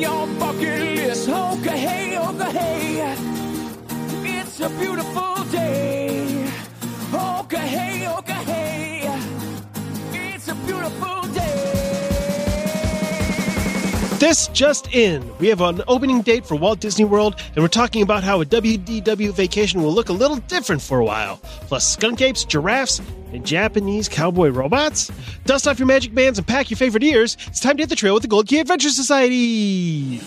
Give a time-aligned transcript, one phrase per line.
[0.00, 1.28] Your bucket list.
[1.28, 3.16] Okay, hey, okay, hey.
[4.38, 5.97] It's a beautiful day.
[14.28, 15.24] This just in.
[15.38, 18.44] We have an opening date for Walt Disney World, and we're talking about how a
[18.44, 21.38] WDW vacation will look a little different for a while.
[21.62, 23.00] Plus, skunk apes, giraffes,
[23.32, 25.10] and Japanese cowboy robots.
[25.46, 27.38] Dust off your magic bands and pack your favorite ears.
[27.46, 30.20] It's time to hit the trail with the Gold Key Adventure Society.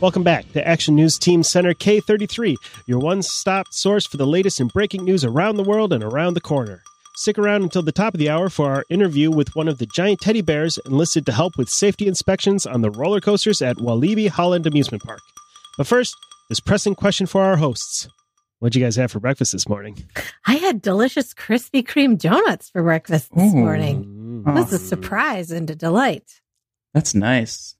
[0.00, 2.54] Welcome back to Action News Team Center K33,
[2.86, 6.34] your one stop source for the latest and breaking news around the world and around
[6.34, 6.84] the corner.
[7.16, 9.86] Stick around until the top of the hour for our interview with one of the
[9.86, 14.28] giant teddy bears enlisted to help with safety inspections on the roller coasters at Walibi
[14.28, 15.18] Holland Amusement Park.
[15.76, 16.14] But first,
[16.48, 18.06] this pressing question for our hosts
[18.60, 20.08] What'd you guys have for breakfast this morning?
[20.46, 23.56] I had delicious Krispy Kreme donuts for breakfast this Ooh.
[23.56, 24.44] morning.
[24.46, 26.40] It was a surprise and a delight.
[26.94, 27.74] That's nice.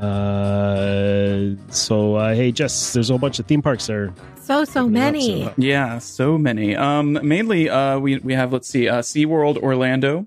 [0.00, 4.14] Uh, so uh, hey, Jess, there's a whole bunch of theme parks there.
[4.40, 5.42] So so coming up, many.
[5.42, 6.74] so, uh, Yeah, so many.
[6.74, 10.26] Um, mainly, uh, we we have let's see, uh, SeaWorld Orlando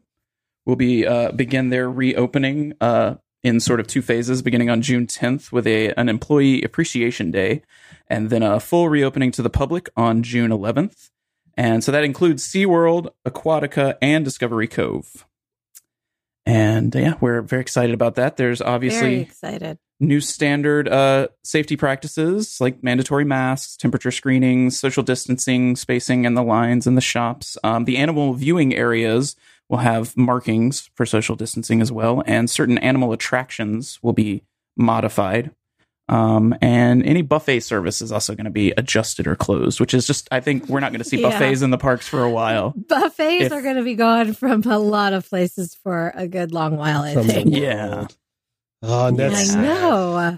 [0.65, 5.05] will be uh, begin their reopening uh, in sort of two phases, beginning on June
[5.05, 7.61] 10th with a an employee appreciation day,
[8.07, 11.09] and then a full reopening to the public on June 11th.
[11.55, 15.25] And so that includes SeaWorld, Aquatica, and Discovery Cove.
[16.45, 18.37] And yeah, we're very excited about that.
[18.37, 19.77] There's obviously excited.
[19.99, 26.43] new standard uh, safety practices like mandatory masks, temperature screenings, social distancing, spacing in the
[26.43, 27.57] lines in the shops.
[27.63, 29.35] Um, the animal viewing areas
[29.73, 34.43] will have markings for social distancing as well, and certain animal attractions will be
[34.77, 35.49] modified.
[36.09, 40.05] Um, and any buffet service is also going to be adjusted or closed, which is
[40.05, 41.29] just, I think we're not going to see Yeah.
[41.29, 42.73] buffets in the parks for a while.
[42.75, 46.51] Buffets If- are going to be gone from a lot of places for a good
[46.51, 47.55] long while, I from the think.
[47.55, 48.07] Yeah.
[48.83, 50.37] Oh, and that's I know.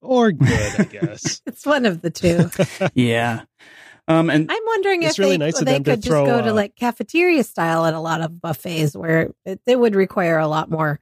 [0.00, 1.40] or good, I guess.
[1.46, 2.50] It's one of the two.
[2.94, 3.42] yeah.
[4.10, 6.54] Um, and I'm wondering if really they, nice they to could just go to uh,
[6.54, 10.68] like cafeteria style at a lot of buffets where it, it would require a lot
[10.68, 10.98] more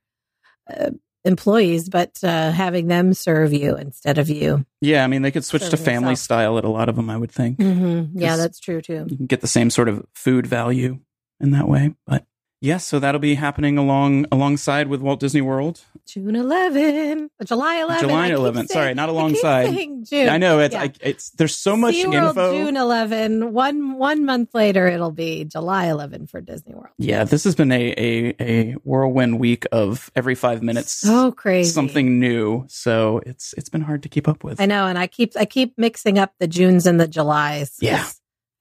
[0.69, 0.91] uh,
[1.25, 4.67] employees, but uh, having them serve you instead of you.
[4.81, 6.25] Yeah, I mean they could switch to family yourself.
[6.25, 7.09] style at a lot of them.
[7.09, 8.19] I would think Mm-hmm.
[8.19, 9.07] Yeah, that's true too.
[9.09, 11.01] you can get the same sort of food value
[11.41, 11.95] in that way.
[12.07, 12.27] But
[12.61, 15.81] yes, so that'll be happening along alongside with Walt Disney World.
[16.09, 18.09] June 11, July 11.
[18.09, 19.71] July I 11, sorry, not alongside.
[20.05, 20.29] June.
[20.29, 20.83] I know it's Yeah.
[20.83, 22.53] I, it's there's so much SeaWorld, info.
[22.65, 23.53] June 11.
[23.53, 26.89] One one month later, it'll be July 11 for Disney World.
[26.97, 31.71] Yeah, this has been a, a a whirlwind week of every five minutes So crazy.
[31.71, 32.65] something new.
[32.69, 34.61] So it's it's been hard to keep up with.
[34.61, 37.77] I know, and I keep I keep mixing up the Junes and the Julys.
[37.81, 38.07] Yeah.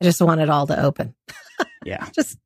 [0.01, 1.15] I just want it all to open.
[1.83, 2.07] Yeah.
[2.13, 2.37] Just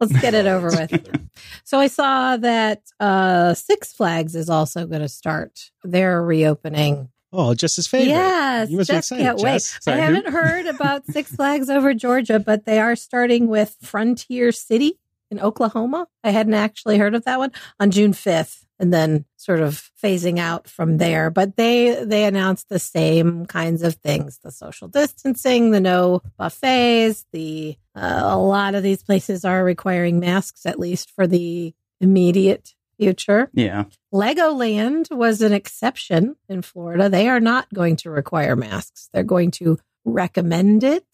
[0.00, 1.30] let's get it over with.
[1.64, 7.10] So I saw that uh Six Flags is also going to start their reopening.
[7.32, 8.08] Oh, just his favorite.
[8.12, 9.52] Yes, You must be excited, can't wait.
[9.52, 9.78] Jess.
[9.82, 14.50] Sorry, I haven't heard about Six Flags over Georgia, but they are starting with Frontier
[14.50, 14.98] City
[15.30, 16.06] in Oklahoma.
[16.24, 20.38] I hadn't actually heard of that one on June 5th and then sort of phasing
[20.38, 21.30] out from there.
[21.30, 27.24] But they they announced the same kinds of things: the social distancing, the no buffets,
[27.32, 32.74] the uh, a lot of these places are requiring masks at least for the immediate
[32.98, 33.48] future.
[33.52, 33.84] Yeah.
[34.12, 37.08] Legoland was an exception in Florida.
[37.08, 39.08] They are not going to require masks.
[39.12, 41.06] They're going to recommend it.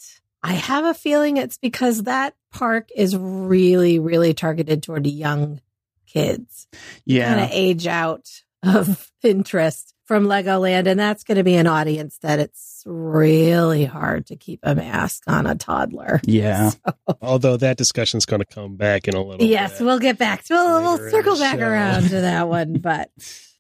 [0.43, 5.61] I have a feeling it's because that park is really, really targeted toward young
[6.15, 6.67] kids,
[7.05, 7.35] Yeah.
[7.35, 8.27] kind of age out
[8.63, 10.87] of interest from Legoland.
[10.87, 15.23] And that's going to be an audience that it's really hard to keep a mask
[15.27, 16.21] on a toddler.
[16.27, 16.71] Yeah.
[17.23, 19.85] Although that discussion's going to come back in a little Yes, bit.
[19.85, 21.67] we'll get back to we'll, we'll circle back show.
[21.67, 23.11] around to that one, but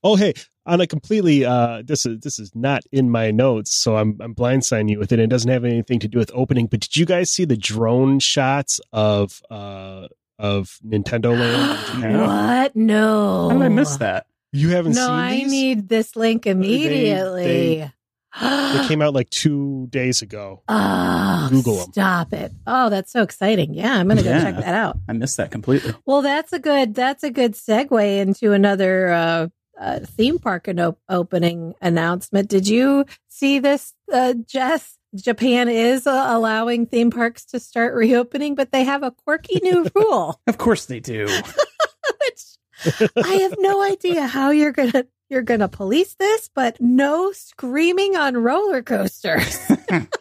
[0.06, 0.34] Oh, hey,
[0.66, 4.34] on a completely uh this is this is not in my notes, so I'm I'm
[4.34, 5.18] blindsiding you with it.
[5.18, 8.18] It doesn't have anything to do with opening, but did you guys see the drone
[8.20, 11.78] shots of uh of Nintendo Land?
[11.78, 12.12] in Japan?
[12.12, 12.26] No.
[12.26, 12.76] what?
[12.76, 13.48] No.
[13.50, 14.26] How did I miss that?
[14.52, 15.50] You haven't No, seen I these?
[15.50, 17.44] need this link immediately.
[17.44, 17.90] they-
[18.40, 20.62] They came out like two days ago.
[20.68, 21.92] oh, Google 'em.
[21.92, 22.50] Stop it.
[22.66, 23.74] Oh, that's so exciting.
[23.74, 24.42] Yeah, I'm going to go Yeah.
[24.42, 24.98] check that out.
[25.08, 25.94] I missed that completely.
[26.04, 29.48] Well, that's a good that's a good segue into another uh,
[29.80, 32.48] uh, theme park and op- opening announcement.
[32.48, 34.98] Did you see this, uh, Jess?
[35.14, 39.86] Japan is uh, allowing theme parks to start reopening, but they have a quirky new
[39.94, 40.40] rule.
[40.46, 41.26] Of course they do.
[42.20, 48.14] which I have no idea how you're gonna you're gonna police this, but no screaming
[48.16, 49.58] on roller coasters.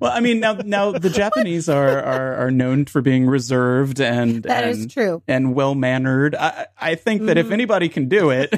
[0.00, 4.42] well, I mean, now now the Japanese are are, are known for being reserved and
[4.44, 5.22] That and, is true.
[5.28, 6.34] and well mannered.
[6.34, 7.52] I, I think that if Mhm.
[7.52, 8.50] anybody can do it,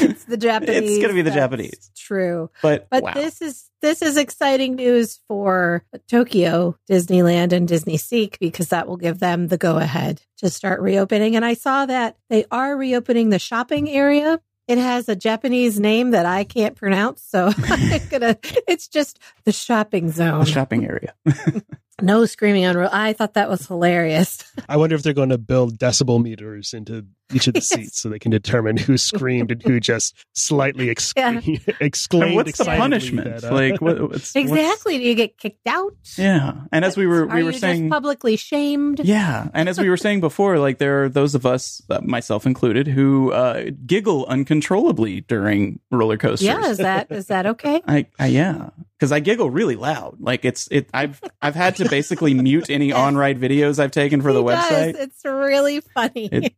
[0.00, 0.90] It's the Japanese.
[0.90, 1.90] It's gonna be the Japanese.
[1.96, 2.50] True.
[2.62, 3.14] but But wow.
[3.14, 9.18] this is this is exciting news for Tokyo Disneyland and DisneySea because that will give
[9.18, 11.36] them the go ahead to start reopening.
[11.36, 14.40] And I saw that they are reopening the shopping area.
[14.66, 18.36] It has a Japanese name that I can't pronounce, so I'm gonna.
[18.66, 20.52] It's just the shopping zone, the zone.
[20.54, 21.14] shopping area.
[22.00, 22.76] No screaming on.
[22.76, 24.38] Ro- I thought that was hilarious.
[24.68, 27.68] I wonder if they're going to build decibel meters into each of the Yes.
[27.68, 31.40] seats so they can determine who screamed and who just slightly ex- Yeah.
[31.80, 32.24] exclaimed.
[32.26, 33.40] And what's the punishment?
[33.42, 34.98] that, uh, like what, what's, exactly.
[34.98, 35.92] Do you get kicked out?
[36.16, 39.00] Yeah, and as we were Are we were you saying, just publicly shamed?
[39.00, 42.46] yeah, and as we were saying before, like there are those of us, uh, myself
[42.46, 46.46] included, who uh, giggle uncontrollably during roller coasters.
[46.46, 47.82] Yeah, is that is that okay?
[47.86, 50.16] I, I yeah, because I giggle really loud.
[50.20, 50.88] Like it's it.
[50.94, 54.64] I've I've had to basically mute any on ride videos I've taken for the does.
[54.70, 54.94] website.
[54.98, 56.26] It's really funny.
[56.32, 56.54] It It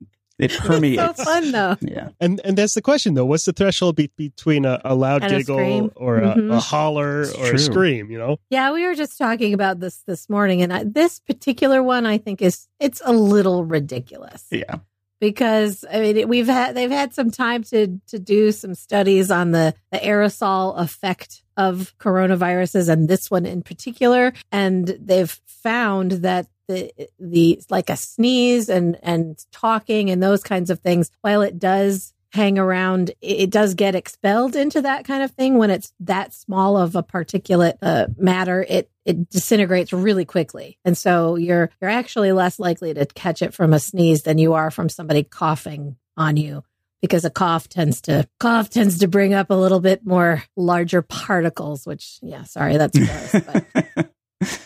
[0.52, 1.02] it's permeates.
[1.02, 1.76] so fun though.
[1.82, 3.26] Yeah, And and that's the question though.
[3.26, 5.92] What's the threshold be- between a, a loud And giggle scream.
[5.96, 6.54] or a, Mhm.
[6.54, 7.54] a holler It's or true.
[7.56, 8.10] a scream?
[8.10, 11.82] You know, Yeah, we were just talking about this this morning, and I, this particular
[11.82, 14.76] one I think is it's a little ridiculous yeah,
[15.20, 19.52] because I mean we've had they've had some time to to do some studies on
[19.52, 26.46] the the aerosol effect of coronaviruses and this one in particular, and they've found that
[26.68, 31.58] the the like a sneeze and and talking and those kinds of things, while it
[31.58, 36.32] does hang around, it, does get expelled into that kind of thing when it's that
[36.32, 38.64] small of a particulate uh, matter.
[38.68, 43.54] It it disintegrates really quickly, and so you're you're actually less likely to catch it
[43.54, 46.62] from a sneeze than you are from somebody coughing on you
[47.00, 51.02] because a cough tends to cough tends to bring up a little bit more larger
[51.02, 52.98] particles which yeah sorry that's
[53.32, 54.12] gross but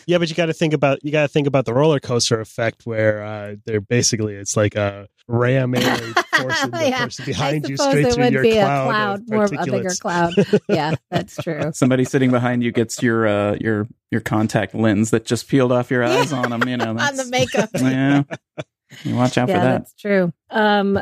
[0.07, 2.39] yeah, but you got to think about you got to think about the roller coaster
[2.39, 5.81] effect where uh, they're basically it's like a ramming
[6.37, 8.85] forcing the Yeah, person behind I you suppose straight through would your be a cloud,
[8.85, 10.33] cloud of more of a bigger cloud
[10.67, 15.25] yeah that's true somebody sitting behind you gets your uh your your contact lens that
[15.25, 16.67] just peeled off your eyes on them.
[16.67, 18.23] You know, on the makeup Yeah,
[19.03, 19.81] you watch out yeah for that.
[19.81, 20.99] that's true um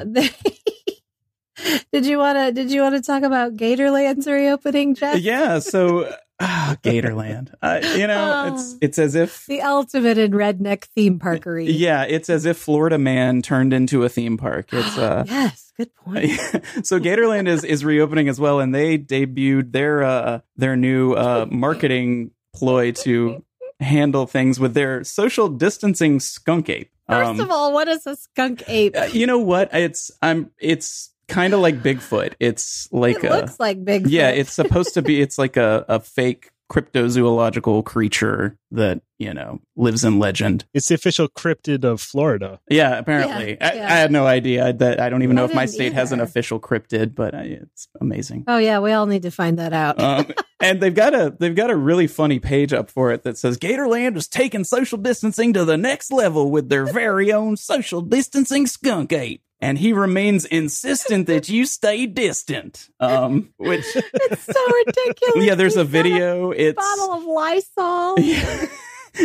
[1.92, 2.52] Did you want to?
[2.52, 5.20] Did you want to talk about Gatorland's reopening, Jeff?
[5.20, 5.60] Yeah.
[5.60, 6.12] So,
[6.84, 7.54] Gatorland.
[7.62, 8.78] Uh, you know, it's Oh.
[8.82, 11.66] it's as if The ultimate in redneck theme parkery.
[11.72, 14.70] yeah, it's as if Florida Man turned into a theme park.
[14.74, 15.24] It's uh.
[15.28, 16.32] yes, good point.
[16.84, 21.46] so Gatorland is is reopening as well, and they debuted their uh their new uh
[21.50, 23.44] marketing ploy to
[23.80, 26.90] handle things with their social distancing skunk ape.
[27.10, 28.96] First Um, of all, what is a skunk ape?
[28.98, 29.74] uh, you know what?
[29.74, 32.34] It's I'm it's kind of like Bigfoot.
[32.40, 34.08] It's like it a looks like Bigfoot.
[34.10, 34.30] yeah.
[34.30, 35.22] It's supposed to be.
[35.22, 40.66] It's like a a fake cryptozoological creature that you know lives in legend.
[40.74, 42.60] It's the official cryptid of Florida.
[42.70, 43.58] Yeah, apparently.
[43.60, 43.86] Yeah, I, yeah.
[43.86, 45.00] I had no idea that.
[45.00, 47.88] I don't even know if my didn't state has an official cryptid, but I, it's
[48.02, 48.46] amazing.
[48.48, 50.00] Oh yeah, we all need to find that out.
[50.02, 53.38] um, and they've got a they've got a really funny page up for it that
[53.38, 58.02] says Gatorland is taking social distancing to the next level with their very own social
[58.02, 59.44] distancing skunk ape.
[59.64, 62.90] And he remains insistent that you stay distant.
[63.00, 65.46] Um, which it's so ridiculous.
[65.46, 66.52] yeah, there's a He's got video.
[66.52, 68.18] It's bottle of Lysol.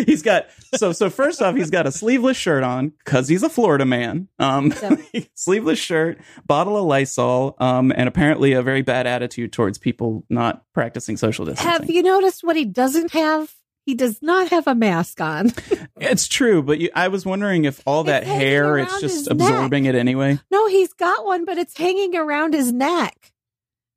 [0.07, 3.49] he's got so so first off he's got a sleeveless shirt on because he's a
[3.49, 4.71] florida man um
[5.35, 10.63] sleeveless shirt bottle of lysol um and apparently a very bad attitude towards people not
[10.75, 13.55] practicing social distancing Have you noticed what he doesn't have?
[13.89, 15.51] He does not have a mask on.
[15.99, 19.29] it's true but you, i was wondering if all that It's hair it's just his
[19.29, 23.33] absorbing it anyway No, he's got one, but it's hanging around his neck.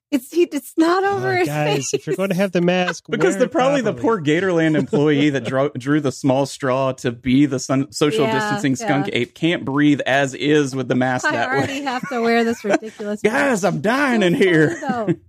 [0.10, 1.93] It's he, it's not oh, over Oh, his guys, face.
[1.93, 4.77] if you're going to have the mask, because wear the it probably the poor Gatorland
[4.77, 9.07] employee that drew, drew the small straw to be the sun, social Yeah, distancing skunk
[9.07, 9.15] yeah.
[9.19, 11.81] ape can't breathe as is with the mask I that already way.
[11.83, 13.21] have to wear this ridiculous.
[13.24, 15.19] Guys, I'm dying in So here.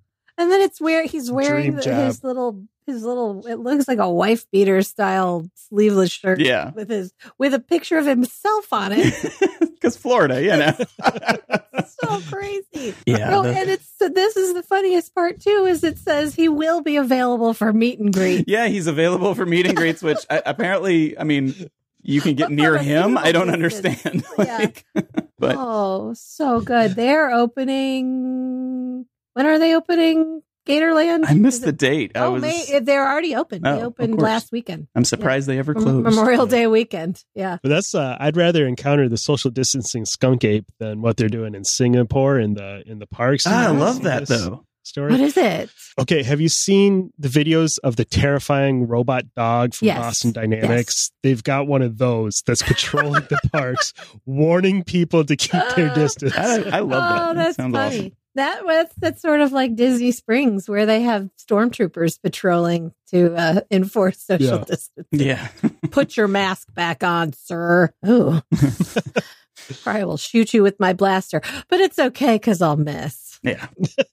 [0.42, 0.52] Funny, though.
[0.52, 2.06] And then it's where he's wearing Dream the, job.
[2.06, 6.70] his little his little it looks like a wife beater style sleeveless shirt Yeah.
[6.72, 9.14] with his with a picture of himself on it.
[9.82, 10.72] Because Florida, you know.
[12.04, 12.94] so crazy.
[13.04, 13.30] yeah.
[13.30, 16.48] Well, the- and it's so this is the funniest part too is it says he
[16.48, 18.44] will be available for meet and greet.
[18.46, 21.68] yeah, he's available for meet and greets, which uh, apparently, I mean,
[22.00, 23.18] you can get near him.
[23.18, 24.06] I don't suitable distance.
[24.06, 24.24] understand.
[24.94, 25.02] Yeah.
[25.40, 26.94] but oh, so good.
[26.94, 28.71] They're opening.
[29.34, 31.24] When are they opening Gatorland?
[31.26, 32.12] I missed Is the it- date.
[32.14, 32.42] I Oh, was.
[32.42, 33.62] May, they're already open.
[33.66, 34.88] Oh, they opened last weekend.
[34.94, 36.04] I'm surprised they ever closed.
[36.04, 37.22] Memorial Day weekend.
[37.34, 37.58] Yeah.
[37.62, 41.54] But that's uh, I'd rather encounter the social distancing skunk ape than what they're doing
[41.54, 43.44] in Singapore in the in the parks.
[43.46, 44.64] Ah, I love that though.
[44.84, 45.12] Story.
[45.12, 45.70] What is it?
[46.00, 49.98] Okay, have you seen the videos of the terrifying robot dog from Yes.
[49.98, 51.12] Boston Dynamics?
[51.22, 53.92] They've got one of those that's patrolling the parks,
[54.26, 56.34] warning people to keep their distance.
[56.36, 57.22] I, I love that.
[57.22, 57.96] oh, That that's sounds funny.
[57.98, 58.12] awesome.
[58.34, 63.60] That was that's sort of like Disney Springs, where they have stormtroopers patrolling to uh,
[63.70, 64.64] enforce social Yeah.
[64.64, 65.20] distancing.
[65.20, 65.48] Yeah.
[65.90, 67.92] Put your mask back on, sir.
[68.08, 68.40] Ooh,
[69.82, 73.21] probably will shoot you with my blaster, but it's okay because I'll miss.
[73.42, 73.66] Yeah.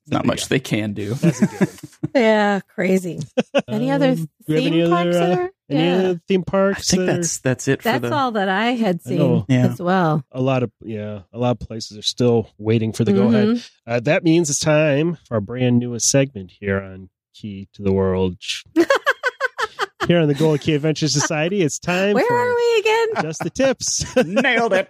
[0.07, 1.13] Not much they can do.
[1.13, 1.69] That's a good one.
[2.15, 3.19] Yeah, crazy.
[3.67, 5.49] Any other Um, theme do we have any parks other, uh, are?
[5.69, 5.97] Any Yeah.
[5.97, 6.91] other theme parks?
[6.93, 8.13] I think that are- that's that's it for That's the.
[8.15, 9.67] all that I had I seen Yeah.
[9.67, 10.23] as well.
[10.31, 13.47] a lot of yeah, a lot of places are still waiting for the go ahead.
[13.49, 13.69] Mhm.
[13.85, 17.93] Uh, that means it's time for our brand newest segment here on Key to the
[17.93, 18.37] World.
[20.07, 23.07] here on the Gold Key Adventure Society, it's time Where are we again?
[23.23, 24.15] just the tips.
[24.25, 24.87] Nailed it.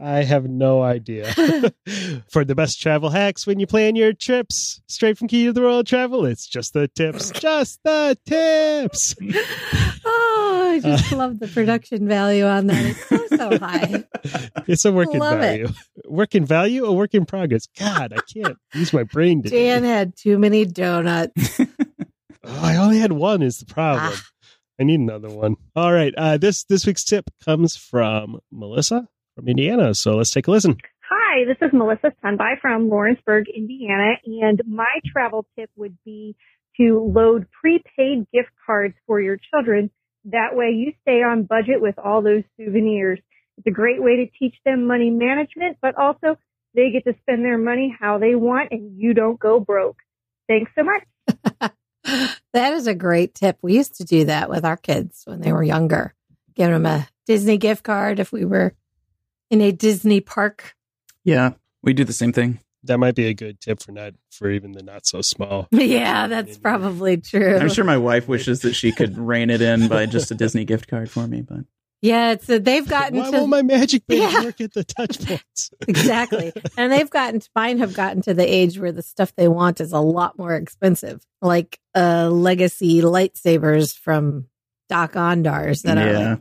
[0.00, 1.32] I have no idea.
[2.30, 5.60] For the best travel hacks when you plan your trips, straight from Key to the
[5.62, 7.30] World Travel, it's just the tips.
[7.30, 9.14] Just the tips.
[10.08, 12.84] Oh, I just Uh, love the production value on that.
[12.86, 14.04] It's so so high.
[14.68, 15.40] It's a work in Love it.
[15.40, 15.68] value.
[16.06, 17.66] Work in value or work in progress?
[17.78, 19.64] God, I can't use my brain today.
[19.66, 21.60] Dan had too many donuts.
[22.46, 24.12] Oh, I only had one is the problem.
[24.12, 24.22] Ah.
[24.78, 25.56] I need another one.
[25.74, 26.14] All right.
[26.16, 29.94] Uh, this this week's tip comes from Melissa from Indiana.
[29.94, 30.76] So let's take a listen.
[31.08, 36.36] Hi, this is Melissa Sunby from Lawrenceburg, Indiana, and my travel tip would be
[36.78, 39.90] to load prepaid gift cards for your children.
[40.24, 43.20] That way you stay on budget with all those souvenirs.
[43.58, 46.36] It's a great way to teach them money management, but also
[46.74, 49.96] they get to spend their money how they want and you don't go broke.
[50.48, 51.70] Thanks so much.
[52.52, 53.58] that is a great tip.
[53.62, 56.14] We used to do that with our kids when they were younger.
[56.54, 58.74] Give them a Disney gift card if we were
[59.50, 60.74] in a Disney park.
[61.24, 61.52] Yeah.
[61.82, 62.60] We do the same thing.
[62.84, 65.66] That might be a good tip for not for even the not so small.
[65.72, 67.56] Yeah, that's probably true.
[67.56, 70.64] I'm sure my wife wishes that she could rein it in by just a Disney
[70.64, 71.64] gift card for me, but
[72.02, 74.44] Yeah, it's a, they've gotten Why to won't my magic band Yeah.
[74.44, 75.70] work at the touch points?
[75.88, 79.48] exactly, and they've gotten to, mine have gotten to the age where the stuff they
[79.48, 84.46] want is a lot more expensive, like uh legacy lightsabers from
[84.88, 86.30] Dok-Ondar's that are yeah.
[86.30, 86.40] like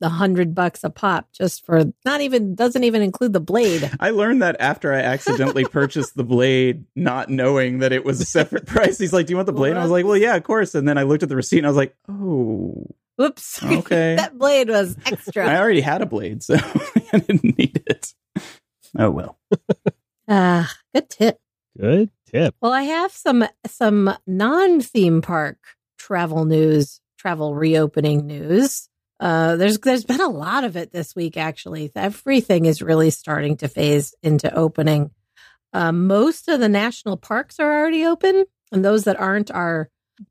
[0.00, 3.90] the hundred bucks a pop just for not even doesn't even include the blade.
[4.00, 8.26] I learned that after I accidentally purchased the blade, not knowing that it was a
[8.26, 8.98] separate price.
[8.98, 10.74] He's like, "Do you want the blade?" And I was like, "Well, yeah, of course."
[10.74, 12.86] And then I looked at the receipt and I was like, "Oh,
[13.16, 13.62] Whoops.
[13.62, 14.16] Okay.
[14.16, 15.46] that blade was extra.
[15.48, 16.54] I already had a blade, so
[17.12, 18.14] I didn't need it."
[18.98, 19.38] Oh well.
[20.28, 21.38] Ah, good tip.
[21.78, 22.56] Good tip.
[22.60, 25.58] Well, I have some some non theme park
[25.98, 28.88] travel news, travel reopening news.
[29.20, 31.36] Uh, there's there's been a lot of it this week.
[31.36, 35.12] Actually, everything is really starting to phase into opening.
[35.72, 39.88] Uh, most of the national parks are already open, and those that aren't are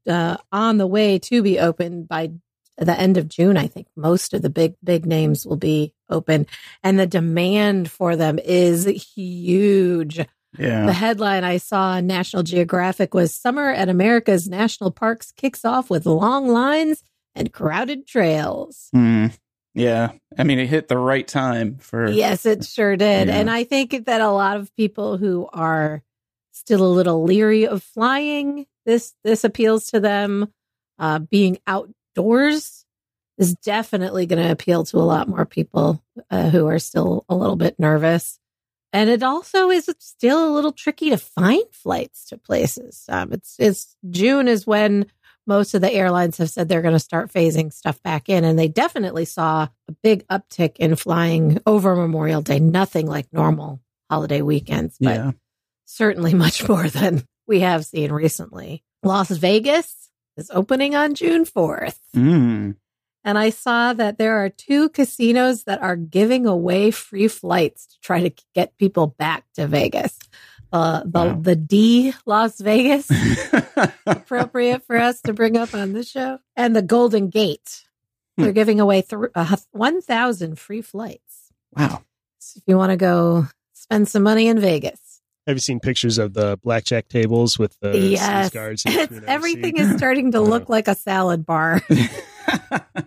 [0.08, 2.32] uh, on the way to be open by
[2.78, 3.58] the end of June.
[3.58, 6.48] I think most of the big big names will be open,
[6.84, 10.20] and the demand for them is huge.
[10.58, 10.86] Yeah.
[10.86, 15.90] The headline I saw on National Geographic was Summer at America's National Parks kicks off
[15.90, 17.04] with long lines
[17.34, 18.90] and crowded trails.
[18.94, 19.28] Hmm.
[19.74, 20.14] Yeah.
[20.38, 22.08] I mean, it hit the right time for.
[22.08, 23.28] Yes, it sure did.
[23.28, 23.36] Yeah.
[23.36, 26.02] And I think that a lot of people who are
[26.52, 30.52] still a little leery of flying, this this appeals to them.
[30.98, 31.58] Uh, being
[32.18, 32.86] outdoors
[33.38, 37.36] is definitely going to appeal to a lot more people uh, who are still a
[37.36, 38.40] little bit nervous.
[38.94, 43.04] And it also is still a little tricky to find flights to places.
[43.10, 45.08] Um, it's it's June is when
[45.46, 48.58] most of the airlines have said they're going to start phasing stuff back in, and
[48.58, 52.60] they definitely saw a big uptick in flying over Memorial Day.
[52.60, 55.32] Nothing like normal holiday weekends, but Yeah.
[55.84, 58.82] certainly much more than we have seen recently.
[59.04, 60.05] Las Vegas
[60.38, 62.00] is opening on June fourth.
[62.16, 62.76] Mm.
[63.24, 68.00] And I saw that there are two casinos that are giving away free flights to
[68.02, 70.18] try to get people back to Vegas.
[70.72, 71.40] Uh, the Wow.
[71.42, 73.10] the D Las Vegas,
[74.06, 77.84] appropriate for us to bring up on the show, and the Golden Gate.
[78.38, 81.54] They're giving away th- uh, 1,000 free flights.
[81.72, 82.04] wow.
[82.40, 85.00] So if you want to go spend some money in Vegas,
[85.48, 88.86] Have you seen pictures of the blackjack tables with the yes, Seas guards?
[88.86, 89.84] in between every everything seat?
[89.84, 91.82] is starting to look like a salad bar.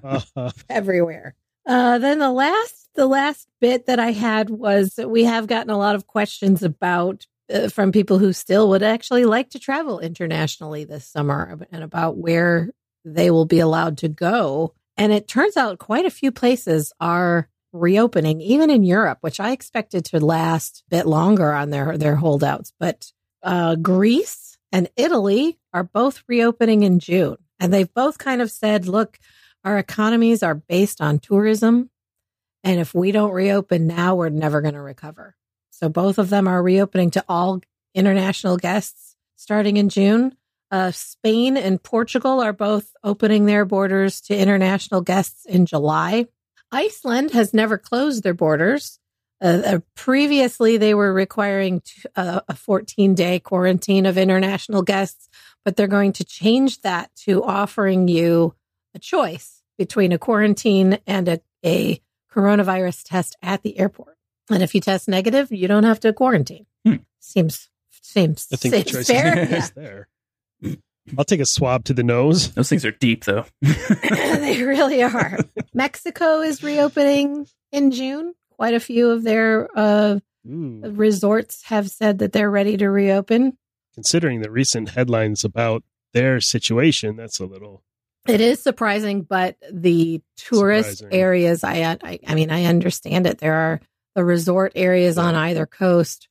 [0.02, 0.50] Uh-huh.
[0.68, 1.34] everywhere.
[1.66, 5.78] Uh, then the last, the last bit that I had was we have gotten a
[5.78, 10.84] lot of questions about uh, from people who still would actually like to travel internationally
[10.84, 12.70] this summer and about where
[13.04, 14.74] they will be allowed to go.
[14.96, 19.52] And it turns out quite a few places are reopening, even in Europe, which I
[19.52, 22.72] expected to last a bit longer on their their holdouts.
[22.78, 28.50] But uh, Greece and Italy are both reopening in June, and they've both kind of
[28.50, 29.18] said, "Look,
[29.64, 31.90] our economies are based on tourism,
[32.64, 35.36] and if we don't reopen now, we're never going to recover."
[35.70, 37.60] So both of them are reopening to all
[37.94, 40.36] international guests starting in June.
[40.70, 46.26] Uh, Spain and Portugal are both opening their borders to international guests in July.
[46.72, 48.98] Iceland has never closed their borders.
[49.40, 55.28] Uh, uh, previously, they were requiring t- uh, a 14 day quarantine of international guests,
[55.64, 58.54] but they're going to change that to offering you
[58.94, 62.02] a choice between a quarantine and a, a
[62.32, 64.16] coronavirus test at the airport.
[64.50, 66.66] And if you test negative, you don't have to quarantine.
[66.84, 66.96] Hmm.
[67.20, 67.68] Seems
[68.00, 69.38] seems, I think the seems choice fair.
[69.42, 69.82] is Yeah.
[70.62, 70.78] there.
[71.16, 72.52] I'll take a swab to the nose.
[72.52, 73.44] Those things are deep, though.
[73.62, 75.38] they really are.
[75.74, 78.34] Mexico is reopening in June.
[78.52, 83.56] Quite a few of their uh, resorts have said that they're ready to reopen.
[83.94, 87.82] Considering the recent headlines about their situation, that's a little.
[88.26, 91.18] It is surprising, but the tourist Surprising.
[91.18, 93.38] areas, I, I, I mean, I understand it.
[93.38, 93.80] There are
[94.14, 96.28] the resort areas on either coast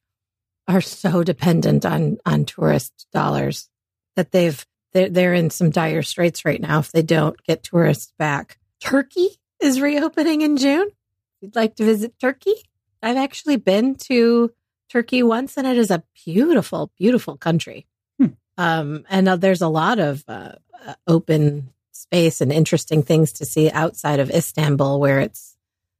[0.68, 3.70] are so dependent on on tourist dollars
[4.18, 8.12] that they've they're, they're in some dire straits right now if they don't get tourists
[8.18, 8.58] back.
[8.82, 9.30] Turkey
[9.62, 10.88] is reopening in June.
[10.88, 12.56] If you'd like to visit Turkey,
[13.02, 14.52] I've actually been to
[14.90, 17.86] Turkey once, and it is a beautiful, beautiful country.
[18.20, 18.28] Hmm.
[18.58, 20.54] Um, and uh, there's a lot of uh,
[20.86, 25.56] uh, open space and interesting things to see outside of Istanbul, where it's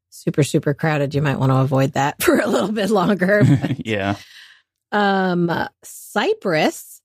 [0.10, 1.14] super, super crowded.
[1.14, 3.44] You might want to avoid that for a little bit longer.
[3.78, 4.16] yeah.
[4.92, 6.97] um, uh, Cyprus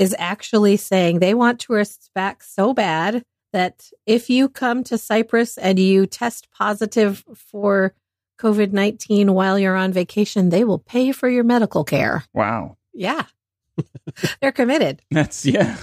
[0.00, 5.58] is actually saying they want tourists back so bad that if you come to Cyprus
[5.58, 7.94] and you test positive for
[8.40, 12.24] COVID 19 while you're on vacation, they will pay for your medical care.
[12.32, 12.78] Wow.
[12.94, 13.24] Yeah.
[14.40, 15.02] They're committed.
[15.10, 15.76] That's yeah.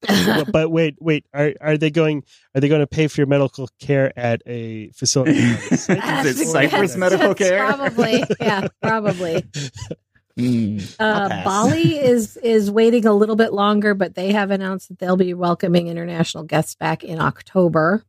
[0.00, 1.26] but, but wait, wait.
[1.32, 2.24] Are are they going?
[2.54, 5.38] Are they going to pay for your medical care at a facility?
[5.38, 7.66] Is it Cyprus medical care?
[7.66, 8.24] Probably.
[8.40, 9.44] Yeah, probably.
[10.40, 11.44] Mm, Uh.
[11.44, 15.34] Bali is is waiting a little bit longer, but they have announced that they'll be
[15.34, 18.04] welcoming international guests back in October.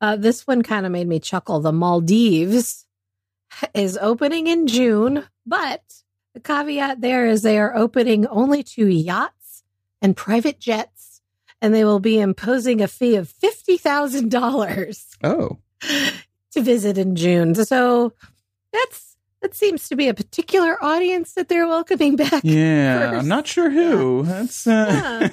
[0.00, 1.60] Uh, this one kind of made me chuckle.
[1.60, 2.84] The Maldives
[3.74, 5.82] is opening in June, but
[6.34, 9.62] the caveat there is they are opening only to yachts
[10.00, 11.20] and private jets,
[11.60, 15.58] and they will be imposing a fee of $50,000 Oh,
[16.52, 17.54] to visit in June.
[17.54, 18.12] So
[18.72, 19.11] that's
[19.42, 22.40] that seems to be a particular audience that they're welcoming back.
[22.44, 23.10] yeah.
[23.10, 23.20] First.
[23.22, 24.22] I'm not sure who.
[24.24, 25.28] That's uh,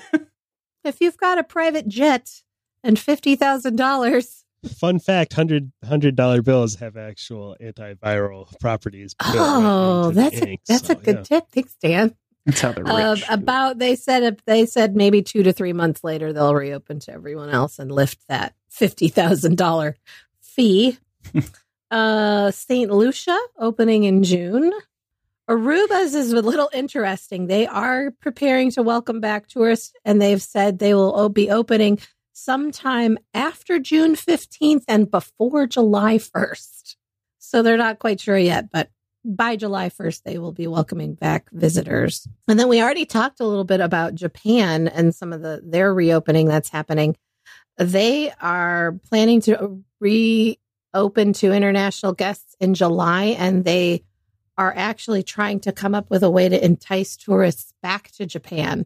[0.84, 2.42] If you've got a private jet
[2.84, 4.44] and fifty thousand dollars,
[4.78, 9.16] Fun fact: hundred hundred dollar bills have actual antiviral properties.
[9.22, 11.24] oh, that's a, ink, that's so, a good yeah.
[11.24, 11.44] tip.
[11.54, 12.16] Thanks, Dan.
[12.46, 13.24] that's how they're Uh, rich.
[13.30, 17.50] about they said they said maybe two to three months later they'll reopen to everyone
[17.50, 19.96] else and lift that fifty thousand dollar
[20.42, 20.98] fee.
[21.92, 24.72] uh, Saint Lucia opening in June.
[25.50, 27.48] Aruba's is a little interesting.
[27.48, 32.00] They are preparing to welcome back tourists, and they've said they will be opening
[32.34, 36.98] sometime after June fifteenth and before July first.
[37.40, 38.92] So they're not quite sure yet, but
[39.26, 42.28] by July 1st, they will be welcoming back visitors.
[42.48, 45.94] And then we already talked a little bit about Japan and some of the their
[45.94, 47.18] reopening that's happening.
[47.78, 49.84] They are planning to
[50.94, 54.04] reopen to international guests in July, and they
[54.58, 58.86] are actually trying to come up with a way to entice tourists back to Japan.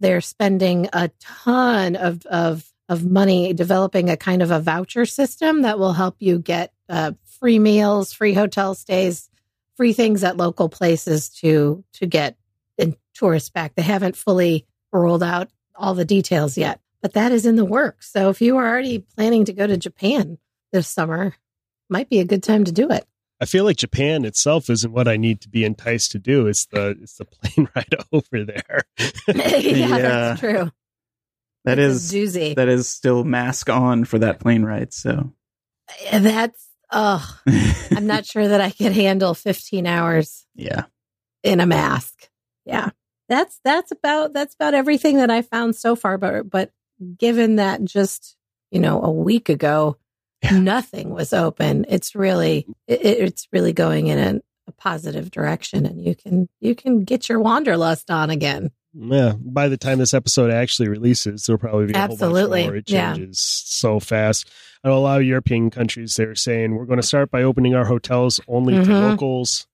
[0.00, 5.62] They're spending a ton of of of money developing a kind of a voucher system
[5.62, 9.28] that will help you get uh, free meals, free hotel stays,
[9.76, 12.36] free things at local places to to get
[13.18, 13.74] tourists back.
[13.74, 18.10] They haven't fully rolled out all the details yet, but that is in the works.
[18.10, 20.38] So if you are already planning to go to Japan
[20.72, 21.34] this summer,
[21.88, 23.06] might be a good time to do it.
[23.40, 26.46] I feel like Japan itself isn't what I need to be enticed to do.
[26.48, 28.84] It's the it's the plane ride over there.
[29.28, 29.98] yeah, Yeah.
[29.98, 30.70] that's true.
[31.64, 32.56] that It's is doozy.
[32.56, 34.92] that is still mask on for that plane ride.
[34.92, 35.32] So
[36.06, 37.24] eh, That's oh,
[37.92, 40.84] I'm not sure that I could handle 15 hours yeah.
[41.44, 42.28] in a mask.
[42.64, 42.90] Yeah.
[43.28, 46.72] That's that's about that's about everything that I found so far but but
[47.18, 48.36] given that just,
[48.72, 49.96] you know, a week ago
[50.42, 50.58] Yeah.
[50.58, 56.00] nothing was open, it's really it, it's really going in a, a positive direction and
[56.04, 58.70] you can you can get your wanderlust on again.
[58.94, 59.32] yeah.
[59.40, 62.62] By the time this episode actually releases, there'll probably be Absolutely.
[62.62, 62.76] whole bunch more.
[62.76, 63.14] It Yeah.
[63.14, 64.48] changes so fast.
[64.84, 67.74] I know a lot of European countries they're saying we're going to start by opening
[67.74, 69.10] our hotels only to Mhm.
[69.10, 69.66] locals.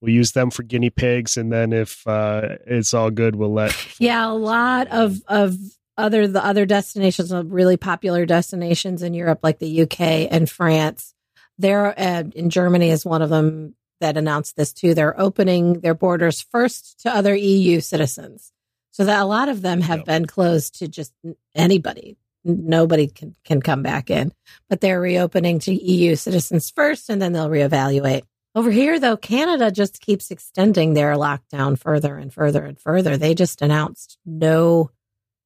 [0.00, 3.74] We'll use them for guinea pigs, and then if uh, it's all good, we'll let.
[3.98, 5.56] Yeah, a lot of of
[5.96, 11.14] other the other destinations, really popular destinations in Europe, like the UK and France.
[11.58, 14.92] There, uh, in Germany is one of them that announced this too.
[14.94, 18.52] They're opening their borders first to other EU citizens,
[18.90, 20.06] so that a lot of them have Yep.
[20.06, 21.12] been closed to just
[21.54, 22.16] anybody.
[22.44, 24.32] Nobody can can come back in,
[24.68, 28.22] but they're reopening to EU citizens first, and then they'll reevaluate.
[28.56, 33.16] Over here, though, Canada just keeps extending their lockdown further and further and further.
[33.16, 34.90] They just announced no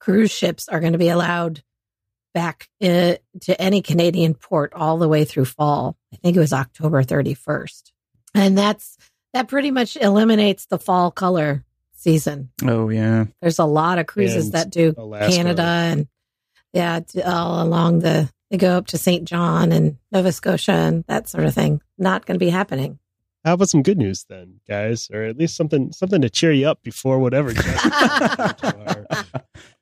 [0.00, 1.62] cruise ships are going to be allowed
[2.34, 5.96] back uh, to any Canadian port all the way through fall.
[6.12, 7.92] I think it was October 31st.
[8.34, 8.96] And that's
[9.34, 12.50] that pretty much eliminates the fall color season.
[12.64, 13.26] Oh yeah.
[13.40, 15.34] There's a lot of cruises And that do Alaska.
[15.34, 16.08] Canada and
[16.72, 19.26] yeah, all along the they go up to St.
[19.26, 21.82] John and Nova Scotia and that sort of thing.
[21.98, 22.98] Not going to be happening.
[23.44, 26.68] How about some good news then, guys, or at least something something to cheer you
[26.68, 27.52] up before whatever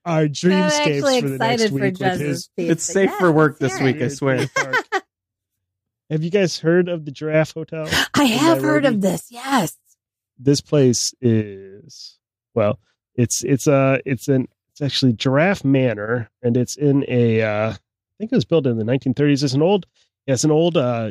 [0.06, 2.48] our, our I'm dreamscapes for the excited next for week with his.
[2.56, 2.72] pizza.
[2.72, 4.00] It's safe Yes, for work this hear week.
[4.00, 4.46] I swear.
[6.10, 7.88] Have you guys heard of the Giraffe Hotel?
[8.14, 9.26] I have heard of this.
[9.30, 9.76] Yes.
[10.38, 12.18] This place is
[12.54, 12.78] well,
[13.16, 17.76] it's it's uh it's an it's actually Giraffe Manor, and it's in a uh, I
[18.18, 19.42] think it was built in the 1930s.
[19.42, 19.86] It's an old
[20.28, 21.10] it's an old uh,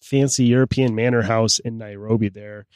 [0.00, 2.28] fancy European manor house in Nairobi.
[2.28, 2.66] There,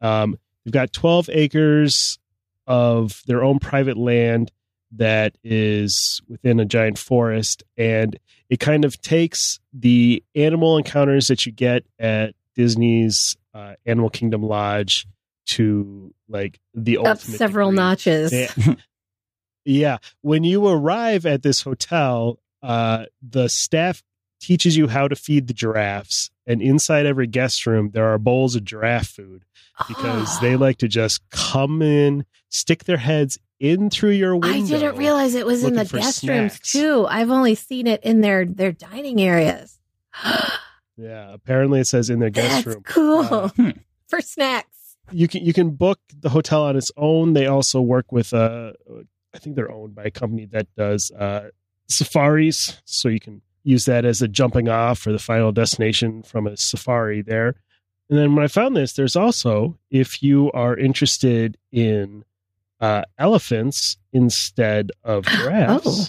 [0.00, 2.18] um, they've got 12 acres
[2.66, 4.50] of their own private land
[4.96, 11.46] that is within a giant forest and it kind of takes the animal encounters that
[11.46, 15.06] you get at Disney's uh, Animal Kingdom Lodge
[15.46, 17.84] to like the Up ultimate several degree.
[17.84, 18.32] notches.
[18.32, 18.74] Yeah.
[19.64, 19.98] yeah.
[20.22, 24.02] When you arrive at this hotel, uh, the staff
[24.40, 28.54] teaches you how to feed the giraffes, and inside every guest room there are bowls
[28.56, 29.44] of giraffe food
[29.88, 34.48] because they like to just come in, stick their heads in through your window.
[34.48, 37.06] I didn't realize it was in the looking for guest rooms too.
[37.08, 39.78] I've only seen it in their their dining areas.
[40.96, 42.82] Yeah, apparently it says in their guest That's room.
[42.84, 43.70] cool Uh, Hmm.
[44.06, 44.96] for snacks.
[45.10, 47.32] you can you can book the hotel on its own.
[47.32, 48.74] They also work with uh
[49.34, 51.48] I think they're owned by a company that does uh
[51.90, 56.46] safaris, so you can use that as a jumping off for the final destination from
[56.46, 57.56] a safari there.
[58.08, 62.24] And then when I found this, there's also if you are interested in
[62.80, 66.06] uh, elephants instead of giraffes, Oh.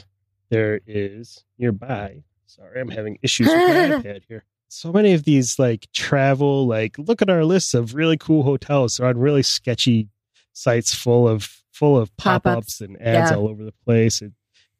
[0.49, 2.23] there is nearby.
[2.45, 4.45] Sorry, I'm having issues with my iPad here.
[4.67, 8.97] So many of these like travel, like look at our list of really cool hotels.
[8.97, 10.09] They're on really sketchy
[10.53, 12.57] sites full of full of pop Pop-ups.
[12.67, 13.37] ups and ads Yeah.
[13.37, 14.21] all over the place.
[14.21, 14.31] It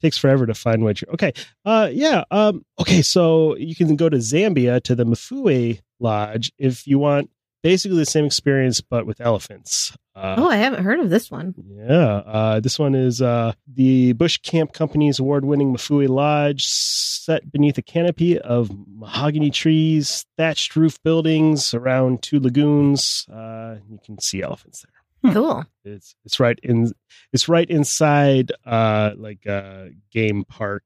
[0.02, 1.34] takes forever to find what you're okay.
[1.66, 2.24] Uh yeah.
[2.32, 7.30] Um okay, so you can go to Zambia to the Mfuwe Lodge if you want
[7.66, 9.98] basically the same experience but with elephants.
[10.16, 11.56] Uh, Oh, I haven't heard of this one.
[11.68, 17.78] yeah, uh, this one is uh, the Bush Camp Company's award-winning Mfuwe Lodge, set beneath
[17.78, 23.26] a canopy of mahogany trees, thatched roof buildings around two lagoons.
[23.34, 25.34] Uh, you can see elephants there.
[25.34, 25.66] Cool.
[25.84, 26.92] It's it's right in
[27.34, 30.84] it's right inside uh, like a game park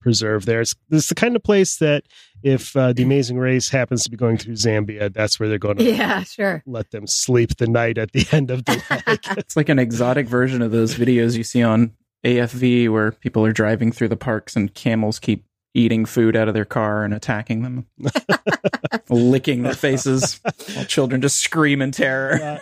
[0.00, 0.46] preserve.
[0.46, 2.04] There, it's, it's the kind of place that
[2.42, 5.76] if uh, the Amazing Race happens to be going through Zambia, that's where they're going
[5.78, 6.62] to Yeah, sure.
[6.66, 8.72] let them sleep the night at the end of the
[9.06, 9.18] leg.
[9.38, 11.92] It's like an exotic version of those videos you see on
[12.24, 16.54] AFV where people are driving through the parks and camels keep eating food out of
[16.54, 17.86] their car and attacking them,
[19.08, 20.40] licking their faces
[20.74, 22.60] while children just scream in terror.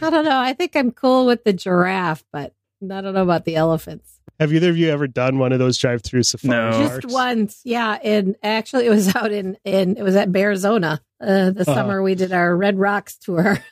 [0.00, 0.38] I don't know.
[0.38, 4.19] I think I'm cool with the giraffe, but I don't know about the elephants.
[4.38, 6.70] Have either of you ever done one of those drive-through safari No.
[7.00, 7.98] Just once, yeah.
[8.02, 11.00] And actually, it was out in in it was at Arizona.
[11.20, 11.74] Uh, the Uh-huh.
[11.74, 13.58] summer we did our Red Rocks tour.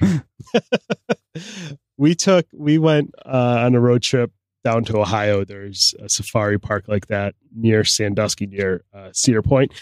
[1.96, 5.44] we took we went uh, on a road trip down to Ohio.
[5.44, 9.72] There's a safari park like that near Sandusky, near uh, Cedar Point,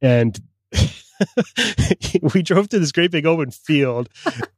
[0.00, 0.38] and
[2.34, 4.08] we drove to this great big open field,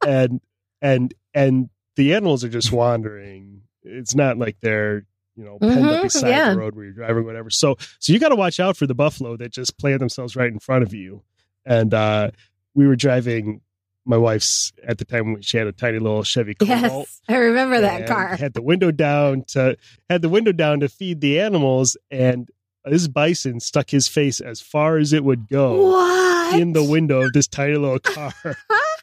[0.05, 0.41] and
[0.81, 3.60] and and the animals are just wandering.
[3.83, 6.51] It's not like they're you know penned up Mhm, beside yeah.
[6.53, 7.49] the road where you're driving, or whatever.
[7.49, 10.51] So so you got to watch out for the buffalo that just plant themselves right
[10.51, 11.23] in front of you.
[11.65, 12.31] And uh,
[12.73, 13.61] we were driving
[14.05, 16.81] my wife's at the time when she had a tiny little Chevy Cobalt.
[16.81, 18.35] yes, I remember that car.
[18.35, 19.77] Had the window down to
[20.09, 22.49] had the window down to feed the animals, and
[22.85, 27.21] this bison stuck his face as far as it would go What in the window
[27.21, 28.33] of this tiny little car.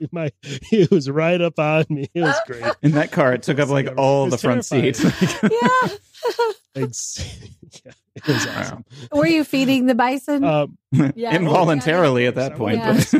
[0.12, 2.08] my, it was right up on me.
[2.14, 2.64] It was great.
[2.82, 4.94] In that car, it took up like all the was front terrifying.
[4.94, 5.42] seats.
[5.42, 6.82] yeah.
[6.82, 7.48] Ex-
[7.84, 8.84] yeah, it was awesome.
[9.12, 10.44] Were you feeding the bison?
[10.44, 11.34] Um, Yeah.
[11.34, 12.78] Involuntarily yeah, at that point.
[12.78, 12.92] Yeah.
[12.94, 13.14] was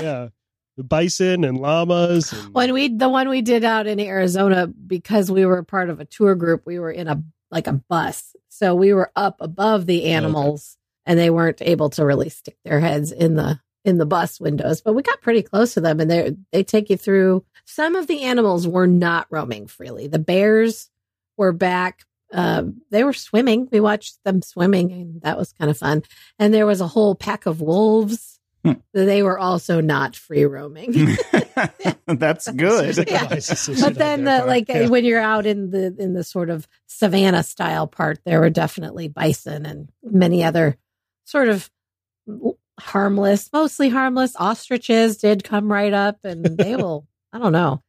[0.00, 0.28] yeah,
[0.76, 2.32] the bison and llamas.
[2.32, 6.00] And, when we the one we did out in Arizona because we were part of
[6.00, 8.34] a tour group, we were in a like a bus.
[8.58, 12.80] So we were up above the animals and they weren't able to really stick their
[12.80, 16.10] heads in the in the bus windows, but we got pretty close to them and
[16.10, 20.08] they they take you through some of the animals were not roaming freely.
[20.08, 20.90] The bears
[21.36, 23.68] were back um, they were swimming.
[23.70, 26.02] We watched them swimming, and that was kind of fun.
[26.38, 28.35] And there was a whole pack of wolves.
[28.66, 28.80] Hmm.
[28.92, 30.92] They were also not free roaming.
[32.06, 32.96] That's good.
[32.98, 33.28] like Yeah.
[33.28, 34.88] but then the like Yeah.
[34.88, 39.08] when you're out in the in the sort of savannah style part there were definitely
[39.08, 40.76] bison and many other
[41.24, 41.70] sort of
[42.78, 47.82] harmless mostly harmless ostriches did come right up and they will i don't know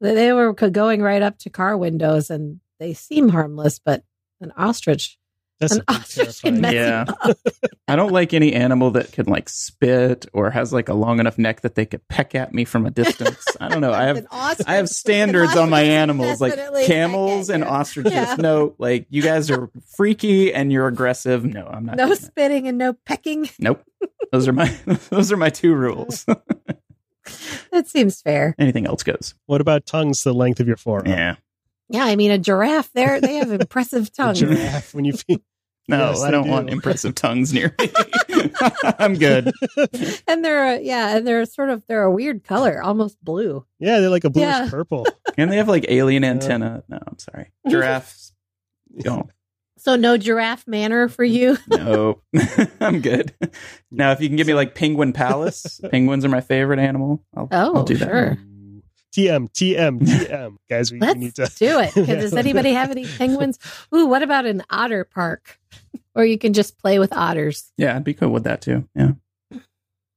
[0.00, 4.02] they, they were going right up to car windows and they seem harmless but
[4.40, 5.16] an ostrich
[5.62, 6.60] That's an ostrich can terrifying.
[6.60, 7.04] mess you Yeah.
[7.22, 7.38] up.
[7.88, 11.38] I don't like any animal that can like spit or has like a long enough
[11.38, 13.44] neck that they could peck at me from a distance.
[13.60, 13.92] I don't know.
[13.92, 16.54] I have ostrich- I have standards on my animals like
[16.86, 18.12] camels and ostriches.
[18.12, 18.36] Yeah.
[18.38, 21.44] No, like you guys are freaky and you're aggressive.
[21.44, 21.96] No, I'm not.
[21.96, 22.24] no doing that.
[22.24, 23.82] spitting and no pecking Nope.
[24.30, 24.68] Those are my
[25.10, 26.24] those are my two rules.
[27.70, 29.34] that seems fair Anything else goes.
[29.46, 31.06] What about tongues the length of your forearm?
[31.06, 31.36] Yeah.
[31.88, 35.40] yeah i mean a giraffe there they have impressive A tongues giraffe when you feed.
[35.88, 36.50] No, Yes, I don't do.
[36.50, 37.90] want impressive tongues near me.
[38.98, 39.52] I'm good.
[40.28, 43.66] and they're a, yeah, and they're sort of they're a weird color, almost blue.
[43.80, 44.68] Yeah, they're like a bluish Yeah.
[44.70, 45.06] purple.
[45.38, 46.84] And they have like alien antenna.
[46.90, 47.50] No, I'm sorry.
[47.66, 48.32] Giraffes.
[48.98, 49.30] Don't.
[49.78, 51.56] So no Giraffe Manor for you.
[51.68, 52.20] No,
[52.80, 53.34] I'm good.
[53.90, 57.24] Now, if you can give me like Penguin Palace, penguins are my favorite animal.
[57.34, 58.38] I'll, Oh, I'll do that.
[59.14, 59.24] Sure.
[59.24, 60.56] TM, TM, TM.
[60.68, 61.50] Guys, we, we Let's need to.
[61.56, 61.92] do it.
[61.94, 63.58] 'Cause Does anybody have any penguins?
[63.94, 65.58] Ooh, what about an otter park?
[66.14, 67.72] Or you can just play with otters.
[67.78, 68.86] Yeah, I'd be cool with that too.
[68.94, 69.12] Yeah,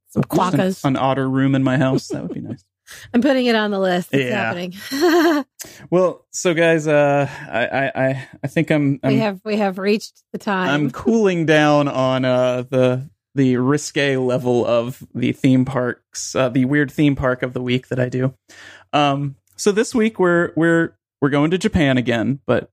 [0.09, 0.23] Some
[0.57, 2.07] Just an, an otter room in my house.
[2.09, 2.63] That would be nice.
[3.13, 4.09] I'm putting it on the list.
[4.11, 4.53] It's Yeah.
[4.53, 5.45] happening.
[5.89, 9.77] Well, so guys, uh, I, I, I, I think I'm, we I'm, have we have
[9.79, 10.69] reached the time.
[10.69, 16.65] I'm cooling down on uh the the risque level of the theme parks, uh, the
[16.65, 18.33] weird theme park of the week that I do.
[18.93, 22.69] Um, so this week we're we're we're going to Japan again, but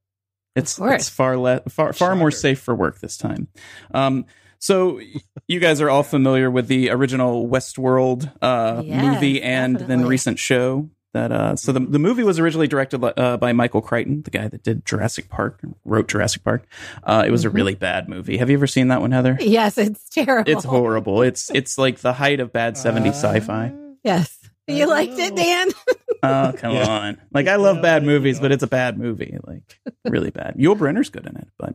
[0.57, 3.48] It's it's far less far far more safe for work this time.
[3.94, 4.27] Um,
[4.59, 5.01] so
[5.48, 10.38] you guys are all familiar with the original Westworld uh, Yes, movie and then recent
[10.38, 10.88] show.
[11.14, 14.48] That uh, so the the movie was originally directed uh, by Michael Crichton, the guy
[14.48, 16.64] that did Jurassic Park, wrote Jurassic Park.
[17.05, 17.46] Uh, it was Mhm.
[17.46, 18.38] a really bad movie.
[18.38, 19.37] Have you ever seen that one, Heather?
[19.38, 20.51] Yes, it's terrible.
[20.51, 21.20] It's horrible.
[21.20, 23.72] It's it's like the height of bad 70s Uh, sci-fi.
[24.03, 24.38] Yes.
[24.68, 25.37] You don't liked it.
[25.37, 25.68] Dan?
[26.23, 26.87] Oh, come Yeah.
[26.89, 27.21] on.
[27.33, 29.37] Like I love Yeah, bad movies, but it's a bad movie.
[29.45, 30.55] Like really bad.
[30.57, 31.75] Yul Brynner's good in it, but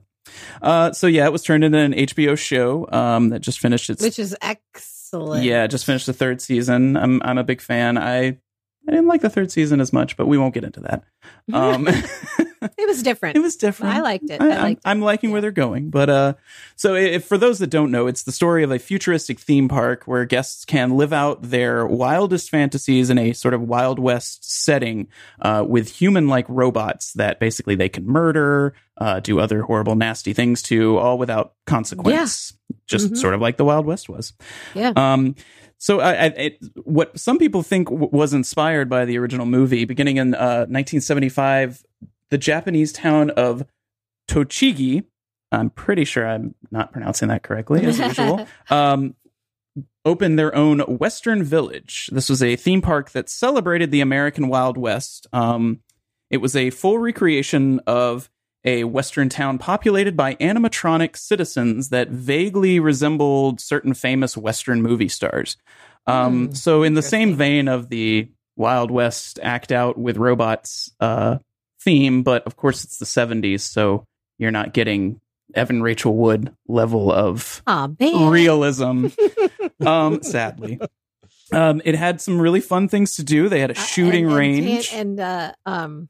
[0.62, 4.02] uh so yeah, it was turned into an HBO show um that just finished its
[4.02, 5.44] Which is excellent.
[5.44, 6.96] Yeah, just finished the third season.
[6.98, 7.98] I'm I'm a big fan.
[7.98, 8.38] I
[8.88, 11.04] I didn't like the third season as much, but we won't get into that.
[11.54, 11.88] Um
[12.62, 13.36] It was different.
[13.38, 13.96] it was different.
[13.96, 14.42] I liked it.
[14.42, 14.82] I, I am liked.
[14.86, 15.90] I'm liking where they're going.
[15.90, 16.34] But uh,
[16.76, 20.04] so if, for those that don't know, it's the story of a futuristic theme park
[20.06, 25.08] where guests can live out their wildest fantasies in a sort of Wild West setting
[25.42, 30.34] uh, with human like robots that basically they can murder, uh, do other horrible, nasty
[30.34, 32.54] things to, all without consequence.
[32.70, 32.76] Yeah.
[32.88, 33.18] Just Mhm.
[33.18, 34.34] sort of like the Wild West was.
[34.74, 34.94] Yeah.
[34.96, 35.36] Um,
[35.78, 39.86] so I, I, it, what some people think w- was inspired by the original movie,
[39.86, 41.84] beginning in uh, 1975,
[42.30, 43.66] the Japanese town of
[44.30, 45.04] Tochigi.
[45.52, 48.48] I'm pretty sure I'm not pronouncing that correctly, as usual.
[48.70, 49.16] Um,
[50.06, 52.10] opened their own Western Village.
[52.12, 55.28] This was a theme park that celebrated the American Wild West.
[55.34, 55.82] Um,
[56.30, 58.30] it was a full recreation of
[58.64, 65.58] a Western town populated by animatronic citizens that vaguely resembled certain famous Western movie stars.
[66.06, 70.92] Um, Hmm, so, in the same vein of the Wild West act out with robots
[71.00, 71.38] uh,
[71.82, 74.06] theme, but of course it's the 70s, so
[74.38, 75.20] you're not getting
[75.56, 78.30] Evan Rachel Wood level of Aw, man.
[78.30, 79.08] realism.
[79.86, 80.80] um, sadly,
[81.54, 83.48] um, it had some really fun things to do.
[83.50, 84.90] They had a Uh, shooting and, and range.
[84.94, 86.10] And uh, um,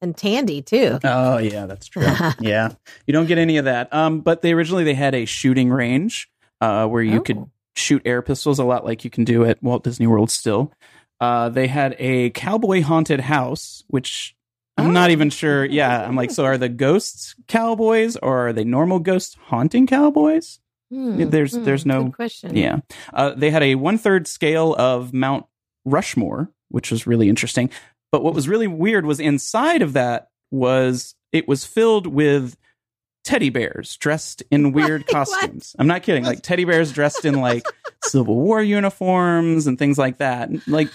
[0.00, 0.98] and Tandy too.
[1.02, 2.06] oh yeah, that's true.
[2.40, 2.72] yeah,
[3.06, 3.92] you don't get any of that.
[3.92, 6.28] Um, but they originally they had a shooting range
[6.60, 7.22] uh, where you Oh.
[7.22, 10.72] could shoot air pistols a lot like you can do at Walt Disney World still.
[11.20, 14.34] Uh, they had a cowboy haunted house, which
[14.78, 15.12] I'm not Oh.
[15.12, 15.64] even sure.
[15.64, 20.60] Yeah, I'm like, so are the ghosts cowboys or are they normal ghosts haunting cowboys?
[20.90, 22.56] Hmm, There's- hmm, there's no- good question.
[22.56, 22.78] Yeah.
[23.12, 25.44] Uh, they had a one third scale of Mount
[25.84, 27.70] Rushmore, which was really interesting.
[28.10, 32.56] But what was really weird was inside of that was it was filled with
[33.24, 35.10] teddy bears dressed in weird What?
[35.28, 35.76] costumes.
[35.78, 36.24] I'm not kidding.
[36.24, 37.64] Like teddy bears dressed in like
[38.04, 40.48] Civil War uniforms and things like that.
[40.66, 40.88] Like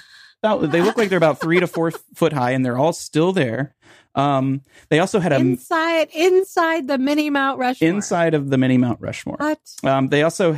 [0.44, 3.74] they look like they're about three to four foot high, and they're all still there.
[4.16, 7.90] Um, they also had a Inside inside the mini Mount Rushmore.
[7.90, 9.38] inside of the mini Mount Rushmore.
[9.40, 9.60] What?
[9.84, 10.56] Um, they also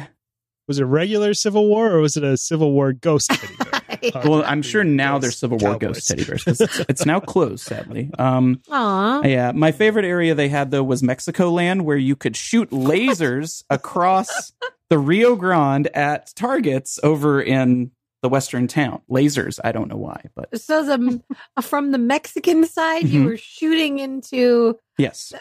[0.67, 3.71] Was it regular Civil War or was it a Civil War ghost teddy bear?
[4.25, 5.87] Well, I'm sure now Ghost there's Civil War cowboys.
[5.95, 8.11] ghost teddy bears 'cause it's, it's now closed, sadly.
[8.19, 9.21] Um, Aw.
[9.23, 13.63] yeah, my favorite area they had though was Mexico Land, where you could shoot lasers
[13.69, 14.51] across
[14.89, 17.91] the Rio Grande at targets over in
[18.25, 19.01] the western town.
[19.07, 21.21] Lasers, I don't know why, but So the
[21.61, 23.25] from the Mexican side, you Mhm.
[23.27, 24.79] were shooting into.
[24.97, 25.31] yes,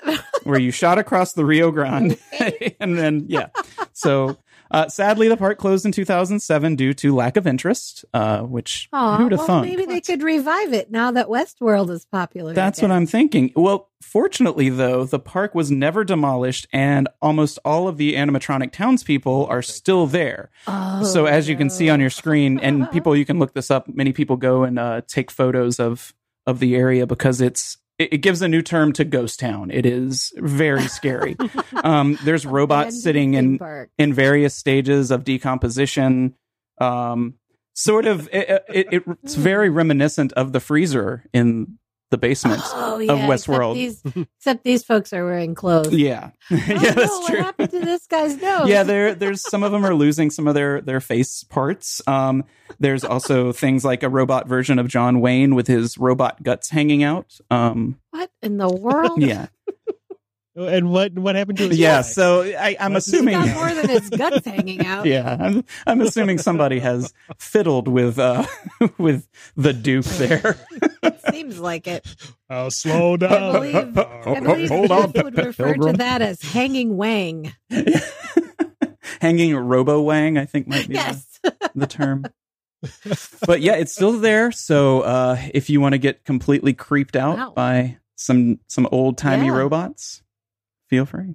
[0.42, 2.18] where you shot across the Rio Grande,
[2.80, 3.46] and then yeah.
[3.94, 4.36] So
[4.70, 9.16] uh, sadly, the park closed in 2007 due to lack of interest, uh, which Aw,
[9.16, 9.64] who'd have well, thought?
[9.64, 12.54] maybe they could revive it now that Westworld is popular.
[12.54, 12.90] That's what.
[12.90, 13.52] I'm thinking.
[13.54, 19.46] Well, fortunately, though, the park was never demolished, and almost all of the animatronic townspeople
[19.46, 20.50] are still there.
[20.66, 23.70] Oh, so, as you can see on your screen, and people, you can look this
[23.70, 23.88] up.
[23.88, 26.14] Many people go and uh, take photos of
[26.46, 29.70] of the area because it's it, gives a new term to ghost town.
[29.70, 31.36] It is very scary.
[31.84, 33.90] um, there's robots sitting in park.
[33.98, 36.34] in various stages of decomposition.
[36.80, 37.34] Um,
[37.74, 41.78] sort of, it, it, it's very reminiscent of the freezer in
[42.14, 43.76] the basement oh, of yeah, Westworld.
[43.82, 45.92] Except these, except these folks are wearing clothes.
[45.92, 48.68] Yeah, Oh, yeah, no, that's what happened to this guy's nose?
[48.68, 52.00] Yeah, there, there's some of them are losing some of their their face parts.
[52.06, 52.44] Um,
[52.78, 57.02] there's also things like a robot version of John Wayne with his robot guts hanging
[57.02, 57.26] out.
[57.50, 59.20] Um, What in the world?
[59.22, 59.46] yeah,
[60.56, 61.96] And what what happened to his yeah.
[61.96, 62.04] leg?
[62.04, 63.34] So I, I'm What's his assuming.
[63.34, 65.04] Got more than his guts hanging out.
[65.04, 68.46] Yeah, I'm, I'm assuming somebody has fiddled with uh,
[68.98, 69.26] with
[69.56, 70.56] the Duke there.
[71.02, 72.06] It seems like it.
[72.48, 73.32] I'll slow down.
[73.32, 75.92] I believe, I believe Hold on, Jeff would refer Pilgrim.
[75.94, 77.52] to that as hanging wang.
[79.20, 81.40] Hanging Robo Wang, I think might be the- Yes.
[81.74, 82.24] the term.
[83.46, 84.52] but yeah, it's still there.
[84.52, 87.52] So uh, if you want to get completely creeped out Wow.
[87.56, 89.52] by some some old timey Yeah.
[89.56, 90.22] robots,
[90.94, 91.34] feel free.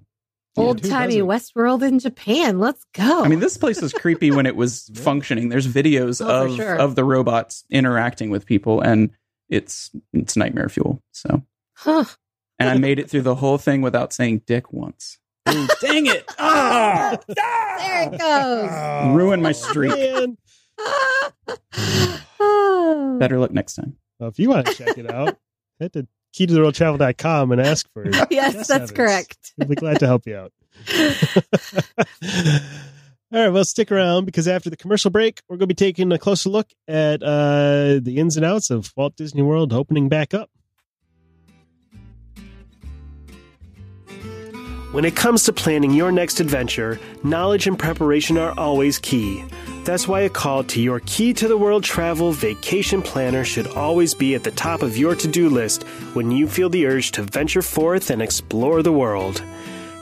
[0.58, 1.28] Old timey doesn't?
[1.56, 2.60] Westworld in Japan.
[2.60, 3.24] Let's go.
[3.24, 5.50] I mean, this place was creepy when it was functioning.
[5.50, 6.76] There's videos Oh, of sure.
[6.76, 9.12] of the robots interacting with people, and
[9.50, 11.02] it's it's nightmare fuel.
[11.12, 11.44] So
[11.78, 12.06] Huh.
[12.58, 15.18] and I made it through the whole thing without saying dick once.
[15.50, 16.26] Ooh, dang it!
[16.40, 19.16] Ah, there it goes.
[19.16, 19.94] Ruin my streak.
[22.40, 23.18] Oh.
[23.20, 23.98] Better luck next time.
[24.20, 25.38] Well, if you want to check it out,
[25.80, 26.08] head to
[26.38, 28.16] keytotheworldtravel.com and ask for it.
[28.32, 28.92] Yes, Jess that's Evans.
[28.92, 29.54] correct.
[29.58, 30.54] We'll be glad to help you out.
[33.32, 36.12] All right, well, stick around because after the commercial break, we're going to be taking
[36.12, 40.34] a closer look at uh, the ins and outs of Walt Disney World opening back
[40.34, 40.50] up.
[44.92, 49.44] When it comes to planning your next adventure, knowledge and preparation are always key.
[49.90, 54.14] That's why a call to your Key to the World travel vacation planner should always
[54.14, 55.82] be at the top of your to do list
[56.14, 59.44] when you feel the urge to venture forth and explore the world.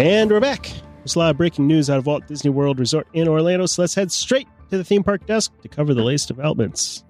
[0.00, 0.72] And we're back.
[1.00, 3.82] There's a lot of breaking news out of Walt Disney World Resort in Orlando, so
[3.82, 7.04] let's head straight to the theme park desk to cover the latest developments.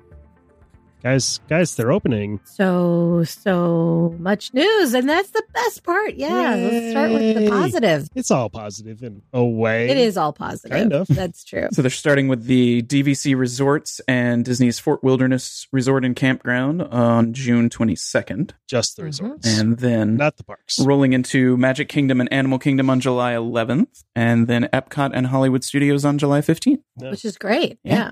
[1.02, 2.40] Guys, guys, they're opening.
[2.44, 4.92] So, so much news.
[4.92, 6.14] And that's the best part.
[6.14, 6.54] Yeah.
[6.56, 8.08] Let's start with the positive.
[8.14, 9.88] It's all positive in a way.
[9.88, 10.76] It is all positive.
[10.76, 11.06] Kind of.
[11.08, 11.68] That's true.
[11.72, 17.32] So they're starting with the DVC Resorts and Disney's Fort Wilderness Resort and Campground on
[17.32, 18.52] June 22nd.
[18.68, 19.06] just the Mhm.
[19.06, 20.78] resorts, And then not the parks.
[20.78, 24.04] rolling into Magic Kingdom and Animal Kingdom on July 11th.
[24.14, 26.80] And then Epcot and Hollywood Studios on July 15th.
[26.96, 27.78] which is great.
[27.82, 27.94] Yeah.
[27.94, 28.10] Yeah.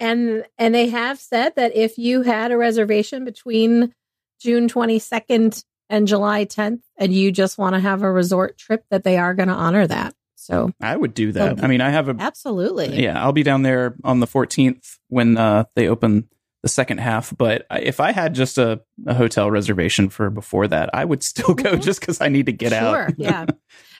[0.00, 3.94] And and they have said that if you had a reservation between
[4.40, 9.04] June 22nd and July 10th and you just want to have a resort trip that
[9.04, 10.14] they are going to honor that.
[10.36, 11.52] So, I would do that.
[11.52, 11.62] Okay.
[11.62, 13.02] I mean, I have a absolutely.
[13.02, 16.28] Yeah, I'll be down there on the 14th when uh, they open
[16.62, 17.36] the second half.
[17.36, 21.54] But if I had just a, a hotel reservation for before that, I would still
[21.54, 21.82] go Mhm.
[21.82, 22.78] just because I need to get sure,
[23.08, 23.14] out.
[23.18, 23.46] yeah.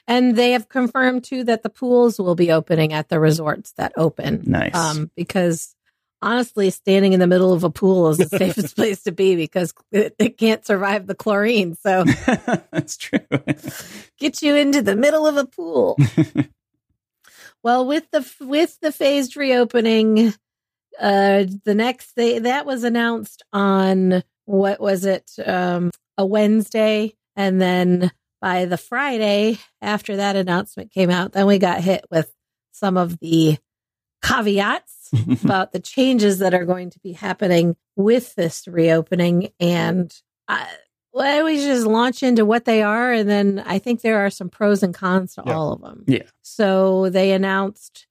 [0.07, 3.91] And they have confirmed too that the pools will be opening at the resorts that
[3.95, 4.43] open.
[4.45, 4.75] Nice.
[4.75, 5.75] Um, because
[6.21, 9.73] honestly, standing in the middle of a pool is the safest place to be because
[9.91, 11.75] it, it can't survive the chlorine.
[11.75, 12.03] So
[12.71, 13.19] That's true.
[14.17, 15.97] get you into the middle of a pool.
[17.63, 20.33] well, with the with the phased reopening,
[20.99, 27.61] uh, the next day that was announced on what was it, um, a Wednesday, and
[27.61, 28.11] then
[28.41, 32.33] by the Friday after that announcement came out, then we got hit with
[32.71, 33.57] some of the
[34.23, 34.98] caveats
[35.43, 39.49] about the changes that are going to be happening with this reopening.
[39.59, 40.13] And
[40.47, 40.67] I,
[41.13, 43.11] well, we should just launch into what they are.
[43.13, 45.53] And then I think there are some pros and cons to Yeah.
[45.53, 46.03] all of them.
[46.07, 46.23] Yeah.
[46.43, 48.07] So they announced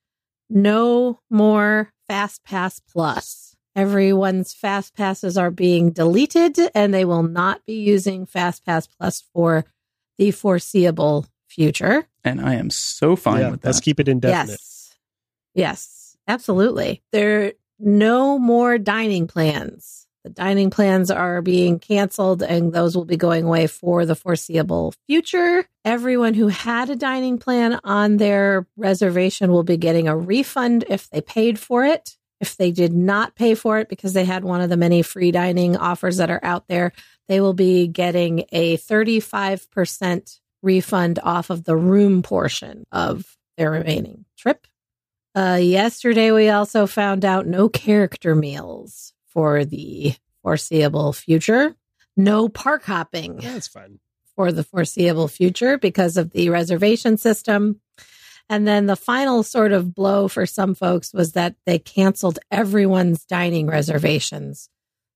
[0.51, 3.55] no more Fast Pass Plus.
[3.77, 9.23] Everyone's Fast Passes are being deleted and they will not be using Fast Pass Plus
[9.33, 9.65] for
[10.19, 12.07] the foreseeable future.
[12.25, 13.69] and I am so fine yeah, with that.
[13.69, 14.51] let's keep it indefinite.
[14.51, 14.97] Yes.
[15.55, 15.98] Yes,
[16.29, 17.03] absolutely.
[17.13, 20.07] There are no more dining plans.
[20.25, 24.95] The dining plans are being canceled and those will be going away for the foreseeable
[25.07, 25.65] future.
[25.85, 31.09] Everyone who had a dining plan on their reservation will be getting a refund if
[31.11, 32.17] they paid for it.
[32.41, 35.33] If they did not pay for it because they had one of the many free
[35.33, 36.93] dining offers that are out there,
[37.29, 44.25] they will be getting a 35% refund off of the room portion of their remaining
[44.37, 44.67] trip.
[45.39, 51.77] Uh, yesterday, we also found out no character meals for the foreseeable future.
[52.17, 54.01] No park hopping Yeah, That's fine.
[54.35, 57.81] for the foreseeable future because of the reservation system.
[58.49, 63.25] And then the final sort of blow for some folks was that they canceled everyone's
[63.25, 64.69] dining reservations.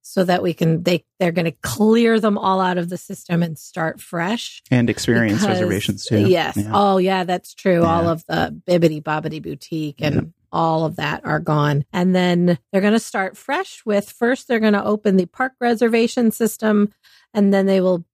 [0.04, 3.42] So that we can they they're going to clear them all out of the system
[3.42, 4.62] and start fresh.
[4.70, 6.26] And experience Because- reservations too.
[6.26, 6.56] Yes.
[6.56, 6.70] Yeah.
[6.74, 7.84] Oh, yeah, that's true.
[7.84, 10.20] All of the Bibbidi Bobbidi Boutique and Yeah.
[10.52, 11.84] all of that are gone.
[11.92, 15.52] And then they're going to start fresh with first, they're going to open the park
[15.60, 16.92] reservation system,
[17.32, 18.04] and then they will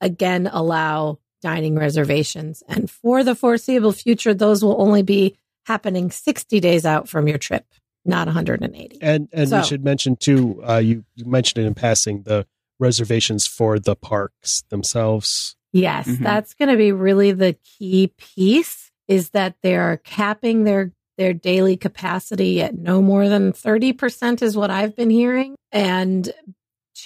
[0.00, 2.62] again allow dining reservations.
[2.68, 7.38] And for the foreseeable future, those will only be happening 60 days out from your
[7.38, 7.64] trip,
[8.04, 8.98] not 180.
[9.02, 10.62] And and So- we should mention too.
[10.68, 12.46] Uh, you you mentioned it in passing the
[12.78, 15.56] reservations for the parks themselves.
[15.72, 16.20] Yes, Mhm.
[16.22, 21.76] that's going to be really the key piece is that they're capping their their daily
[21.76, 25.56] capacity at no more than 30% is what I've been hearing.
[25.72, 26.32] And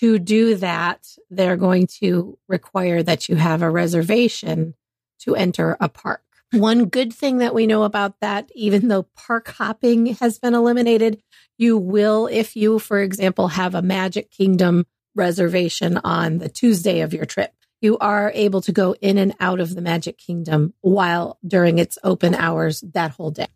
[0.01, 4.75] to do that, they're going to require that you have a reservation
[5.21, 6.23] to enter a park.
[6.53, 11.23] One good thing that we know about that, even though park hopping has been eliminated,
[11.59, 17.15] you will, if you, for example, have a Magic Kingdom reservation on the Tuesday of
[17.15, 21.39] your trip, you are able to go in and out of the Magic Kingdom while
[21.47, 23.49] during its open hours that whole day.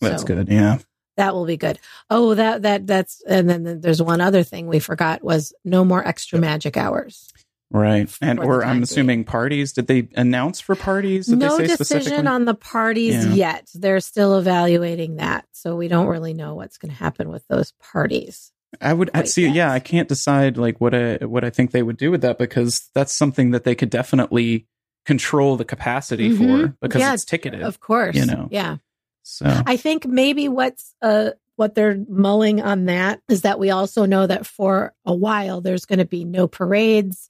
[0.00, 0.48] That's So good.
[0.48, 0.78] Yeah.
[1.16, 1.78] That will be good.
[2.08, 6.06] Oh, that that that's and then there's one other thing we forgot was no more
[6.06, 7.30] extra magic hours.
[7.72, 8.10] Right.
[8.20, 9.72] And or I'm assuming parties.
[9.72, 11.26] Did they announce for parties?
[11.26, 13.34] Did no decision on the parties yeah.
[13.34, 13.68] yet.
[13.74, 15.46] They're still evaluating that.
[15.52, 18.50] So we don't really know what's going to happen with those parties.
[18.80, 19.46] I would I'd see.
[19.46, 19.54] yes.
[19.54, 22.38] Yeah, I can't decide like what I what I think they would do with that
[22.38, 24.66] because that's something that they could definitely
[25.04, 26.76] control the capacity for Mhm.
[26.80, 27.62] because Yeah, it's ticketed.
[27.62, 28.16] Of course.
[28.16, 28.48] You know.
[28.50, 28.76] Yeah.
[29.22, 34.06] so I think maybe what's uh what they're mulling on that is that we also
[34.06, 37.28] know that for a while there's going to be no parades,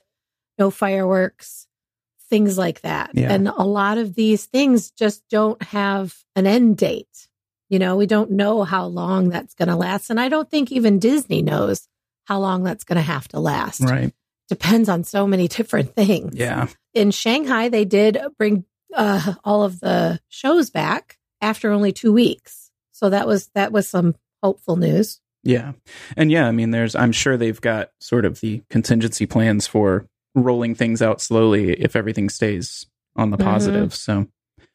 [0.60, 1.66] no fireworks,
[2.28, 3.10] things like that.
[3.14, 3.32] Yeah.
[3.32, 7.28] And a lot of these things just don't have an end date.
[7.68, 10.70] You know, we don't know how long that's going to last and I don't think
[10.70, 11.88] even Disney knows
[12.26, 13.80] how long that's going to have to last.
[13.80, 14.12] right.
[14.48, 16.68] Depends on so many different things Yeah.
[16.94, 22.70] in Shanghai, they did bring uh, all of the shows back after only two weeks.
[22.92, 25.20] So that was that was some hopeful news.
[25.44, 25.72] Yeah.
[26.16, 30.06] And yeah, I mean there's I'm sure they've got sort of the contingency plans for
[30.34, 33.44] rolling things out slowly if everything stays on the Mhm.
[33.44, 33.94] positive.
[33.94, 34.26] So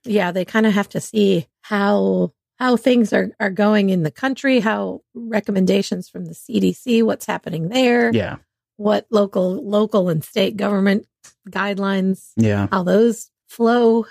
[0.03, 4.11] Yeah, they kind of have to see how how things are are going in the
[4.11, 8.37] country, how recommendations from the CDC, what's happening there, yeah.
[8.77, 11.05] what local local and state government
[11.49, 12.67] guidelines, Yeah.
[12.71, 14.05] how those flow.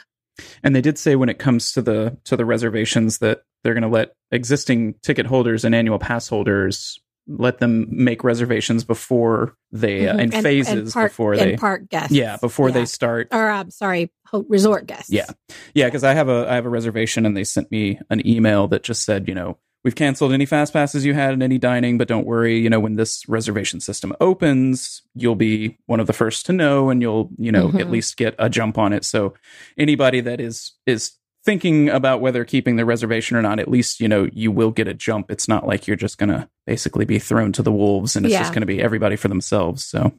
[0.63, 3.83] And they did say when it comes to the to the reservations that they're going
[3.83, 10.07] to let existing ticket holders and annual pass holders let them make reservations before they
[10.09, 10.23] uh, Mhm.
[10.25, 12.13] in And- phases and park, before and they park guests.
[12.13, 12.75] yeah before Yeah.
[12.75, 14.11] they start or I'm sorry,
[14.49, 15.11] resort guests.
[15.11, 15.27] Yeah.
[15.75, 18.69] Yeah, because I have a I have a reservation and they sent me an email
[18.69, 21.99] that just said, you know, we've canceled any fast passes you had and any dining,
[21.99, 26.13] but don't worry, you know, when this reservation system opens, you'll be one of the
[26.13, 27.91] first to know and you'll, you know, at Mhm.
[27.91, 29.05] least get a jump on it.
[29.05, 29.35] So
[29.79, 31.13] anybody that is is
[31.45, 34.89] thinking about whether keeping the reservation or not, at least, you know, you will get
[34.89, 35.31] a jump.
[35.31, 38.41] It's not like you're just gonna basically be thrown to the wolves and it's Yeah.
[38.41, 39.85] just gonna be everybody for themselves.
[39.85, 40.13] So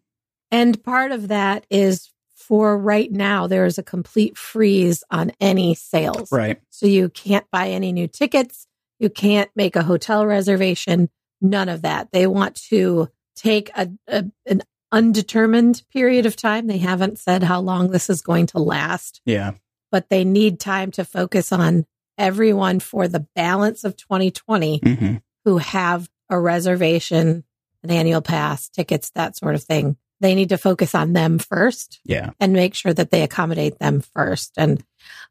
[0.51, 5.73] And part of that is for right now, there is a complete freeze on any
[5.73, 6.32] sales.
[6.32, 6.59] right.
[6.69, 8.67] So you can't buy any new tickets.
[8.99, 11.09] You can't make a hotel reservation.
[11.41, 12.09] None of that.
[12.11, 14.61] They want to take a, a an
[14.91, 16.67] undetermined period of time.
[16.67, 19.53] They haven't said how long this is going to last, Yeah.
[19.96, 21.86] But they need time to focus on
[22.18, 25.16] everyone for the balance of 2020 hmm
[25.46, 27.46] who have a reservation,
[27.82, 29.96] an annual pass, tickets, that sort of thing.
[30.20, 32.32] They need to focus on them first Yeah.
[32.41, 34.52] and make sure that they accommodate them first.
[34.58, 34.84] And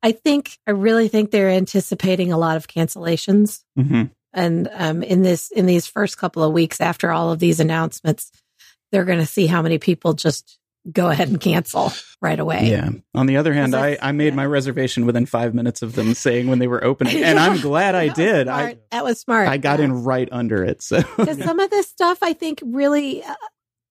[0.02, 3.64] I think, I really think they're anticipating a lot of cancellations.
[3.76, 7.60] hmm And um, in this, in these first couple of weeks after all of these
[7.60, 8.30] announcements,
[8.92, 10.58] they're going to see how many people just
[10.90, 12.70] go ahead and cancel right away.
[12.70, 12.90] Yeah.
[13.14, 14.34] On the other hand, I, I made yeah.
[14.34, 17.94] my reservation within five minutes of them saying when they were opening, and I'm glad
[17.94, 18.48] I That was did.
[18.48, 19.48] I that was smart.
[19.48, 19.86] I got Yeah.
[19.86, 20.82] in right under it.
[20.82, 23.34] So because some of this stuff i think really uh,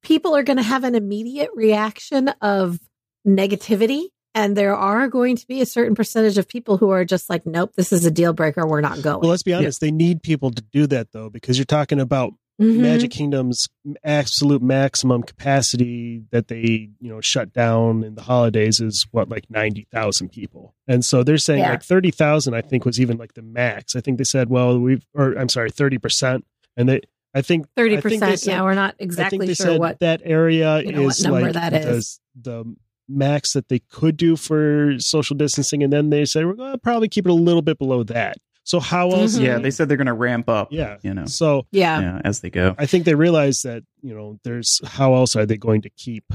[0.04, 2.80] people are going to have an immediate reaction of
[3.28, 7.30] negativity and there are going to be a certain percentage of people who are just
[7.30, 9.80] like nope this is a deal breaker we're not going Well, let's be honest.
[9.82, 12.78] They need people to do that though, because you're talking about Mhm.
[12.82, 13.68] Magic Kingdom's
[14.04, 19.49] absolute maximum capacity that they, you know, shut down in the holidays is what like
[19.49, 21.72] ninety thousand people, and so they're saying Yeah.
[21.72, 22.54] like thirty thousand.
[22.54, 23.95] I think was even like the max.
[23.95, 26.45] I think they said, well, we've, or I'm sorry, thirty percent,
[26.78, 27.01] and they,
[27.34, 29.80] I think 30% I think said- yeah we're not I think exactly they sure said
[29.80, 32.20] what that area you know, what is number like that the, is.
[32.39, 32.76] the
[33.10, 36.78] max that they could do for social distancing, and then they said we're going to
[36.78, 38.38] probably keep it a little bit below that.
[38.64, 39.38] So how else?
[39.38, 39.43] Mhm.
[39.43, 40.70] Yeah, they said they're going to ramp up.
[40.72, 40.97] Yeah.
[41.03, 41.99] you know, So Yeah.
[42.01, 42.76] yeah, as they go.
[42.78, 46.26] I think they realize that you know there's how else are they going to keep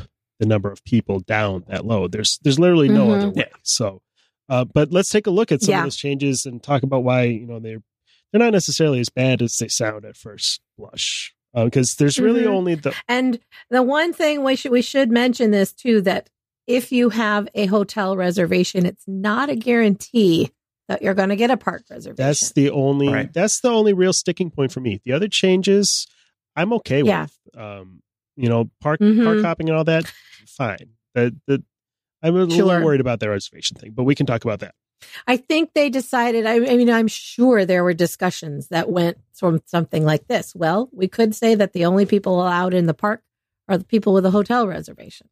[0.40, 2.06] the number of people down that low?
[2.08, 3.16] There's there's literally no Mhm.
[3.16, 3.34] other way.
[3.36, 3.56] Yeah.
[3.62, 4.02] So,
[4.48, 5.78] uh, but let's take a look at some Yeah.
[5.80, 7.82] of those changes and talk about why you know they're
[8.32, 11.34] they're not necessarily as bad as they sound at first blush.
[11.54, 12.48] Because there's really Mhm.
[12.48, 16.28] only the And the one thing we should we should mention this too that
[16.66, 20.50] if you have a hotel reservation, it's not a guarantee
[20.89, 22.16] that you're going to get a park reservation.
[22.26, 23.32] that's the only Right.
[23.32, 25.01] that's the only real sticking point for me.
[25.05, 26.07] The other changes
[26.57, 27.22] I'm okay Yeah.
[27.55, 27.61] with.
[27.62, 28.03] Um,
[28.36, 29.24] you know, park Mhm.
[29.24, 30.12] park hopping and all that,
[30.47, 30.95] fine.
[31.14, 31.62] The, the,
[32.22, 32.64] I'm a Sure.
[32.66, 34.74] little worried about that reservation thing, but we can talk about that.
[35.28, 36.45] I think they decided.
[36.47, 40.55] I, I mean, I'm sure there were discussions that went from something like this.
[40.57, 43.22] Well, we could say that the only people allowed in the park
[43.68, 45.28] are the people with a hotel reservation.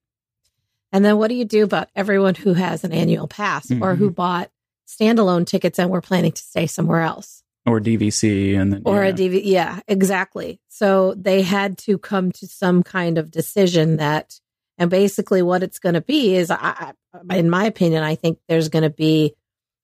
[0.93, 3.99] And then what do you do about everyone who has an annual pass or Mhm.
[3.99, 4.51] who bought
[4.87, 7.43] standalone tickets and we're planning to stay somewhere else?
[7.67, 9.11] or DVC, and then or yeah.
[9.11, 9.41] a DV.
[9.45, 10.61] Yeah, exactly.
[10.69, 14.39] So they had to come to some kind of decision that,
[14.79, 16.93] and basically what it's going to be is, I,
[17.29, 19.35] I, in my opinion, I think there's going to be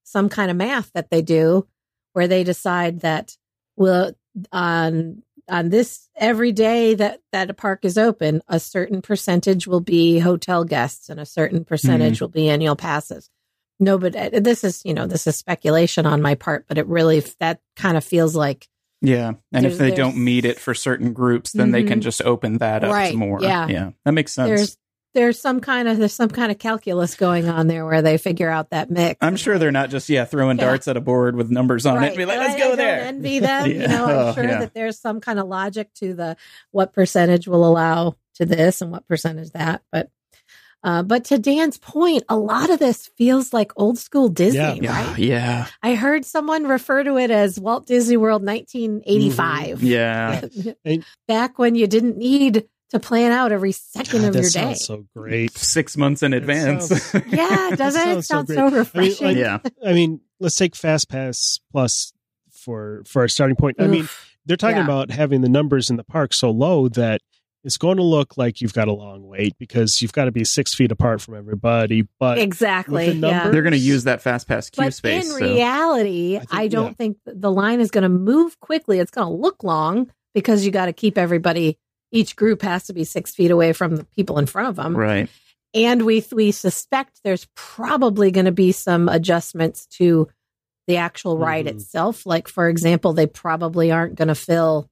[0.04, 1.66] some kind of math that they do
[2.12, 3.36] where they decide that
[3.76, 4.12] will
[4.52, 9.80] on on this every day that that a park is open, a certain percentage will
[9.80, 12.24] be hotel guests and a certain percentage mm-hmm.
[12.24, 13.28] will be annual passes.
[13.82, 16.86] No, but uh, this is you know this is speculation on my part, but it
[16.86, 18.68] really that kind of feels like
[19.00, 22.02] Yeah, and if they don't meet it for certain groups, then they can Mhm.
[22.02, 23.40] just open that up Right, to more.
[23.42, 23.66] yeah.
[23.68, 24.48] yeah, that makes sense.
[24.48, 24.76] there's
[25.14, 28.48] there's some kind of there's some kind of calculus going on there where they figure
[28.48, 29.18] out that mix.
[29.20, 30.64] I'm sure they're not just yeah throwing Yeah.
[30.66, 31.98] darts at a board with numbers on it.
[32.00, 32.08] Right.
[32.10, 33.00] And be like, let's I- go I there.
[33.02, 33.70] envy them.
[33.70, 34.60] You know, I'm Oh, sure yeah.
[34.60, 36.36] that there's some kind of logic to the
[36.70, 39.82] what percentage will allow to this and what percentage that.
[39.92, 40.08] But
[40.84, 44.74] uh, but to Dan's point, a lot of this feels like old school Disney, Yeah.
[44.74, 45.18] Yeah, right?
[45.18, 49.80] yeah, I heard someone refer to it as Walt Disney World 1985.
[49.80, 49.86] Mm-hmm.
[50.86, 50.96] yeah.
[51.28, 54.48] Back when you didn't need to plan out every second God, of your day.
[54.50, 55.52] sounds so great.
[55.56, 56.88] Six months in advance.
[56.88, 58.56] sounds- Yeah, doesn't it Sounds so sound great.
[58.56, 59.26] so, I mean, refreshing?
[59.28, 62.12] like, yeah, I mean, let's take Fast Pass Plus
[62.50, 63.76] for for our starting point.
[63.80, 64.08] I mean,
[64.44, 64.84] they're talking Yeah.
[64.84, 67.20] about having the numbers in the park so low that
[67.64, 70.44] it's going to look like you've got a long wait because you've got to be
[70.44, 72.06] six feet apart from everybody.
[72.18, 73.06] But exactly.
[73.08, 73.48] with the yeah.
[73.50, 75.24] they're going to use that fast pass queue But space.
[75.26, 76.92] in so- reality, I I, don't yeah.
[76.94, 78.98] think the line is going to move quickly.
[78.98, 81.78] It's going to look long because you got to keep everybody.
[82.10, 84.94] Each group has to be six feet away from the people in front of them,
[84.96, 85.30] right.
[85.72, 90.28] and we we suspect there's probably going to be some adjustments to
[90.86, 91.70] the actual ride Mhm.
[91.76, 92.26] itself.
[92.26, 94.90] Like for example, they probably aren't going to fill.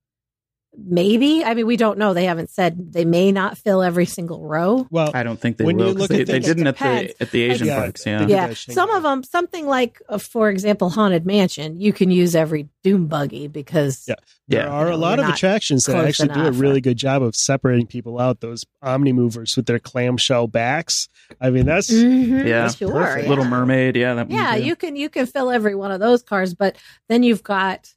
[0.77, 2.15] Maybe I mean we don't know.
[2.15, 4.87] They haven't said they may not fill every single row.
[4.91, 7.31] well, I don't think they When you look they, at they didn't at the at
[7.33, 8.07] the Asian Yeah, parks.
[8.07, 11.93] Yeah, think yeah, that's some of them, something like, uh, for example, Haunted Mansion, you
[11.93, 14.15] can use every Doom buggy because Yeah.
[14.47, 14.69] there Yeah.
[14.69, 17.21] are You a lot of attractions that close actually do a really or- good job
[17.23, 18.41] of separating people out.
[18.41, 21.09] Those Omni movers with their clamshell backs.
[21.41, 22.69] I mean, that's Mhm, Yeah.
[22.71, 23.25] sure, Perfect.
[23.25, 23.29] yeah.
[23.29, 23.97] Little Mermaid.
[23.97, 26.77] Yeah, that Yeah, you can you can fill every one of those cars, but
[27.09, 27.93] then you've got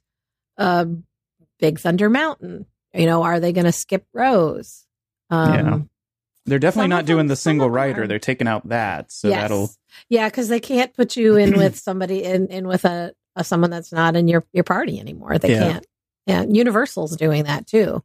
[0.58, 0.84] uh,
[1.64, 2.66] Big Thunder Mountain.
[2.92, 4.84] You know, are they going to skip rows?
[5.30, 5.78] Um, Yeah.
[6.46, 8.06] They're definitely not doing the single rider.
[8.06, 9.40] They're taking out that, so yes.
[9.40, 9.70] that'll
[10.10, 13.70] yeah, because they can't put you in with somebody in in with a, a someone
[13.70, 15.38] that's not in your your party anymore.
[15.38, 15.72] They Yeah.
[15.72, 15.86] can't.
[16.26, 18.04] Yeah, Universal's doing that too.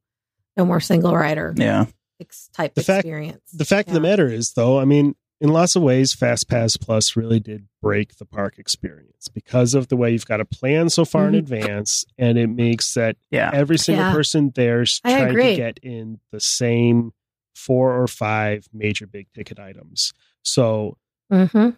[0.56, 1.88] No more single rider yeah.
[2.22, 3.42] ex- type The fact- experience.
[3.52, 6.76] the fact of the matter is, though, I mean, in lots of ways, Fast Pass
[6.78, 10.90] Plus really did break the park experience because of the way you've got to plan
[10.90, 11.30] so far Mhm.
[11.30, 13.50] in advance, and it makes that Yeah.
[13.54, 14.14] every single Yeah.
[14.14, 15.50] person there's I trying agree.
[15.52, 17.12] to get in the same
[17.56, 20.14] four or five major big ticket items.
[20.44, 20.98] So
[21.32, 21.78] Mhm.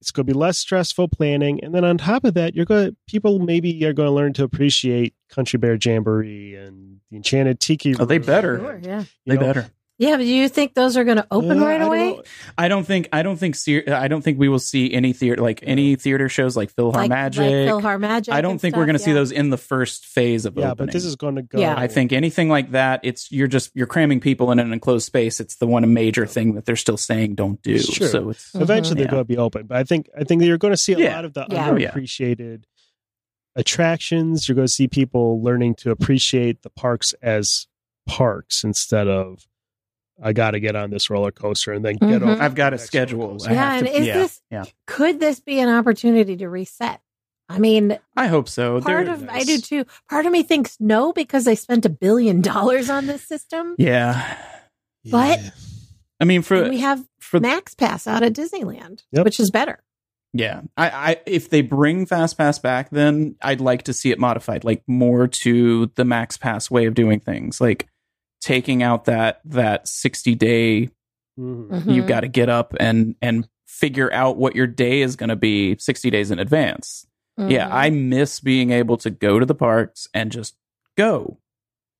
[0.00, 2.90] it's going to be less stressful planning, and then on top of that, you're going
[2.90, 7.58] to people maybe are going to learn to appreciate Country Bear Jamboree and the Enchanted
[7.60, 7.94] Tiki.
[7.98, 8.58] Oh, they Room better.
[8.58, 9.04] Sure, yeah.
[9.26, 9.70] They know, better.
[10.02, 12.20] Yeah, but do you think those are going to open uh, right I don't away?
[12.58, 13.08] I don't think.
[13.12, 13.56] I don't think.
[13.88, 17.08] I don't think we will see any theater like any theater shows like Philhar Like,
[17.10, 17.40] Magic.
[17.70, 18.32] like PhilharMagic.
[18.32, 20.64] I don't and think we're going to see those in the first phase of opening.
[20.66, 20.86] Yeah, opening.
[20.86, 21.60] but this is going to go.
[21.60, 21.74] Yeah.
[21.78, 25.38] I think anything like that, it's you're just you're cramming people in an enclosed space.
[25.38, 27.74] It's the one major thing that they're still saying don't do.
[27.74, 28.08] It's true.
[28.08, 29.10] So it's eventually they're Yeah.
[29.12, 29.66] going to be open.
[29.66, 31.14] But I think I think that you're going to see a Yeah.
[31.14, 31.70] lot of the Yeah.
[31.70, 31.90] Oh, yeah.
[31.92, 32.64] underappreciated
[33.54, 34.48] attractions.
[34.48, 37.66] You're going to see people learning to appreciate the parks as
[38.06, 39.46] parks instead of
[40.22, 42.34] I got to get on this roller coaster and then get Mhm.
[42.34, 42.40] off.
[42.40, 43.38] I've got the a schedule.
[43.46, 43.52] I.
[43.52, 44.64] Yeah, have and to- is yeah, this yeah.
[44.86, 47.00] could this be an opportunity to reset?
[47.48, 48.80] I mean, I hope so.
[48.80, 49.84] part There- of I do too.
[50.08, 53.74] Part of me thinks no because they spent a billion dollars on this system.
[53.78, 54.36] yeah.
[55.10, 55.50] But- Yeah.
[56.20, 59.24] I mean, for we have for Max Pass out at Disneyland, Yep.
[59.24, 59.80] which is better.
[60.34, 64.18] Yeah, I, I if they bring Fast Pass back, then I'd like to see it
[64.20, 67.88] modified, like more to the Max Pass way of doing things, like
[68.42, 70.90] taking out that that sixty day.
[71.38, 71.86] Mhm.
[71.94, 72.08] You've Mhm.
[72.08, 75.76] got to get up and and figure out what your day is going to be
[75.78, 77.06] sixty days in advance.
[77.38, 77.72] Yeah, Mhm.
[77.72, 80.54] I miss being able to go to the parks and just
[80.98, 81.38] go.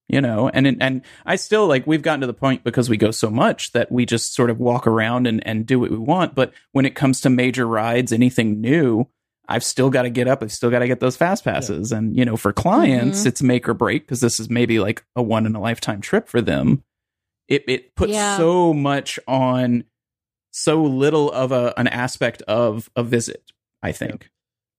[0.09, 3.11] You know, and and I still like we've gotten to the point because we go
[3.13, 6.35] so much that we just sort of walk around and, and do what we want.
[6.35, 9.07] But when it comes to major rides, anything new,
[9.53, 10.43] I've still got to get up.
[10.43, 11.93] I've still got to get those fast passes.
[11.93, 13.27] And you know, for clients, Mhm.
[13.27, 16.29] it's make or break because this is maybe like a one in a lifetime trip
[16.29, 16.83] for them.
[17.49, 18.37] It it puts Yeah.
[18.39, 19.85] so much on
[20.53, 23.53] so little of a an aspect of a visit.
[23.83, 24.31] I think.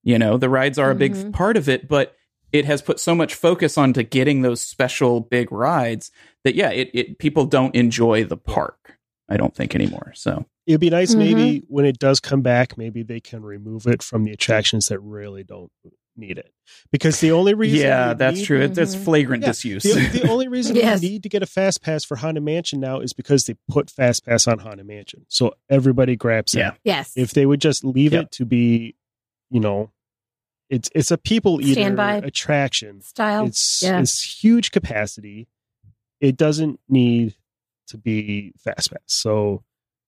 [0.03, 1.33] You know, the rides are a big Mhm.
[1.33, 2.15] part of it, but
[2.51, 6.11] it has put so much focus onto getting those special big rides
[6.43, 8.97] that yeah, it, it people don't enjoy the park.
[9.29, 10.11] I don't think anymore.
[10.15, 11.17] So It'd be nice Mhm.
[11.17, 14.99] maybe when it does come back, maybe they can remove it from the attractions that
[14.99, 15.71] really don't
[16.15, 16.53] need it.
[16.91, 18.61] Because the only reason yeah, that's need- true.
[18.61, 19.83] It, that's flagrant Yeah, disuse.
[19.83, 21.01] The, the only reason Yes.
[21.03, 23.89] you need to get a fast pass for Haunted Mansion now is because they put
[23.89, 25.25] fast pass on Haunted Mansion.
[25.27, 26.59] So everybody grabs it.
[26.59, 26.71] Yeah.
[26.83, 27.11] Yes.
[27.15, 28.23] If they would just leave Yep.
[28.25, 28.95] it to be,
[29.49, 29.91] you know,
[30.69, 32.17] it's it's a people eater Standby.
[32.17, 33.01] attraction.
[33.01, 33.47] Style.
[33.47, 33.99] It's yeah.
[33.99, 35.47] it's huge capacity.
[36.21, 37.35] It doesn't need
[37.87, 39.01] to be fast pass.
[39.07, 39.63] So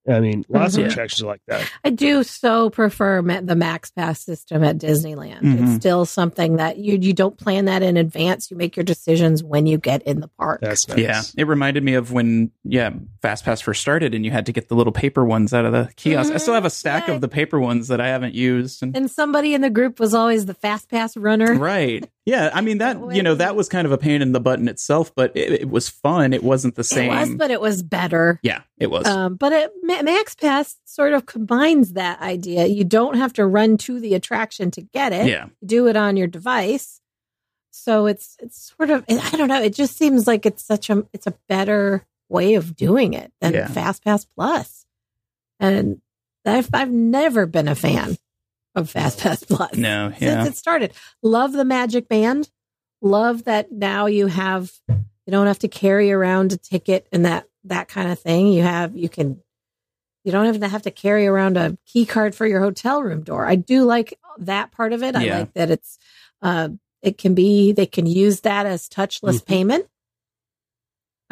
[0.08, 0.86] I mean, lots Mhm.
[0.86, 1.70] of attractions are like that.
[1.84, 5.42] I do so prefer the Max Pass system at Disneyland.
[5.42, 5.64] Mhm.
[5.64, 8.50] It's still something that you you don't plan that in advance.
[8.52, 10.62] You make your decisions when you get in the park.
[10.62, 10.98] That's nice.
[11.00, 12.92] Yeah, it reminded me of when yeah
[13.22, 15.72] Fast Pass first started, and you had to get the little paper ones out of
[15.72, 16.34] the kiosk.
[16.34, 17.16] I still have a stack Yeah.
[17.16, 18.84] of the paper ones that I haven't used.
[18.84, 21.56] And, and somebody in the group was always the Fast Pass runner.
[21.56, 24.40] right, yeah, I mean that you know that was kind of a pain in the
[24.40, 26.34] button itself, but it, it was fun.
[26.34, 27.12] It wasn't the same.
[27.12, 28.40] It was, but it was better.
[28.44, 29.06] yeah, it was.
[29.06, 32.66] Um, but it, Max Pass sort of combines that idea.
[32.66, 35.28] You don't have to run to the attraction to get it.
[35.28, 37.00] yeah, You do it on your device.
[37.72, 39.62] So it's it's sort of I don't know.
[39.62, 43.54] It just seems like it's such a it's a better way of doing it than
[43.54, 43.68] Yeah.
[43.68, 44.86] Fast Pass Plus.
[45.60, 46.02] And
[46.46, 48.18] I've I've never been a fan
[48.76, 50.94] of Fast Pass Plus no, yeah, since it started.
[51.24, 52.50] Love the Magic Band.
[53.02, 57.46] Love that now you have you don't have to carry around a ticket and that
[57.66, 58.48] that kind of thing.
[58.48, 59.42] You have you can
[60.24, 63.46] you don't even have to carry around a key card for your hotel room door.
[63.46, 65.16] I do like that part of it.
[65.16, 65.40] I Yeah.
[65.40, 65.98] like that it's
[66.42, 66.70] uh
[67.02, 69.46] it can be they can use that as touchless Mhm.
[69.46, 69.86] payment.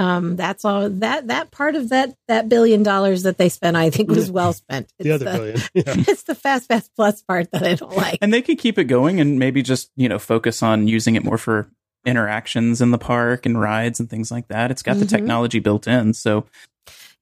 [0.04, 3.90] Um that's all that that part of that that billion dollars that they spent I
[3.90, 4.92] think was well spent.
[5.00, 5.60] The It's other billion.
[5.74, 5.96] Yeah.
[6.12, 8.18] it's the Fast fast Plus part that I don't like.
[8.22, 11.24] and they could keep it going and maybe just you know focus on using it
[11.24, 11.68] more for
[12.06, 14.72] interactions in the park and rides and things like that.
[14.72, 15.10] It's got the Mhm.
[15.10, 16.46] technology built in, so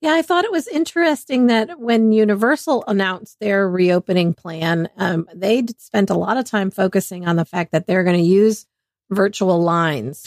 [0.01, 5.63] Yeah, I thought it was interesting that when Universal announced their reopening plan, um, they
[5.77, 8.65] spent a lot of time focusing on the fact that they're going to use
[9.11, 10.25] virtual lines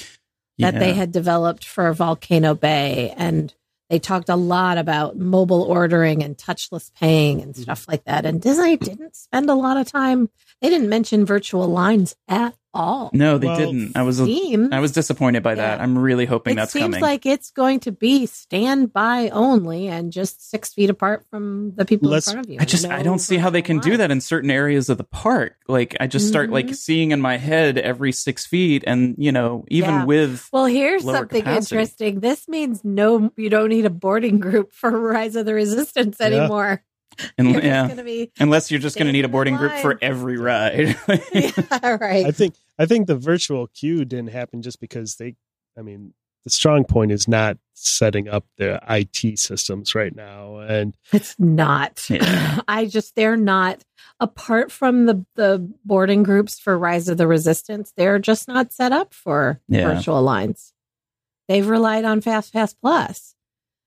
[0.58, 3.12] that they had developed for Volcano Bay.
[3.16, 3.52] And
[3.90, 7.62] they talked a lot about mobile ordering and touchless paying and mm-hmm.
[7.62, 8.24] stuff like that.
[8.24, 10.30] And Disney didn't spend a lot of time,
[10.64, 13.10] they didn't mention virtual lines at all.
[13.12, 13.96] No, they Well, didn't.
[13.96, 15.76] I was Seems- I was disappointed by that.
[15.78, 15.82] Yeah.
[15.82, 17.00] I'm really hoping it that's seems coming.
[17.02, 22.08] like it's going to be standby only and just six feet apart from the people
[22.08, 22.58] Let's- in front of you.
[22.60, 25.04] I just I don't see how they can do that in certain areas of the
[25.04, 25.56] park.
[25.68, 26.74] Like I just start like Mhm.
[26.76, 30.04] seeing in my head every six feet, and you know even Yeah.
[30.06, 31.76] with Well, here's lower something capacity.
[31.76, 32.20] interesting.
[32.20, 36.26] This means no, you don't need a boarding group for Rise of the Resistance Yeah.
[37.18, 37.30] Anymore.
[37.38, 39.72] and, You're yeah, going to be unless you're just going to need a boarding group
[39.74, 40.96] for every ride.
[41.32, 42.26] yeah, right.
[42.26, 45.36] I think I think the virtual queue didn't happen just because they
[45.78, 50.94] I mean the strong point is not setting up the IT systems right now and
[51.12, 52.08] It's not.
[52.10, 52.60] Yeah.
[52.68, 53.82] I just they're not
[54.20, 58.92] apart from the the boarding groups for Rise of the Resistance, they're just not set
[58.92, 59.94] up for Yeah.
[59.94, 60.72] virtual lines.
[61.48, 63.34] They've relied on Fast Pass Plus.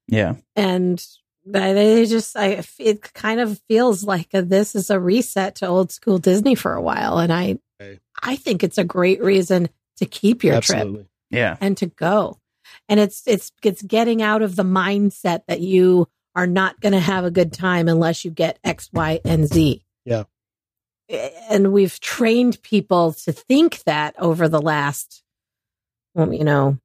[0.07, 1.03] yeah, and
[1.51, 5.67] they they just I it kind of feels like a, this is a reset to
[5.67, 7.99] old school Disney for a while and I Okay.
[8.23, 12.39] I think it's a great reason to keep your trip yeah, and to go.
[12.89, 16.99] And it's it's it's getting out of the mindset that you are not going to
[16.99, 19.83] have a good time unless you get X, Y, and Z.
[20.05, 20.23] Yeah.
[21.09, 25.23] And we've trained people to think that over the last,
[26.15, 26.77] well, you know,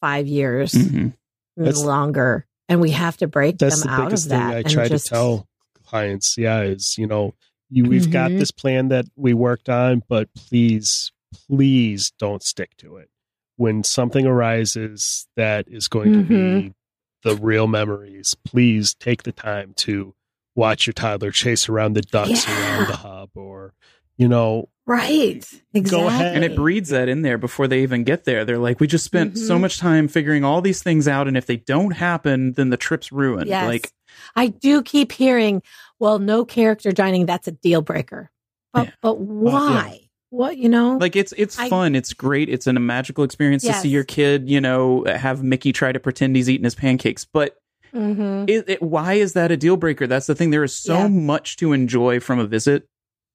[0.00, 1.14] five years Mhm.
[1.56, 2.46] That's- longer.
[2.68, 4.54] And we have to break That's them the out biggest of thing that.
[4.54, 5.48] I and try just- to tell
[5.84, 6.34] clients.
[6.36, 7.34] Yeah, is you know
[7.70, 8.38] you we've got Mhm.
[8.38, 13.08] this plan that we worked on, but please, please don't stick to it.
[13.56, 16.74] When something arises that is going to be Mhm.
[17.22, 20.14] the real memories, please take the time to
[20.54, 22.78] watch your toddler chase around the ducks Yeah.
[22.78, 23.74] around the hub, or
[24.16, 25.44] you know, Right.
[25.74, 26.06] Exactly.
[26.06, 26.34] ahead.
[26.36, 28.44] and it breeds that in there before they even get there.
[28.44, 29.60] They're like, we just spent so Mhm.
[29.62, 33.10] much time figuring all these things out, and if they don't happen, then the trip's
[33.10, 33.48] ruined.
[33.48, 33.66] Yes.
[33.66, 33.90] Like,
[34.36, 35.60] I do keep hearing,
[35.98, 38.30] well, no character dining, that's a deal breaker.
[38.72, 38.92] But Yeah.
[39.02, 40.00] but why?
[40.30, 40.98] What you know?
[41.00, 41.94] like it's it's I- fun.
[41.94, 42.48] It's great.
[42.48, 46.00] It's an, a magical experience to see your kid, you know, have Mickey try to
[46.00, 47.24] pretend he's eating his pancakes.
[47.24, 47.56] But
[47.92, 50.06] hmm it, it, why is that a deal breaker?
[50.06, 50.50] That's the thing.
[50.50, 51.08] There is so Yeah.
[51.08, 52.86] much to enjoy from a visit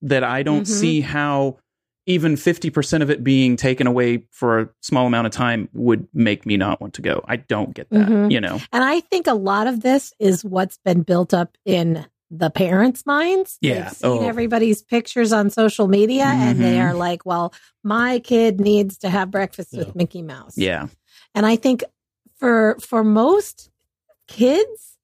[0.02, 0.68] that I don't Mhm.
[0.68, 1.58] see how
[2.08, 6.46] even 50% of it being taken away for a small amount of time would make
[6.46, 7.24] me not want to go.
[7.28, 8.32] I don't get that, Mhm.
[8.32, 8.60] you know?
[8.74, 13.06] And I think a lot of this is what's been built up in the parents'
[13.06, 13.58] minds.
[13.62, 13.84] Yeah.
[13.84, 14.28] They've seen Oh.
[14.28, 16.90] everybody's pictures on social media and they Mhm.
[16.90, 19.80] are like, well, my kid needs to have breakfast Yeah.
[19.80, 20.58] with Mickey Mouse.
[20.58, 20.88] Yeah.
[21.36, 21.84] And I think
[22.40, 23.70] for for most
[24.28, 24.98] kids,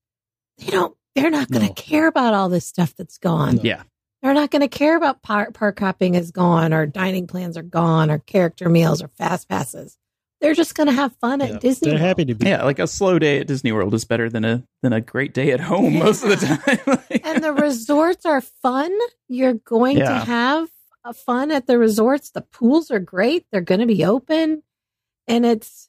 [0.58, 1.74] they don't they're not going to No.
[1.74, 3.56] care about all this stuff that's gone.
[3.58, 3.62] No.
[3.64, 3.84] Yeah.
[4.28, 7.64] They're not going to care about park, park hopping is gone or dining plans are
[7.64, 9.98] gone or character meals or fast passes.
[10.42, 11.60] They're just going to have fun at Yeah.
[11.60, 11.86] Disney.
[11.92, 12.08] They're World.
[12.08, 12.48] happy to be.
[12.48, 12.66] Yeah.
[12.66, 15.52] Like a slow day at Disney World is better than a, than a great day
[15.52, 16.04] at home Yeah.
[16.04, 16.98] most of the time.
[17.10, 18.92] Like- and the resorts are fun.
[19.30, 20.68] You're going to have
[21.06, 22.32] a fun at the resorts.
[22.32, 23.46] The pools are great.
[23.52, 24.62] They're going to be open.
[25.26, 25.88] And it's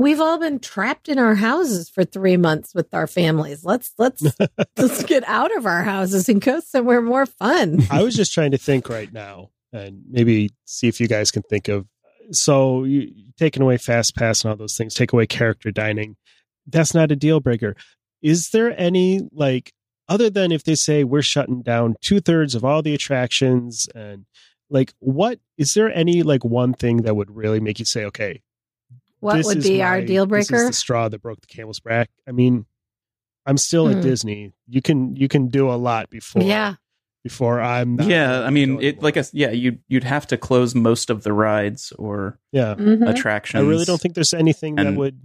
[0.00, 3.64] we've all been trapped in our houses for 3 months with our families.
[3.64, 4.24] Let's let's
[4.76, 7.82] let's get out of our houses and go somewhere more fun.
[7.90, 11.42] I was just trying to think right now, and maybe see if you guys can
[11.42, 11.86] think of.
[12.32, 16.16] So you taking away fast pass and all those things, take away character dining.
[16.66, 17.76] That's not a deal breaker.
[18.22, 19.72] Is there any like
[20.08, 24.26] other than if they say we're shutting down two thirds of all the attractions and
[24.68, 28.42] like what is there any like one thing that would really make you say okay
[29.20, 30.66] What this would is be our my- deal This is breaker?
[30.66, 32.10] the straw that broke the camel's back.
[32.26, 32.66] I mean,
[33.46, 33.98] I'm still Hmm.
[33.98, 34.52] at Disney.
[34.68, 36.74] You can you can do a lot before Yeah.
[37.24, 38.40] before I'm not yeah.
[38.42, 39.30] I mean, going it, like, I, anymore.
[39.34, 42.74] yeah, you'd, you'd have to close most of the rides or yeah.
[42.74, 43.08] Mhm.
[43.08, 43.62] attractions.
[43.62, 45.20] I really don't think there's anything that would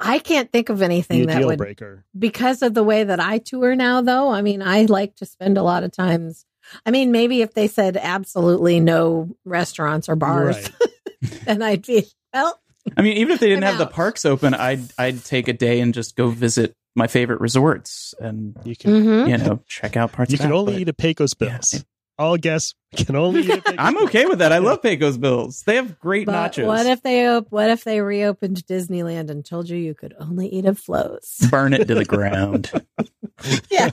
[0.00, 2.04] I can't think of anything that deal would breaker.
[2.16, 5.56] because of the way that I tour now, though, I mean, I like to spend
[5.58, 6.44] a lot of times.
[6.86, 11.32] I mean, maybe if they said absolutely no restaurants or bars, Right.
[11.46, 12.60] then I'd be, well,
[12.96, 15.52] I mean, even if they didn't I'm have the parks open, I'd I'd take a
[15.52, 19.28] day and just go visit my favorite resorts and You can mhm.
[19.30, 20.32] you know check out parts.
[20.32, 21.48] you of can that, only but- eat at Pecos Yeah.
[21.48, 21.84] Bills.
[22.20, 24.50] All guests can only eat at Pecos I'm okay with that.
[24.52, 25.62] I love Pecos Bills.
[25.64, 26.66] They have great but nachos.
[26.66, 30.48] what if they op- what if they reopened Disneyland and told you you could only
[30.48, 31.36] eat at Flo's?
[31.50, 32.72] Burn it to the ground.
[33.70, 33.90] yeah,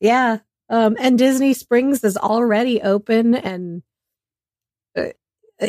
[0.00, 0.38] yeah.
[0.68, 3.82] Um, and Disney Springs is already open, and
[4.96, 5.06] uh,
[5.60, 5.66] uh,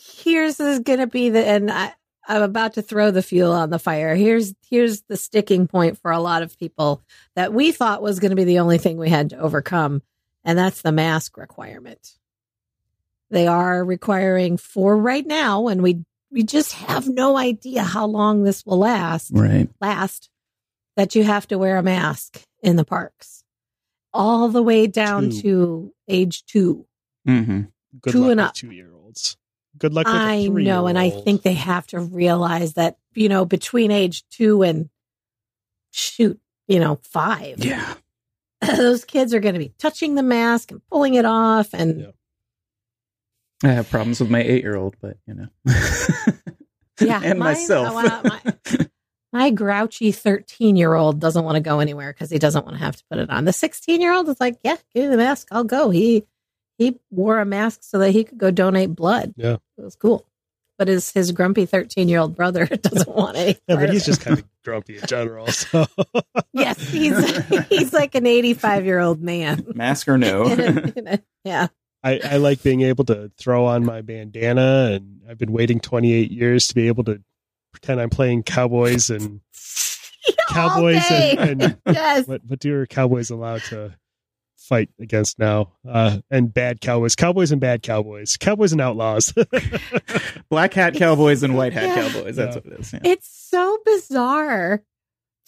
[0.00, 1.94] here's is going to be the and I.
[2.28, 4.14] I'm about to throw the fuel on the fire.
[4.14, 7.02] Here's here's the sticking point for a lot of people
[7.34, 10.02] that we thought was going to be the only thing we had to overcome,
[10.44, 12.16] and that's the mask requirement.
[13.30, 18.42] They are requiring for right now, and we we just have no idea how long
[18.44, 19.68] this will last right.
[19.80, 20.28] last
[20.96, 23.42] that you have to wear a mask in the parks
[24.12, 25.40] all the way down Two.
[25.40, 26.86] to age two.
[27.26, 27.62] hmm
[28.00, 28.54] Good Two luck and with up.
[28.54, 29.36] two year olds.
[29.80, 33.28] Good luck with a I know, and I think they have to realize that, you
[33.28, 34.88] know, between age two and
[35.90, 37.94] shoot, you know, five, Yeah.
[38.76, 41.72] those kids are going to be touching the mask and pulling it off.
[41.72, 42.10] And Yeah.
[43.62, 45.48] I have problems with my eight year old, but you know.
[47.00, 47.94] Yeah, and mine- myself.
[47.96, 48.86] I my-
[49.32, 52.84] my grouchy 13 year old doesn't want to go anywhere because he doesn't want to
[52.84, 53.46] have to put it on.
[53.46, 55.48] The 16 year old is like, yeah, give me the mask.
[55.50, 55.88] I'll go.
[55.88, 56.24] He,
[56.80, 59.34] he wore a mask so that he could go donate blood.
[59.36, 59.58] Yeah.
[59.76, 60.26] It was cool.
[60.78, 63.58] But his, his grumpy 13 year old brother doesn't want any.
[63.68, 65.46] Yeah, but he's just kind of grumpy in general.
[65.52, 65.86] So
[66.54, 69.66] yes, he's, he's like an 85 year old man.
[69.74, 70.46] Mask or no.
[70.46, 71.66] In a- in a- yeah.
[72.02, 76.30] I, I like being able to throw on my bandana, and I've been waiting 28
[76.30, 77.22] years to be able to
[77.72, 79.42] pretend I'm playing cowboys and
[80.48, 82.26] Cowboys and, and yes.
[82.26, 83.94] what what are cowboys allowed to
[84.70, 85.72] fight against now?
[85.86, 89.34] Uh, and bad cowboys, cowboys and bad cowboys, cowboys and outlaws.
[90.48, 92.08] Black hat cowboys and white hat Yeah.
[92.08, 92.36] cowboys.
[92.36, 92.62] That's Yeah.
[92.64, 92.92] what it is.
[92.92, 93.00] Yeah.
[93.04, 94.82] It's so bizarre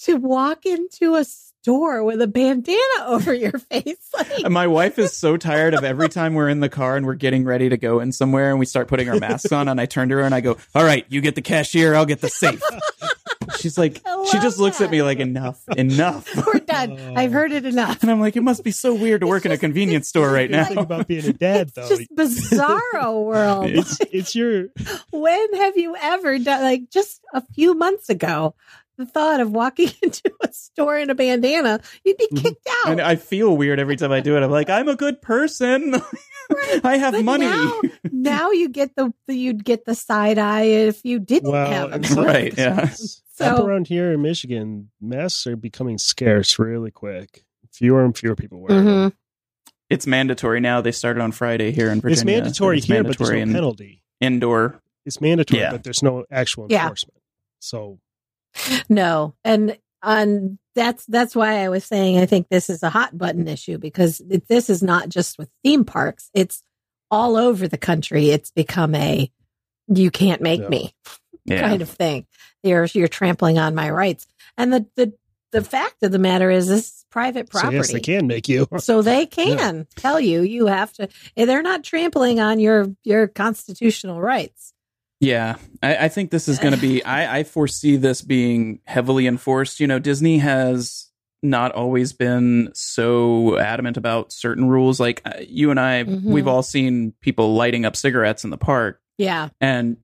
[0.00, 4.10] to walk into a store with a bandana over your face.
[4.12, 7.14] Like, my wife is so tired of every time we're in the car and we're
[7.14, 9.86] getting ready to go in somewhere and we start putting our masks on and I
[9.86, 12.28] turn to her and I go, "All right, you get the cashier, I'll get the
[12.28, 12.60] safe."
[13.62, 16.98] She's like, she love just looks at me like, "Enough, enough." We're done.
[17.16, 18.02] I've heard it enough.
[18.02, 20.30] And I'm like, "It must be so weird to It's work in a convenience store
[20.32, 23.66] right the now." thing about being a dad, it's though, just bizarro world.
[23.70, 24.66] it's it's your
[25.10, 28.54] when have you ever done like just a few months ago?
[28.98, 32.42] the thought of walking into a store in a bandana, you'd be Mhm.
[32.42, 32.92] kicked out.
[32.92, 34.42] And I feel weird every time I do it.
[34.42, 35.92] I'm like, I'm a good person.
[36.50, 36.80] Right.
[36.84, 37.46] I have But money.
[37.46, 37.80] Now,
[38.12, 41.92] now you get the, the you'd get the side eye if you didn't Well, have
[41.92, 42.26] a and.
[42.26, 42.90] Right, yeah.
[43.45, 47.45] Up around here in Michigan, masks are becoming scarce really quick.
[47.72, 48.86] Fewer and fewer people wear them.
[48.86, 49.12] Mhm.
[49.90, 50.80] It's mandatory now.
[50.80, 52.12] They started on Friday here in Virginia.
[52.12, 54.03] It's mandatory It's here, but there's no in penalty.
[54.20, 54.80] indoor.
[55.05, 55.72] It's mandatory, Yeah.
[55.72, 56.82] but there's no actual Yeah.
[56.84, 57.18] enforcement.
[57.61, 57.99] So
[58.88, 63.16] No, and on that's that's why I was saying I think this is a hot
[63.16, 66.62] button issue because it, this is not just with theme parks; it's
[67.11, 68.30] all over the country.
[68.30, 69.30] It's become a
[69.88, 70.68] you can't make Yeah.
[70.68, 70.95] me
[71.45, 71.61] Yeah.
[71.68, 72.26] kind of thing.
[72.62, 74.26] You're you're trampling on my rights,
[74.57, 75.12] and the the
[75.51, 77.76] the fact of the matter is this is private So property.
[77.76, 78.66] yes, they can make you.
[78.78, 81.09] So they can tell you you have to.
[81.36, 84.72] They're not trampling on your your constitutional rights.
[85.20, 87.05] Yeah, I, I think this is going to be.
[87.05, 89.78] I, I foresee this being heavily enforced.
[89.78, 91.09] You know, Disney has
[91.45, 94.99] not always been so adamant about certain rules.
[95.01, 96.22] Like uh, you and I, Mhm.
[96.22, 99.49] we've all seen people lighting up cigarettes in the park, Yeah.
[99.61, 99.97] and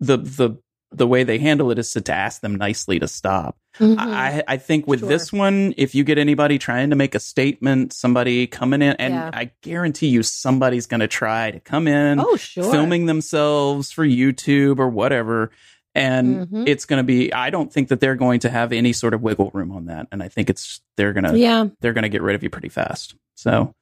[0.00, 0.56] the the
[0.92, 3.56] the way they handle it is to, to ask them nicely to stop.
[3.78, 3.96] Mhm.
[3.98, 5.08] I, I think with Sure.
[5.08, 9.14] this one, if you get anybody trying to make a statement, somebody coming in, and
[9.14, 9.30] Yeah.
[9.32, 12.70] I guarantee you somebody's going to try to come in, oh sure.
[12.70, 15.50] filming themselves for YouTube or whatever.
[15.94, 16.68] And Mhm.
[16.68, 19.22] it's going to be, I don't think that they're going to have any sort of
[19.22, 20.06] wiggle room on that.
[20.12, 21.66] And I think it's, they're going to, Yeah.
[21.80, 23.14] they're going to get rid of you pretty fast.
[23.36, 23.74] So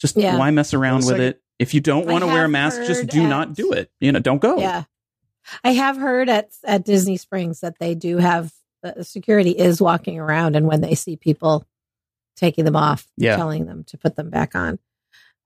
[0.00, 0.36] just Yeah.
[0.38, 1.42] why mess around with it's it?
[1.58, 3.90] If you don't want to wear a mask, just do at- not do it.
[4.00, 4.58] You know, don't go.
[4.60, 4.84] Yeah.
[5.64, 8.52] I have heard at at Disney Springs that they do have
[8.84, 11.66] uh, security is walking around and when they see people
[12.36, 13.36] taking them off, Yeah.
[13.36, 14.78] telling them to put them back on.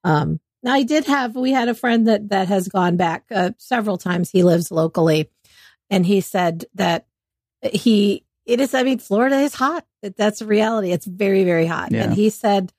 [0.05, 3.51] Um now I did have we had a friend that that has gone back uh,
[3.59, 4.31] several times.
[4.31, 5.31] He lives locally
[5.91, 7.07] and he said that
[7.73, 9.87] he it is I mean Florida is hot.
[10.03, 10.93] That's a reality.
[10.93, 11.93] It's very very hot.
[11.93, 12.05] Yeah.
[12.05, 12.73] And he said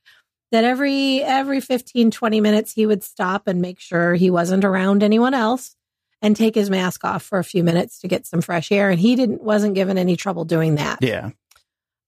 [0.51, 5.01] that every every 15 20 minutes he would stop and make sure he wasn't around
[5.01, 5.75] anyone else
[6.23, 8.99] and take his mask off for a few minutes to get some fresh air and
[8.99, 11.29] he didn't wasn't given any trouble doing that Yeah.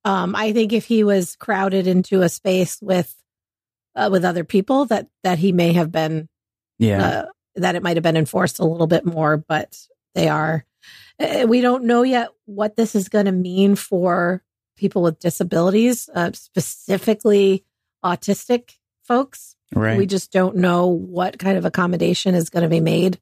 [0.06, 3.14] um i think if he was crowded into a space with
[3.96, 6.28] uh, with other people that that he may have been
[6.80, 7.06] Yeah.
[7.08, 9.78] uh, that it might have been enforced a little bit more but
[10.16, 10.66] they are
[11.20, 14.44] uh, we don't know yet what this is going to mean for
[14.78, 17.64] people with disabilities uh, specifically
[18.04, 18.72] autistic
[19.04, 19.98] folks right.
[19.98, 23.20] we just don't know what kind of accommodation is going to be made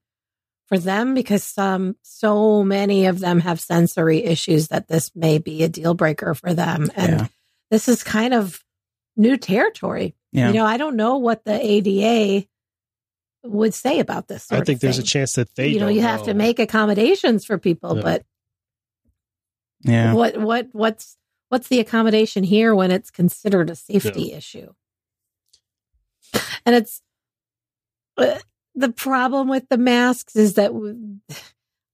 [0.73, 5.63] for them because um, so many of them have sensory issues that this may be
[5.63, 6.89] a deal breaker for them.
[6.95, 7.27] And Yeah.
[7.69, 8.63] this is kind of
[9.15, 10.15] new territory.
[10.31, 10.47] yeah.
[10.47, 12.47] You know, I don't know what the ADA
[13.43, 14.45] would say about this.
[14.45, 16.33] Sort I think of there's a chance that they you know don't you have to
[16.33, 18.01] make accommodations for people, Yeah.
[18.01, 18.25] but
[19.81, 20.13] yeah.
[20.13, 21.17] what what what's
[21.49, 24.71] what's the accommodation here when it's considered a safety issue
[26.65, 27.01] and it's
[28.17, 28.39] uh,
[28.75, 30.71] the problem with the masks is that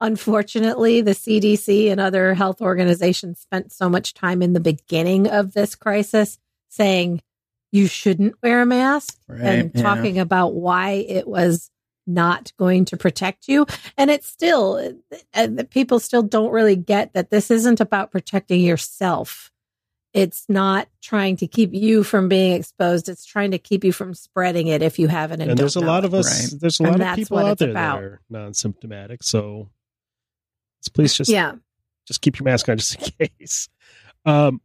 [0.02, 5.54] unfortunately the cdc and other health organizations spent so much time in the beginning of
[5.54, 6.38] this crisis
[6.70, 7.22] saying
[7.72, 9.82] you shouldn't wear a mask Right, and yeah.
[9.82, 11.70] talking about why it was
[12.08, 13.68] not going to protect you
[13.98, 18.12] and it's still eh, eh, and people still don't really get that this isn't about
[18.12, 19.52] protecting yourself
[20.14, 24.14] it's not trying to keep you from being exposed it's trying to keep you from
[24.14, 26.08] spreading it if you haven't and, and there's a lot it.
[26.08, 26.52] of us.
[26.52, 26.60] Right.
[26.62, 28.00] There's a And lot of that's people what out it's there about.
[28.00, 29.22] that are non-symptomatic.
[29.24, 29.70] So,
[30.80, 31.54] let's please just yeah
[32.08, 33.70] just keep your mask on just in case.
[34.26, 34.62] Um,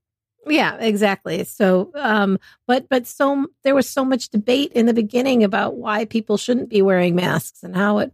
[0.47, 5.43] yeah exactly so um but but so there was so much debate in the beginning
[5.43, 8.13] about why people shouldn't be wearing masks and how it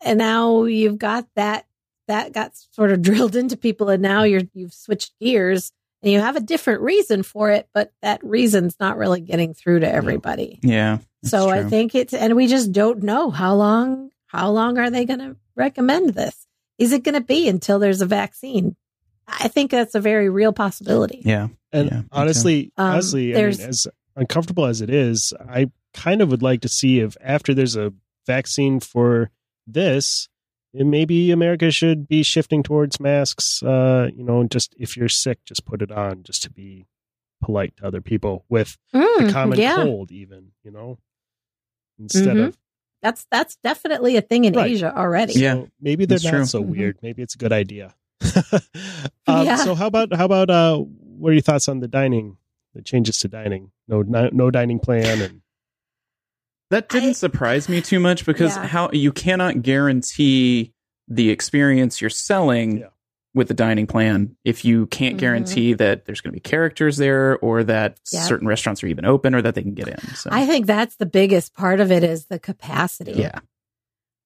[0.00, 1.64] and now you've got that
[2.08, 5.70] that got sort of drilled into people and now you're you've switched gears
[6.02, 9.80] and you have a different reason for it but that reason's not really getting through
[9.80, 10.58] to everybody.
[10.62, 10.98] Yeah.
[11.22, 14.90] that's so i think it's and we just don't know how long how long are
[14.90, 16.46] they going to recommend this?
[16.78, 18.76] Is it going to be until there's a vaccine?
[19.26, 21.22] I think that's a very real possibility.
[21.24, 21.48] Yeah.
[21.72, 23.86] and Yeah, me honestly, Um, honestly, I mean, as
[24.16, 27.92] uncomfortable as it is, I kind of would like to see if after there's a
[28.26, 29.30] vaccine for
[29.66, 30.37] this, and
[30.84, 33.62] maybe America should be shifting towards masks.
[33.62, 36.86] Uh, you know, just if you're sick, just put it on, just to be
[37.42, 40.98] polite to other people with the Mm, common yeah cold, even you know,
[41.98, 42.48] instead Mhm.
[42.48, 42.58] of
[43.02, 44.72] that's that's definitely a thing in Right.
[44.72, 46.44] asia already So Yeah, maybe they're that's not true.
[46.46, 46.68] so Mhm.
[46.68, 46.98] weird.
[47.02, 47.94] Maybe it's a good idea.
[49.26, 49.56] um, Yeah.
[49.56, 52.36] So how about how about uh, what are your thoughts on the dining,
[52.74, 53.70] the changes to dining?
[53.86, 55.42] No, no, no dining plan, and
[56.70, 58.66] That didn't I- surprise me too much because Yeah.
[58.66, 60.72] how you cannot guarantee
[61.08, 62.88] the experience you're selling Yeah.
[63.34, 65.20] with the dining plan if you can't Mhm.
[65.20, 68.22] guarantee that there's going to be characters there or that Yep.
[68.24, 69.98] certain restaurants are even open or that they can get in.
[70.14, 73.12] So I think that's the biggest part of it is the capacity.
[73.12, 73.38] yeah,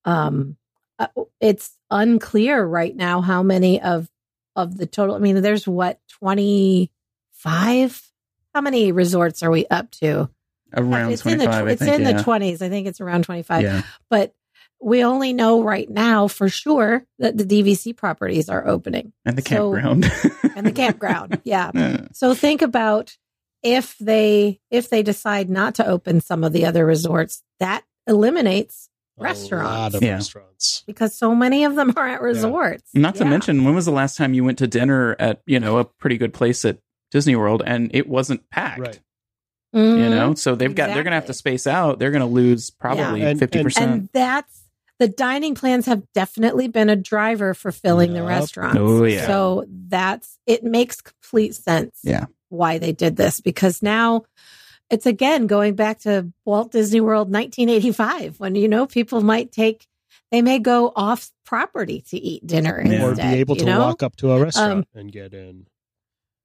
[0.05, 0.57] um
[0.99, 1.07] uh,
[1.41, 4.09] it's unclear right now how many of
[4.57, 8.13] of the total i mean there's what 25
[8.55, 10.29] how many resorts are we up to
[10.77, 11.95] around it's in the 25 it's think.
[11.97, 12.13] in yeah.
[12.13, 13.83] the 20s i think it's around 25 yeah.
[14.11, 14.35] but
[14.81, 19.43] we only know right now for sure that the dvc properties are opening And the
[19.43, 20.11] So- campground.
[20.57, 22.09] and the campground yeah Yeah.
[22.13, 23.17] so think about
[23.63, 28.89] if they if they decide not to open some of the other resorts that eliminates
[29.21, 29.71] A Restaurants.
[29.71, 30.15] lot of Yeah.
[30.15, 30.83] restaurants.
[30.87, 33.31] because so many of them are at resorts Not to Yeah.
[33.31, 36.17] mention, when was the last time you went to dinner at, you know, a pretty
[36.19, 36.79] good place at
[37.13, 38.81] Disney World and it wasn't packed?
[38.81, 39.01] Right.
[39.73, 40.11] You Mhm.
[40.11, 41.99] know, so they've got, they're going to have to space out.
[41.99, 43.29] They're going to lose probably Yeah.
[43.29, 43.79] And- 50%.
[43.91, 44.61] and that's
[44.99, 48.29] the dining plans have definitely been a driver for filling the Yep.
[48.29, 48.79] restaurants.
[48.79, 49.27] Oh, yeah.
[49.27, 51.99] So that's it makes complete sense.
[52.05, 52.27] Yeah.
[52.51, 54.25] Why they did this because now
[54.91, 59.87] it's again going back to Walt Disney World 1985 when you know people might take
[60.31, 63.07] they may go off property to eat dinner Yeah.
[63.07, 63.81] Or be able you to know?
[63.81, 65.67] walk up to a restaurant Um, and get in.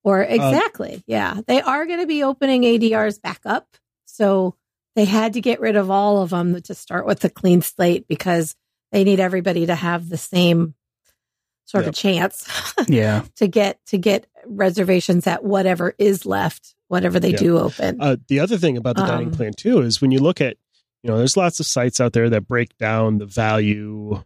[0.07, 1.03] Or exactly.
[1.05, 1.41] yeah.
[1.47, 3.67] They are going to be opening ADRs back up.
[4.05, 4.55] So
[4.95, 8.07] they had to get rid of all of them to start with a clean slate
[8.07, 8.55] because
[8.93, 10.75] they need everybody to have the same
[11.65, 11.89] sort Yep.
[11.89, 13.23] of chance yeah.
[13.35, 17.37] to get to get reservations at whatever is left, whatever they Yeah.
[17.37, 17.97] do open.
[17.99, 20.55] Uh, the other thing about the dining Um, plan too is when you look at,
[21.03, 24.23] you know, there's lots of sites out there that break down the value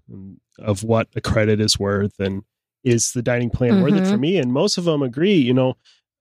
[0.60, 2.44] of what a credit is worth and
[2.84, 4.20] is the dining plan worth it for Mhm.
[4.20, 4.38] me?
[4.38, 5.36] And most of them agree.
[5.36, 5.76] You know,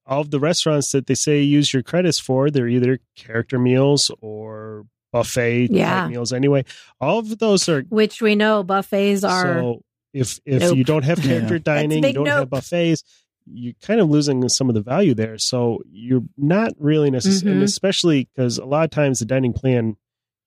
[0.05, 4.11] all of the restaurants that they say use your credits for, they're either character meals
[4.21, 6.07] or buffet type Yeah.
[6.07, 6.31] meals.
[6.33, 6.63] Anyway,
[6.99, 9.81] all of those are which we know buffets are so
[10.13, 10.77] if if Nope.
[10.77, 11.61] you don't have character Yeah.
[11.63, 13.03] dining, you don't have buffets,
[13.45, 15.37] you're kind of losing some of the value there.
[15.37, 17.65] So you're not really necessary, and Mhm.
[17.65, 19.95] especially because a lot of times the dining plan,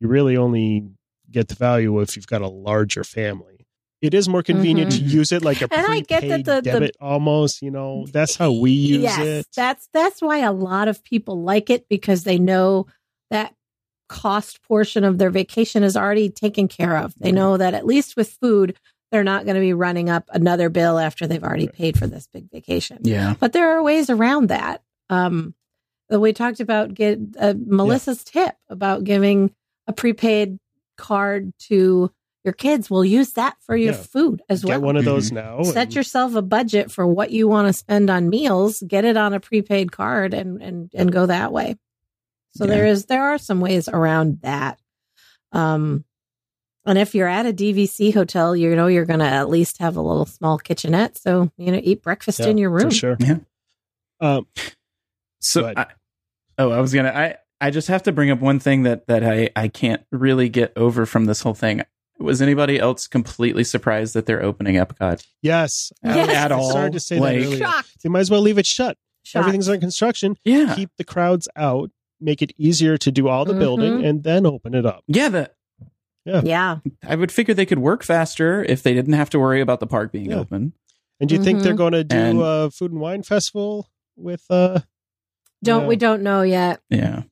[0.01, 0.85] you really only
[1.31, 3.54] get the value if you've got a larger family.
[4.03, 4.99] It is more convenient Mhm.
[4.99, 7.63] to use it like a And I prepaid get that the- the- debit almost.
[7.63, 9.47] You know, that's how we use yes, it.
[9.57, 12.87] That's that's why a lot of people like it because they know
[13.31, 13.55] that
[14.09, 17.15] cost portion of their vacation is already taken care of.
[17.19, 18.77] They know that at least with food,
[19.11, 21.75] they're not going to be running up another bill after they've already Right.
[21.75, 22.99] paid for this big vacation.
[23.03, 23.35] Yeah.
[23.41, 24.83] But there are ways around that.
[25.09, 25.55] Um,
[26.11, 29.53] we talked about get uh, Melissa's tip about giving
[29.87, 30.59] a prepaid
[30.99, 32.11] card to
[32.45, 32.91] your kids.
[32.91, 34.03] We'll use that for your Yeah.
[34.03, 34.79] food as well.
[34.79, 35.35] Get one of those Mhm.
[35.35, 35.63] now.
[35.63, 39.17] set and- yourself a budget for what you want to spend on meals get it
[39.17, 41.77] on a prepaid card and and and go that way
[42.55, 42.71] so Yeah.
[42.75, 44.79] there is there are some ways around that
[45.53, 46.05] um
[46.87, 49.97] and if you're at a DVC hotel, you know you're going to at least have
[49.97, 52.91] a little small kitchenette, so you know eat breakfast Yeah, in your room.
[52.91, 53.17] for sure.
[53.19, 53.39] Yeah.
[54.21, 54.47] Um,
[55.41, 55.87] So, I,
[56.59, 57.09] oh, I was gonna.
[57.09, 60.51] I I just have to bring up one thing that that I I can't really
[60.51, 61.81] get over from this whole thing.
[62.19, 66.29] Was anybody else completely surprised that they're opening Epcot yes, Yes.
[66.31, 66.71] at I all?
[66.71, 67.59] started to say Like- that earlier.
[67.59, 68.03] Shocked.
[68.03, 68.97] They might as well leave it shut.
[69.25, 69.41] Shocked.
[69.41, 70.37] Everything's under construction.
[70.45, 71.91] Yeah, keep the crowds out,
[72.21, 74.09] make it easier to do all the building, Mhm.
[74.09, 75.03] and then open it up.
[75.09, 75.29] yeah.
[75.29, 75.51] The
[76.25, 76.41] yeah.
[76.45, 76.79] yeah.
[77.03, 79.87] I would figure they could work faster if they didn't have to worry about the
[79.87, 80.39] park being Yeah.
[80.39, 80.73] open.
[81.21, 81.79] And do you think they're Mhm.
[81.79, 84.45] going to do And- a food and wine festival with?
[84.51, 84.81] uh
[85.63, 86.81] Don't we don't know yet.
[86.91, 87.23] Yeah,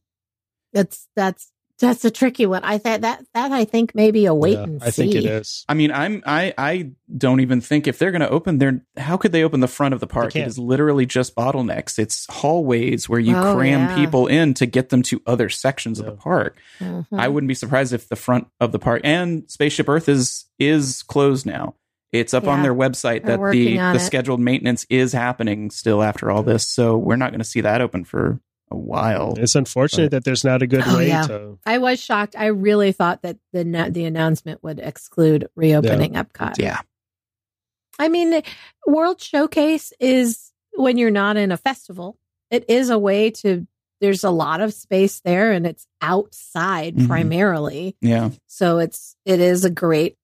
[0.72, 1.51] That's that's
[1.82, 2.64] that's a tricky one.
[2.64, 5.64] I thought that that I think maybe a wait yeah, and I think it is.
[5.68, 9.18] I mean, I'm I I don't even think if they're going to open there, how
[9.18, 10.34] could they open the front of the park?
[10.34, 11.98] It is literally just bottlenecks.
[11.98, 13.94] It's hallways where you Oh, cram yeah.
[13.96, 16.56] people in to get them to other sections of the park.
[16.80, 17.06] Mhm.
[17.12, 21.02] I wouldn't be surprised if the front of the park and Spaceship Earth is is
[21.02, 21.74] closed now.
[22.12, 24.00] It's up on their website they're that the the it.
[24.00, 26.68] scheduled maintenance is happening still after all this.
[26.68, 28.38] So we're not going to see that open for
[28.72, 29.34] a while.
[29.38, 31.26] It's unfortunate that there's not a good Oh, way yeah.
[31.26, 31.58] to.
[31.66, 32.34] I was shocked.
[32.36, 36.58] I really thought that the the announcement would exclude reopening Epcot.
[36.58, 36.80] Yeah.
[37.98, 38.42] I mean,
[38.86, 42.16] World Showcase is when you're not in a festival.
[42.50, 43.66] It is a way to.
[44.00, 47.06] There's a lot of space there, and it's outside Mhm.
[47.06, 47.96] primarily.
[48.00, 48.30] Yeah.
[48.48, 50.16] So it's it is a great,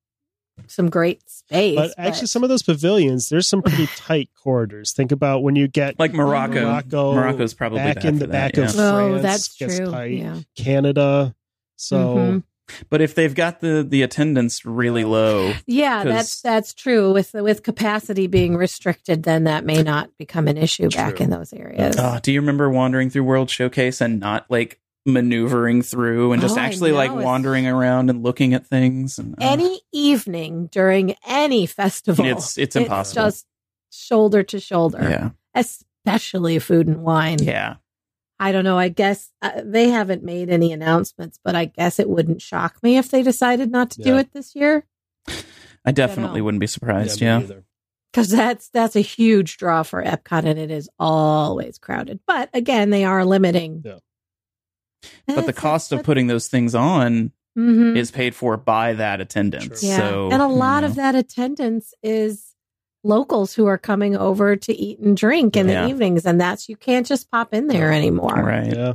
[0.66, 1.76] some great space.
[1.76, 4.92] But actually, some of those pavilions, there's some pretty tight corridors.
[4.92, 6.62] Think about when you get Like Morocco.
[6.64, 8.82] Morocco, Morocco's probably back bad in the that, back of yeah.
[8.82, 9.90] oh, France that's gets true.
[9.90, 10.12] tight.
[10.12, 10.40] Yeah.
[10.56, 11.34] Canada.
[11.76, 12.42] So Mhm.
[12.90, 17.14] But if they've got the the attendance really low, yeah, that's that's true.
[17.14, 21.54] With with capacity being restricted, then that may not become an issue back in those
[21.54, 21.96] areas.
[21.98, 24.78] Oh, do you remember wandering through World Showcase and not like
[25.08, 29.18] maneuvering through and just Oh, actually like wandering around and looking at things?
[29.18, 33.22] And, oh, any evening during any festival, It's- it's impossible.
[33.24, 33.46] just
[33.90, 35.30] shoulder to shoulder, Yeah.
[35.54, 37.38] especially food and wine.
[37.42, 37.76] Yeah.
[38.40, 38.78] I don't know.
[38.78, 42.96] I guess uh, they haven't made any announcements, but I guess it wouldn't shock me
[42.96, 44.84] if they decided not to do it this year
[45.84, 46.44] I definitely know.
[46.44, 47.20] wouldn't be surprised.
[47.20, 47.42] me Yeah.
[48.12, 52.20] because that's that's a huge draw for Epcot, and it is always crowded.
[52.26, 53.82] But again, they are limiting.
[53.84, 53.98] Yeah.
[55.26, 59.82] But the cost of putting those things on hmm is paid for by that attendance.
[59.82, 62.54] Yeah, So, and a lot you of that attendance is
[63.04, 65.82] locals who are coming over to eat and drink in Yeah.
[65.84, 68.34] the evenings, and that's you can't just pop in there anymore.
[68.34, 68.74] Right.
[68.74, 68.92] Yeah.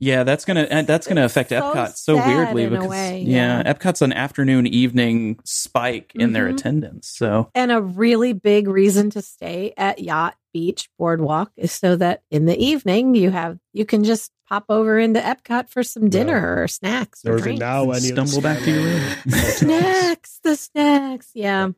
[0.00, 3.62] Yeah, that's gonna uh, that's gonna It's affect so Epcot so weirdly because way, yeah.
[3.62, 3.72] yeah.
[3.74, 6.52] Epcot's an afternoon evening spike in their Mhm.
[6.52, 7.08] attendance.
[7.08, 12.22] So And a really big reason to stay at Yacht Beach Boardwalk is so that
[12.30, 16.60] in the evening you have you can just pop over into Epcot for some dinner
[16.62, 17.24] or snacks.
[17.24, 17.60] Or Or even drinks.
[17.60, 19.00] now, any Stumble back to your room.
[19.28, 21.68] Snacks, the snacks, yeah.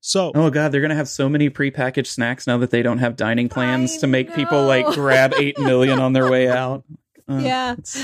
[0.00, 3.14] So oh god, they're gonna have so many prepackaged snacks now that they don't have
[3.16, 6.84] dining plans I to make people like grab eight million on their way out.
[7.28, 7.74] Uh, Yeah.
[7.78, 7.96] it's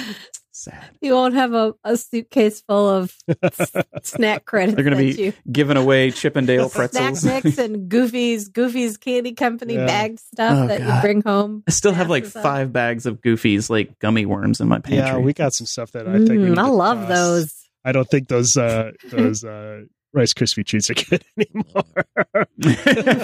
[0.63, 0.91] sad.
[1.01, 3.73] You won't have a, a suitcase full of s-
[4.03, 4.75] snack credits.
[4.75, 8.97] They're gonna be you, giving away Chip 'n Dale pretzels, snack mix and Goofy's Goofy's
[8.97, 9.87] Candy Company Yeah.
[9.87, 10.95] bagged stuff Oh, that God.
[10.97, 11.63] you bring home.
[11.67, 12.43] I still have like masses of.
[12.43, 14.99] five bags of Goofy's like gummy worms in my pantry.
[14.99, 17.09] yeah, we got some stuff that I think Mm, need I love toss.
[17.09, 17.55] those.
[17.85, 19.83] I don't think those uh those uh
[20.15, 22.47] Rice Krispie treats are good anymore.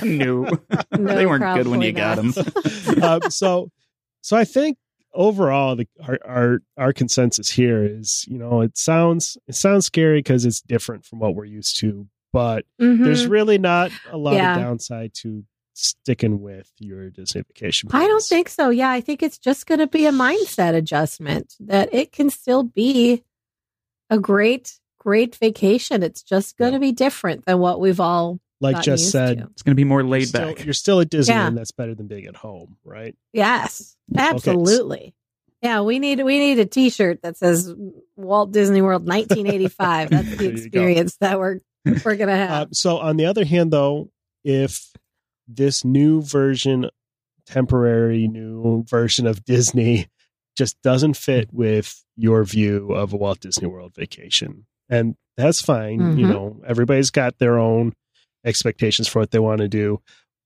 [0.02, 0.44] no.
[0.96, 2.32] No, they weren't good when probably you got them.
[3.02, 3.70] um, so
[4.20, 4.76] so I think
[5.14, 10.18] overall the our, our our consensus here is you know it sounds it sounds scary
[10.18, 13.04] because it's different from what we're used to, but Mhm.
[13.04, 14.56] there's really not a lot Yeah.
[14.56, 17.88] of downside to sticking with your Disney vacation.
[17.92, 18.70] I don't think so.
[18.70, 22.62] Yeah, I think it's just going to be a mindset adjustment that it can still
[22.62, 23.24] be
[24.08, 26.04] a great, great vacation.
[26.04, 29.38] It's just going to be different than what we've all like gotten Jess used said.
[29.38, 29.44] to.
[29.52, 30.64] It's going to be more You're laid still, back.
[30.64, 31.46] you're still at Disney, Yeah.
[31.46, 33.14] and that's better than being at home, right?
[33.32, 35.14] Yes, absolutely.
[35.62, 37.72] Yeah, we need we need a T-shirt that says
[38.16, 40.10] Walt Disney World 1985.
[40.10, 40.56] That's the There you go.
[40.62, 41.60] experience that we're
[42.04, 42.50] we're gonna have.
[42.50, 44.10] Uh, so on the other hand, though,
[44.44, 44.90] if
[45.48, 46.90] this new version,
[47.46, 50.08] temporary new version of Disney,
[50.56, 56.18] just doesn't fit with your view of a Walt Disney World vacation, and that's fine.
[56.18, 56.30] You Mhm.
[56.30, 57.92] know, everybody's got their own
[58.44, 60.00] expectations for what they want to do.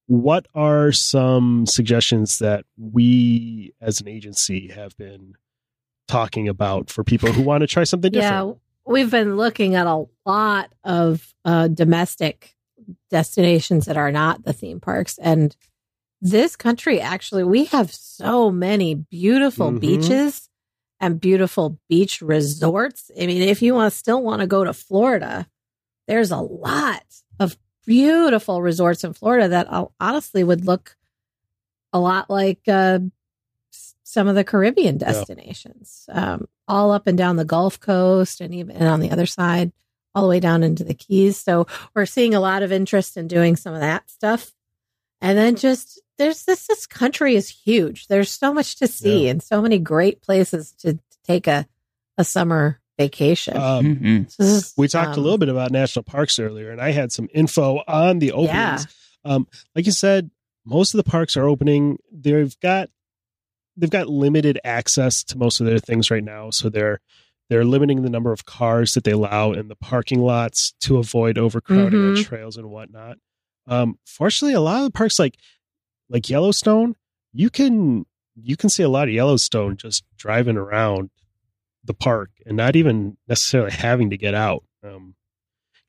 [0.06, 5.34] What are some suggestions that we as an agency have been
[6.06, 8.46] talking about for people who want to try something different?
[8.48, 12.54] Yeah, we've been looking at a lot of uh, domestic
[13.10, 15.54] destinations that are not the theme parks, and
[16.20, 19.80] this country actually we have so many beautiful Mhm.
[19.80, 20.48] beaches
[21.00, 23.10] and beautiful beach resorts.
[23.20, 25.46] I mean, if you want still want to go to Florida,
[26.08, 27.04] there's a lot
[27.38, 27.56] of
[27.88, 29.66] beautiful resorts in Florida that
[29.98, 30.94] honestly would look
[31.94, 32.98] a lot like uh,
[34.02, 38.76] some of the Caribbean destinations, um, all up and down the Gulf Coast and even
[38.76, 39.72] and on the other side,
[40.14, 41.38] all the way down into the Keys.
[41.38, 44.52] So we're seeing a lot of interest in doing some of that stuff.
[45.22, 48.06] And then just there's this this country is huge.
[48.08, 49.30] There's so much to see Yeah.
[49.30, 51.66] and so many great places to, to take a
[52.18, 53.56] a summer vacation.
[53.56, 54.40] Um, Mhm.
[54.40, 57.28] Is, We talked a um, little bit about national parks earlier, and I had some
[57.32, 58.86] info on the openings.
[59.24, 60.30] Um, like you said,
[60.66, 61.98] most of the parks are opening.
[62.12, 62.90] They've got
[63.76, 67.00] they've got limited access to most of their things right now, so they're
[67.48, 71.38] they're limiting the number of cars that they allow in the parking lots to avoid
[71.38, 72.24] overcrowding on Mhm.
[72.24, 73.16] trails and whatnot.
[73.66, 75.36] Um, fortunately, a lot of the parks like
[76.10, 76.94] like Yellowstone,
[77.32, 78.04] you can
[78.34, 81.10] you can see a lot of Yellowstone just driving around
[81.88, 84.62] the park and not even necessarily having to get out.
[84.84, 85.16] Um,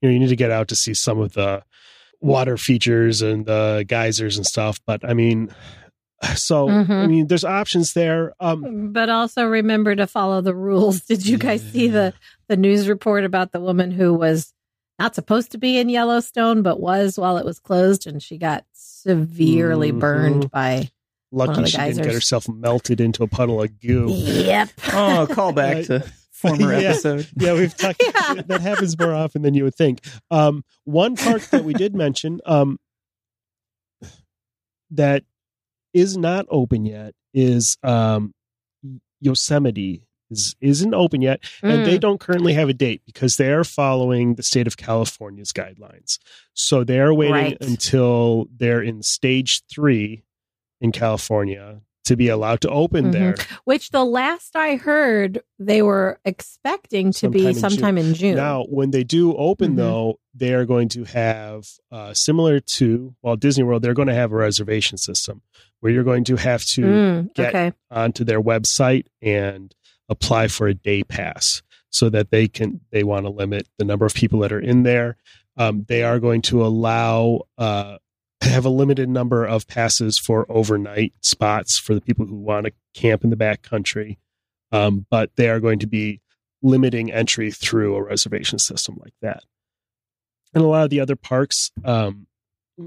[0.02, 1.62] you know, you need to get out to see some of the
[2.20, 4.80] water features and the geysers and stuff.
[4.88, 5.54] But I mean,
[6.36, 7.08] so I Mhm.
[7.08, 8.34] mean, there's options there.
[8.40, 11.02] Um, But also remember to follow the rules.
[11.08, 12.14] Did you guys see the
[12.48, 14.52] the news report about the woman who was
[14.98, 18.66] not supposed to be in Yellowstone but was while it was closed and she got
[18.74, 20.00] severely Mhm.
[20.00, 20.90] burned by
[21.32, 24.08] lucky of the she didn't get herself melted into a puddle of goo.
[24.10, 24.70] Yep.
[24.94, 26.00] Oh, call back to
[26.32, 26.90] former Yeah.
[26.90, 27.28] episode.
[27.38, 28.02] yeah, we've talked.
[28.36, 28.42] Yeah.
[28.48, 30.00] That happens more often than you would think.
[30.32, 32.80] Um, one park that we did mention um,
[34.92, 35.24] that
[35.94, 38.34] is not open yet is um,
[39.22, 40.04] Yosemite.
[40.32, 42.02] Is, isn't open yet, and they Mm.
[42.02, 46.20] don't currently have a date because they are following the state of California's guidelines.
[46.54, 47.58] So they are waiting Right.
[47.62, 50.24] until they're in stage three
[50.82, 53.12] in California to be allowed to open Mhm.
[53.12, 53.36] there.
[53.66, 58.36] Which the last I heard, they were expecting to Sometime be in sometime in June.
[58.36, 59.78] Now, when they do open, Mhm.
[59.78, 63.82] though, they are going to have uh, similar to Walt Disney World.
[63.84, 65.42] They're going to have a reservation system
[65.82, 67.74] where you're going to have to Mm, get okay.
[67.92, 69.74] onto their website and
[70.08, 71.62] apply for a day pass
[71.92, 74.84] so that they can they want to limit the number of people that are in
[74.84, 75.18] there
[75.58, 77.98] um, they are going to allow uh,
[78.42, 82.74] have a limited number of passes for overnight spots for the people who want to
[82.94, 84.18] camp in the back country
[84.72, 86.22] um, but they are going to be
[86.62, 89.44] limiting entry through a reservation system like that.
[90.54, 92.28] And a lot of the other parks um,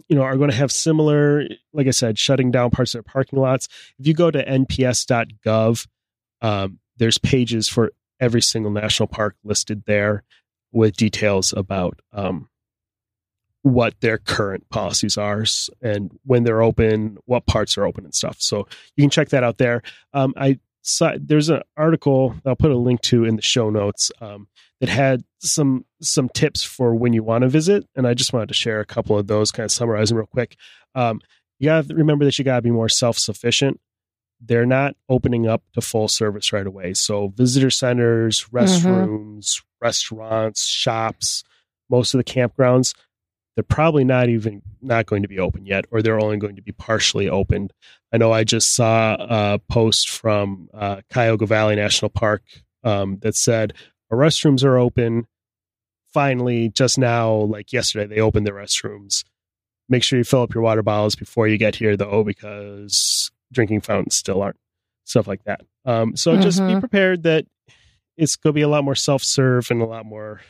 [0.08, 3.12] you know are going to have similar like i said shutting down parts of their
[3.12, 3.68] parking lots.
[3.98, 5.86] If you go to nps.gov
[6.40, 10.22] um, there's pages for every single national park listed there
[10.72, 12.48] with details about um,
[13.62, 15.44] what their current policies are
[15.80, 18.36] and when they're open what parts are open and stuff.
[18.40, 18.66] So
[18.96, 19.82] you can check that out there.
[20.12, 24.10] Um, i saw there's an article i'll put a link to in the show notes
[24.20, 24.48] um,
[24.80, 28.48] that had some some tips for when you want to visit and i just wanted
[28.48, 30.56] to share a couple of those kind of summarize them real quick.
[30.94, 31.20] Um,
[31.58, 33.80] you got to remember that you got to be more self-sufficient.
[34.40, 36.94] They're not opening up to full service right away.
[36.94, 41.44] So visitor centers restrooms restaurants shops
[41.88, 42.94] most of the campgrounds
[43.54, 46.62] they're probably not even not going to be open yet or they're only going to
[46.62, 47.72] be partially opened.
[48.12, 52.42] I know i just saw a post from uh, cuyahoga valley national park
[52.84, 53.74] um, that said
[54.10, 55.26] our restrooms are open.
[56.12, 59.24] Finally just now like yesterday they opened the restrooms.
[59.88, 63.82] Make sure you fill up your water bottles before you get here though because drinking
[63.82, 64.56] fountains still aren't
[65.04, 65.60] stuff like that.
[65.84, 66.80] Um, so just be Mhm.
[66.80, 67.44] prepared that
[68.16, 70.40] it's going to be a lot more self-serve and a lot more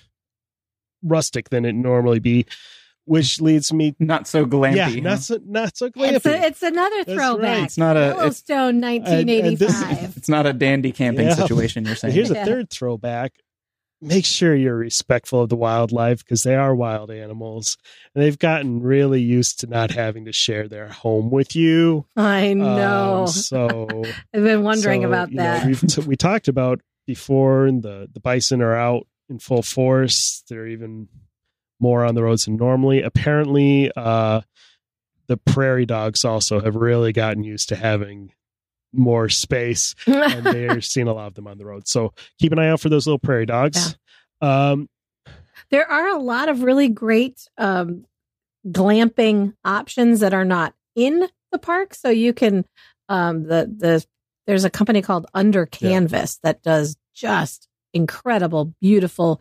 [1.02, 2.46] rustic than it normally be
[3.12, 4.76] which leads me Not so glampy.
[4.94, 7.56] yeah not so not so glampy It's, a, it's another That's throwback.
[7.58, 7.64] right.
[7.64, 8.16] It's not a- it's-
[8.48, 10.16] Yellowstone, and this- 1985.
[10.16, 11.34] It's not a dandy camping Yeah.
[11.34, 11.84] situation.
[11.84, 12.14] You're saying.
[12.14, 13.32] Here's a third throwback.
[14.04, 17.76] Make sure you're respectful of the wildlife because they are wild animals.
[18.14, 22.06] And they've gotten really used to not having to share their home with you.
[22.16, 23.20] I know.
[23.20, 23.86] Um, so
[24.34, 25.66] I've been wondering so, about you know, that.
[25.66, 30.42] we've t- we talked about before, and the the bison are out in full force.
[30.48, 31.06] They're even
[31.82, 33.02] more on the roads than normally.
[33.02, 34.40] Apparently, uh,
[35.26, 38.32] the prairie dogs also have really gotten used to having
[38.92, 41.88] more space and they're seeing a lot of them on the road.
[41.88, 43.96] So keep an eye out for those little prairie dogs.
[44.40, 44.88] Um,
[45.70, 48.04] there are a lot of really great um,
[48.66, 51.94] glamping options that are not in the park.
[51.94, 52.64] So you can
[53.08, 54.04] um, the the
[54.46, 59.40] there's a company called Under Canvas that does just incredible, beautiful,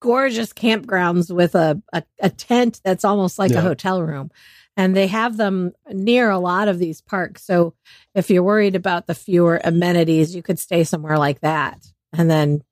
[0.00, 3.58] gorgeous campgrounds with a a, a tent that's almost like Yeah.
[3.58, 4.30] a hotel room.
[4.76, 7.42] And they have them near a lot of these parks.
[7.44, 7.74] So
[8.14, 11.84] if you're worried about the fewer amenities, you could stay somewhere like that.
[12.12, 12.62] And then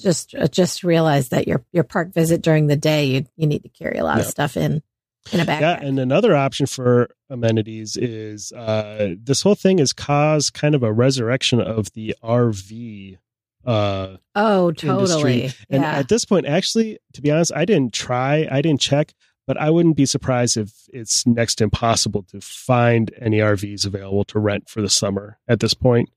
[0.00, 3.62] just uh, just realize that your your park visit during the day you you need
[3.62, 4.82] to carry a lot of stuff in
[5.32, 5.60] in a backpack.
[5.60, 10.82] yeah, and another option for amenities is uh, this whole thing has caused kind of
[10.82, 13.18] a resurrection of the RV.
[13.64, 15.42] Uh, oh, totally.
[15.44, 15.64] industry.
[15.70, 15.92] and yeah.
[15.98, 19.12] at this point, actually, to be honest, I didn't try, I didn't check,
[19.46, 24.38] but I wouldn't be surprised if it's next impossible to find any RVs available to
[24.38, 26.10] rent for the summer at this point.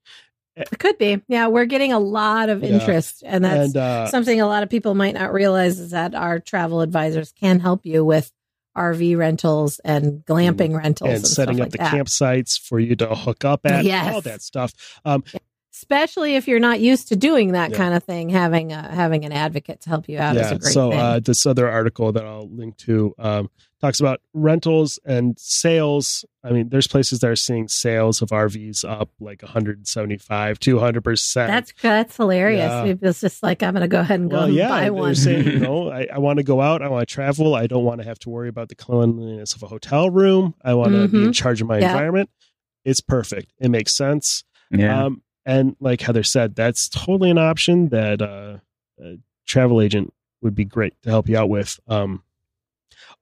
[0.56, 1.22] it could be.
[1.28, 2.70] Yeah, we're getting a lot of Yeah.
[2.70, 6.16] interest and that's and uh, something a lot of people might not realize is that
[6.16, 8.32] our travel advisors can help you with
[8.78, 11.94] RV rentals and glamping rentals and, and setting up like the that.
[11.94, 14.14] campsites for you to hook up at, Yes.
[14.14, 14.74] all that stuff.
[15.06, 15.24] Um,
[15.76, 17.78] Especially if you're not used to doing that Yeah.
[17.78, 20.74] kind of thing, having a, having an advocate to help you out is a great
[20.74, 21.00] so thing.
[21.00, 23.50] uh, this other article that I'll link to um,
[23.82, 26.24] talks about rentals and sales.
[26.46, 31.52] I mean, there's places that are seeing sales of RVs up like 175, 200 percent.
[31.52, 32.72] that's that's hilarious.
[32.72, 32.96] Yeah.
[33.10, 34.94] It's just like I'm going to go ahead and go well, and yeah, buy they're
[34.94, 35.16] one.
[35.16, 37.84] saying, you know, I, I want to go out, I want to travel, I don't
[37.84, 40.56] want to have to worry about the cleanliness of a hotel room.
[40.64, 41.36] I want to be in Mhm.
[41.36, 41.88] charge of my Yeah.
[41.92, 42.30] environment.
[42.86, 43.52] It's perfect.
[43.60, 44.44] It makes sense.
[44.72, 45.06] Yeah.
[45.06, 48.58] Um, and like Heather said, that's totally an option that uh,
[49.02, 51.80] a travel agent would be great to help you out with.
[51.88, 52.24] Um,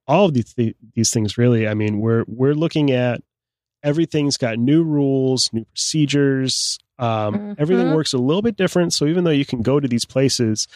[0.07, 0.53] all of these
[0.95, 1.67] these things, really.
[1.67, 3.21] I mean, we're we're looking at
[3.83, 6.77] everything's got new rules, new procedures.
[6.99, 7.93] Um, Everything Mhm.
[7.95, 8.93] works a little bit different.
[8.93, 10.67] So even though you can go to these places,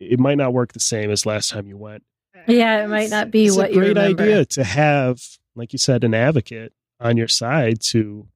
[0.00, 2.02] it might not work the same as last time you went.
[2.48, 4.22] Yeah, it might not be It's what a you great remember.
[4.22, 5.20] idea to have,
[5.54, 8.26] like you said, an advocate on your side to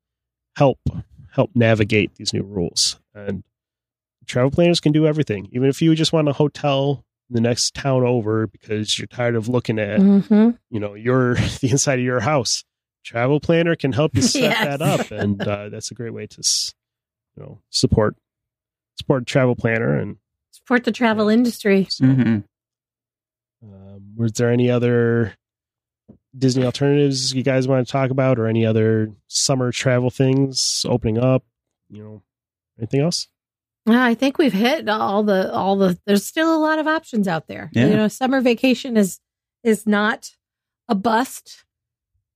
[0.57, 0.79] help
[1.35, 2.99] help navigate these new rules.
[3.15, 3.43] And
[4.27, 5.49] travel planners can do everything.
[5.53, 9.35] Even if you just want a hotel in the next town over because you're tired
[9.35, 12.65] of looking at hmm you know your the inside of your house,
[13.05, 14.63] travel planner can help you set Yes.
[14.63, 16.43] that up, and uh, that's a great way to,
[17.37, 18.17] you know, support
[18.97, 19.99] support travel planner.
[19.99, 20.17] And
[20.53, 21.87] Support the travel industry.
[21.91, 22.39] so, hmm
[23.63, 25.35] um, was there any other
[26.37, 31.19] Disney alternatives you guys want to talk about, or any other summer travel things opening
[31.19, 31.45] up?
[31.91, 32.23] You know,
[32.79, 33.29] anything else?
[33.87, 35.99] Yeah, I think we've hit all the all the.
[36.07, 37.71] There's still a lot of options out there.
[37.73, 37.87] Yeah.
[37.89, 39.21] You know, summer vacation is
[39.63, 40.31] is not
[40.89, 41.65] a bust,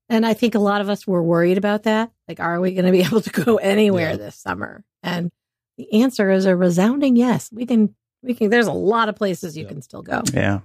[0.08, 2.10] and I think a lot of us were worried about that.
[2.28, 4.16] Like, are we going to be able to go anywhere Yeah.
[4.16, 4.84] this summer?
[5.02, 5.30] And
[5.78, 7.50] the answer is a resounding yes.
[7.52, 7.94] We can.
[8.22, 8.50] We can.
[8.50, 9.68] There's a lot of places you Yeah.
[9.70, 10.22] can still go.
[10.34, 10.60] Yeah.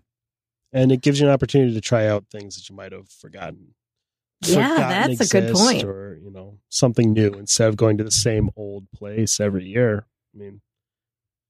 [0.74, 3.76] And it gives you an opportunity to try out things that you might have forgotten.
[4.42, 5.84] Yeah, forgotten that's a good point.
[5.84, 10.06] Or you know, something new instead of going to the same old place every year.
[10.36, 10.62] I mean,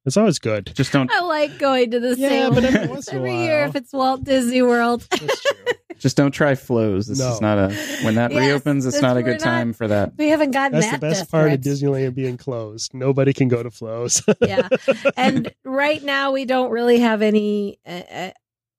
[0.06, 0.72] it's always good.
[0.76, 3.44] Just don't I like going to the Yeah, same but every place once every while.
[3.44, 5.08] year if it's Walt Disney World.
[5.12, 5.66] That's true.
[5.98, 7.08] just don't try Flo's.
[7.08, 7.32] This No.
[7.32, 7.70] is not a
[8.04, 8.86] when that Yes, reopens.
[8.86, 10.12] It's not a good not- time for that.
[10.18, 11.62] we haven't gotten That's the best death part of.
[11.62, 12.94] Disneyland being closed.
[12.94, 14.22] Nobody can go to Flo's.
[14.42, 14.68] yeah
[15.16, 18.32] and right now we don't really have any uh, uh,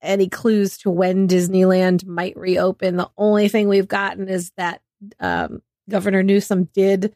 [0.05, 4.81] any clues to when disneyland might reopen the only thing we've gotten is that
[5.21, 7.15] um, governor newsom did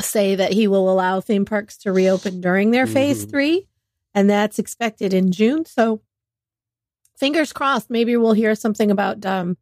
[0.00, 3.30] say that he will allow theme parks to reopen during their phase Mhm.
[3.30, 3.68] three
[4.14, 6.00] and that's expected in june so
[7.18, 9.56] fingers crossed maybe we'll hear something about um,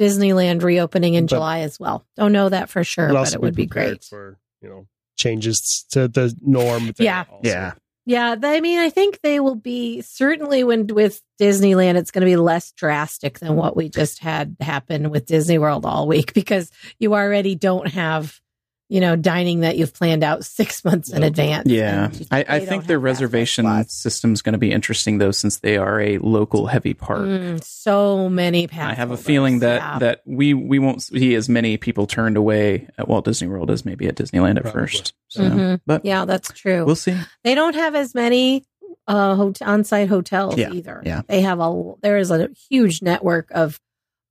[0.00, 3.40] disneyland reopening in But- july as well don't know that for sure But but it
[3.40, 4.86] would be prepared great for you know
[5.16, 6.86] changes to the norm.
[6.96, 7.24] there Yeah.
[7.30, 7.40] also.
[7.48, 7.72] Yeah.
[8.04, 12.30] Yeah, I mean, I think they will be certainly when with Disneyland, it's going to
[12.30, 16.70] be less drastic than what we just had happen with Disney World all week because
[16.98, 18.40] you already don't have,
[18.88, 21.66] you know, dining that you've planned out six months in advance.
[21.68, 25.16] Yeah, I, I think their have that for reservation system is going to be interesting
[25.18, 27.20] though, since they are a local heavy park.
[27.22, 29.98] Mm, so many pass I have a feeling that yeah.
[30.00, 33.84] that we we won't see as many people turned away at Walt Disney World as
[33.86, 34.80] maybe at Disneyland at Probably.
[34.82, 35.14] first.
[35.28, 35.80] So, Mhm.
[35.86, 36.84] but yeah, that's true.
[36.84, 37.16] we'll see.
[37.44, 38.64] they don't have as many
[39.08, 41.02] uh hot- on-site hotels Yeah, either.
[41.04, 41.22] yeah.
[41.26, 43.80] They have a there is a huge network of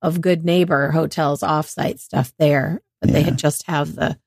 [0.00, 3.24] of good neighbor hotels off-site stuff there, but they Yeah.
[3.26, 4.18] had just have the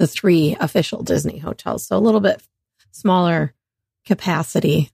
[0.00, 1.86] the three official Disney hotels.
[1.86, 2.42] So a little bit
[2.90, 3.52] smaller
[4.06, 4.90] capacity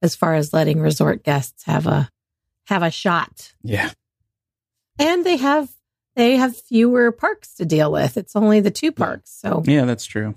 [0.00, 2.08] as far as letting resort guests have a
[2.66, 3.52] have a shot.
[3.62, 3.90] Yeah,
[4.98, 5.68] And they have
[6.16, 8.16] they have fewer parks to deal with.
[8.16, 9.30] It's only the two parks.
[9.30, 10.34] So yeah, that's true.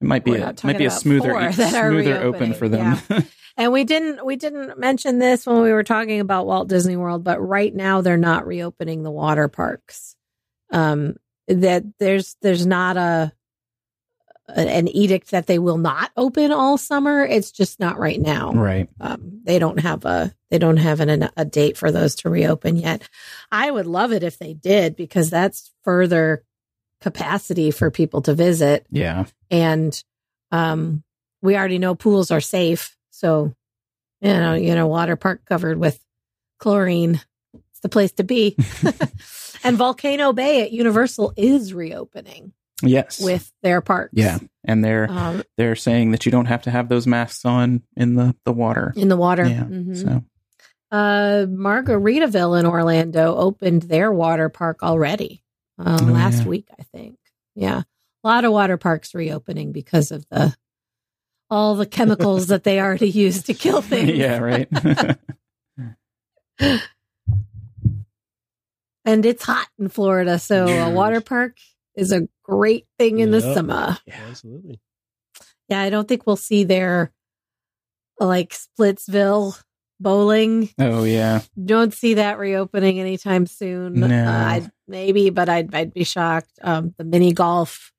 [0.00, 2.98] It might be a might be a smoother four that are smoother open for them.
[3.56, 7.22] And we didn't we didn't mention this when we were talking about Walt Disney World,
[7.24, 10.16] but right now they're not reopening the water parks.
[10.72, 11.16] Um
[11.50, 13.32] that there's there's not a
[14.48, 17.24] an edict that they will not open all summer.
[17.24, 18.50] It's just not right now.
[18.52, 18.88] right.
[19.00, 22.74] Um, they don't have a they don't have an, a date for those to reopen
[22.76, 23.02] yet.
[23.52, 26.42] I would love it if they did because that's further
[27.00, 29.24] capacity for people to visit Yeah.
[29.50, 30.02] and
[30.50, 31.04] um,
[31.42, 32.96] we already know pools are safe.
[33.10, 33.54] So,
[34.20, 35.98] you know, you know, water park covered with
[36.58, 37.20] chlorine,
[37.54, 38.56] it's the place to be.
[39.64, 43.20] and Volcano Bay at Universal is reopening Yes.
[43.20, 44.12] with their parks.
[44.14, 47.82] yeah, and they're Um, they're saying that you don't have to have those masks on
[47.96, 48.92] in the the water.
[48.96, 49.46] in the water.
[49.46, 49.64] Yeah.
[49.64, 49.96] Mhm.
[49.96, 50.24] So
[50.92, 55.42] Uh, Margaritaville in Orlando opened their water park already
[55.78, 56.48] uh, Oh, last yeah.
[56.48, 57.16] week, I think.
[57.54, 57.82] Yeah,
[58.24, 60.54] a lot of water parks reopening because of the
[61.48, 64.10] all the chemicals that they already use to kill things.
[64.18, 64.68] yeah, right.
[69.04, 71.56] and it's hot in Florida, so a water park
[71.96, 73.54] is a great thing in the Yep.
[73.54, 73.98] summer.
[74.10, 74.80] absolutely.
[75.68, 77.12] Yeah, I don't think we'll see their
[78.18, 79.60] like Splitsville
[80.00, 80.70] bowling.
[80.78, 81.42] oh yeah.
[81.62, 83.94] Don't see that reopening anytime soon.
[84.00, 84.06] No.
[84.06, 86.52] Uh, I'd, maybe, but I'd I'd be shocked.
[86.62, 87.92] Um, the mini golf.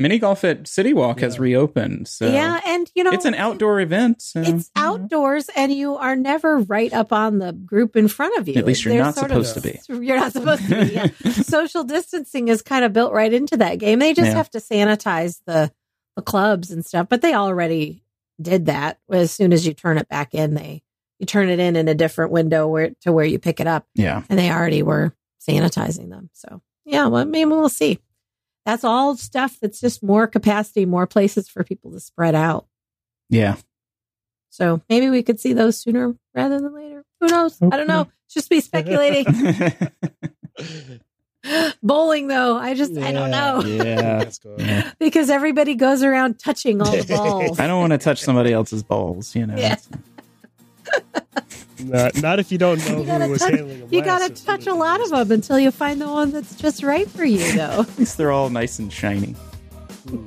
[0.00, 2.06] Mini golf at City Walk has reopened.
[2.06, 4.22] So yeah, and you know it's an outdoor event.
[4.22, 4.40] So.
[4.40, 4.84] It's mm-hmm.
[4.84, 8.54] outdoors, and you are never right up on the group in front of you.
[8.54, 10.04] At least you're They're not sort of- supposed to be.
[10.06, 10.92] You're not supposed to be.
[10.92, 11.06] Yeah.
[11.32, 13.98] Social distancing is kind of built right into that game.
[13.98, 14.36] They just Yeah.
[14.36, 15.72] have to sanitize the
[16.14, 18.02] the clubs and stuff, but they already
[18.40, 18.98] did that.
[19.10, 20.82] As soon as you turn it back in, they
[21.18, 23.86] you turn it in in a different window where to where you pick it up,
[23.94, 24.22] Yeah.
[24.28, 25.12] and they already were
[25.48, 26.30] sanitizing them.
[26.34, 27.98] So yeah, well, maybe we'll see.
[28.68, 32.66] That's all stuff that's just more capacity, more places for people to spread out.
[33.30, 33.56] Yeah.
[34.50, 37.02] So maybe we could see those sooner rather than later.
[37.18, 37.56] Who knows?
[37.62, 38.08] I don't know.
[38.28, 39.24] Just be speculating.
[41.82, 44.18] Bowling, though, I just I don't know Yeah.
[44.18, 44.38] Let's
[44.98, 47.58] because everybody goes around touching all the balls.
[47.58, 49.56] I don't want to touch somebody else's balls, you know.
[49.56, 49.76] Yeah.
[51.84, 53.88] Not, not if you don't know You who gotta was touch, handling them.
[53.92, 57.08] you gotta touch a lot of them until you find the one that's just right
[57.08, 57.80] for you, though.
[57.88, 59.34] At least they're all nice and shiny.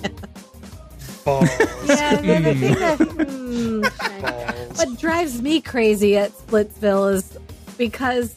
[1.26, 1.48] Balls.
[1.86, 3.82] yeah, the, the thing that hmm,
[4.22, 4.78] Balls.
[4.78, 7.38] what drives me crazy at Splitsville is
[7.78, 8.36] because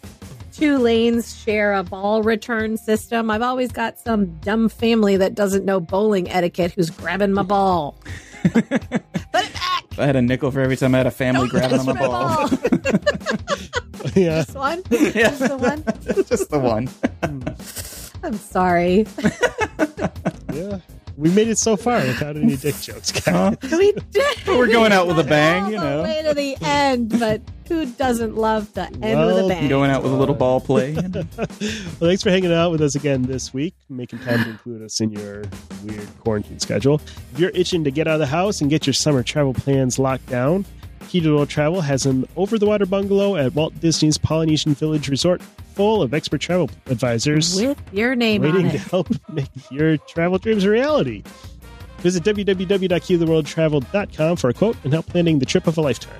[0.52, 3.30] two lanes share a ball return system.
[3.30, 7.98] I've always got some dumb family that doesn't know bowling etiquette who's grabbing my ball.
[9.96, 10.00] Put it back.
[10.00, 11.92] If I had a nickel for every time I had a family grabbing on my
[11.94, 12.48] Touch ball.
[14.14, 14.42] yeah.
[14.44, 14.82] This one?
[14.90, 15.84] yeah, Just the one?
[16.28, 16.86] just the one.
[17.22, 18.24] Hmm.
[18.24, 19.06] I'm sorry.
[20.52, 20.78] Yeah.
[21.16, 23.56] We made it so far without any dick jokes, guys.
[23.62, 24.46] We did.
[24.48, 26.02] We're going out with a Got bang, all you the know.
[26.02, 29.68] way to the end, but who doesn't love the end with Well, a bang?
[29.68, 30.94] Going out with a little ball play.
[32.00, 35.00] Well, thanks for hanging out with us again this week, making time to include us
[35.00, 35.44] in your
[35.84, 37.00] weird quarantine schedule.
[37.32, 39.98] If you're itching to get out of the house and get your summer travel plans
[39.98, 40.64] locked down,
[41.08, 44.74] Key to the World Travel has an over the water bungalow at Walt Disney's Polynesian
[44.74, 45.40] Village Resort
[45.74, 50.38] full of expert travel advisors with your name waiting on to help make your travel
[50.38, 51.22] dreams a reality.
[51.98, 56.12] Visit www.keytotheworldtravel.com for a quote and help planning the trip of a lifetime.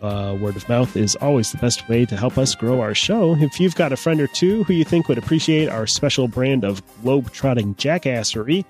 [0.00, 3.36] Uh, word of mouth is always the best way to help us grow our show.
[3.36, 6.64] If you've got a friend or two who you think would appreciate our special brand
[6.64, 8.64] of globe-trotting jackassery,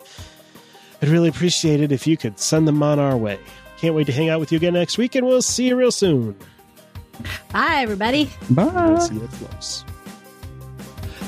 [1.00, 3.38] I'd really appreciate it if you could send them on our way.
[3.78, 5.90] Can't wait to hang out with you again next week, and we'll see you real
[5.90, 6.36] soon.
[7.52, 8.30] Bye, everybody.
[8.50, 8.98] We'll Bye.
[8.98, 9.84] see you at Flo's.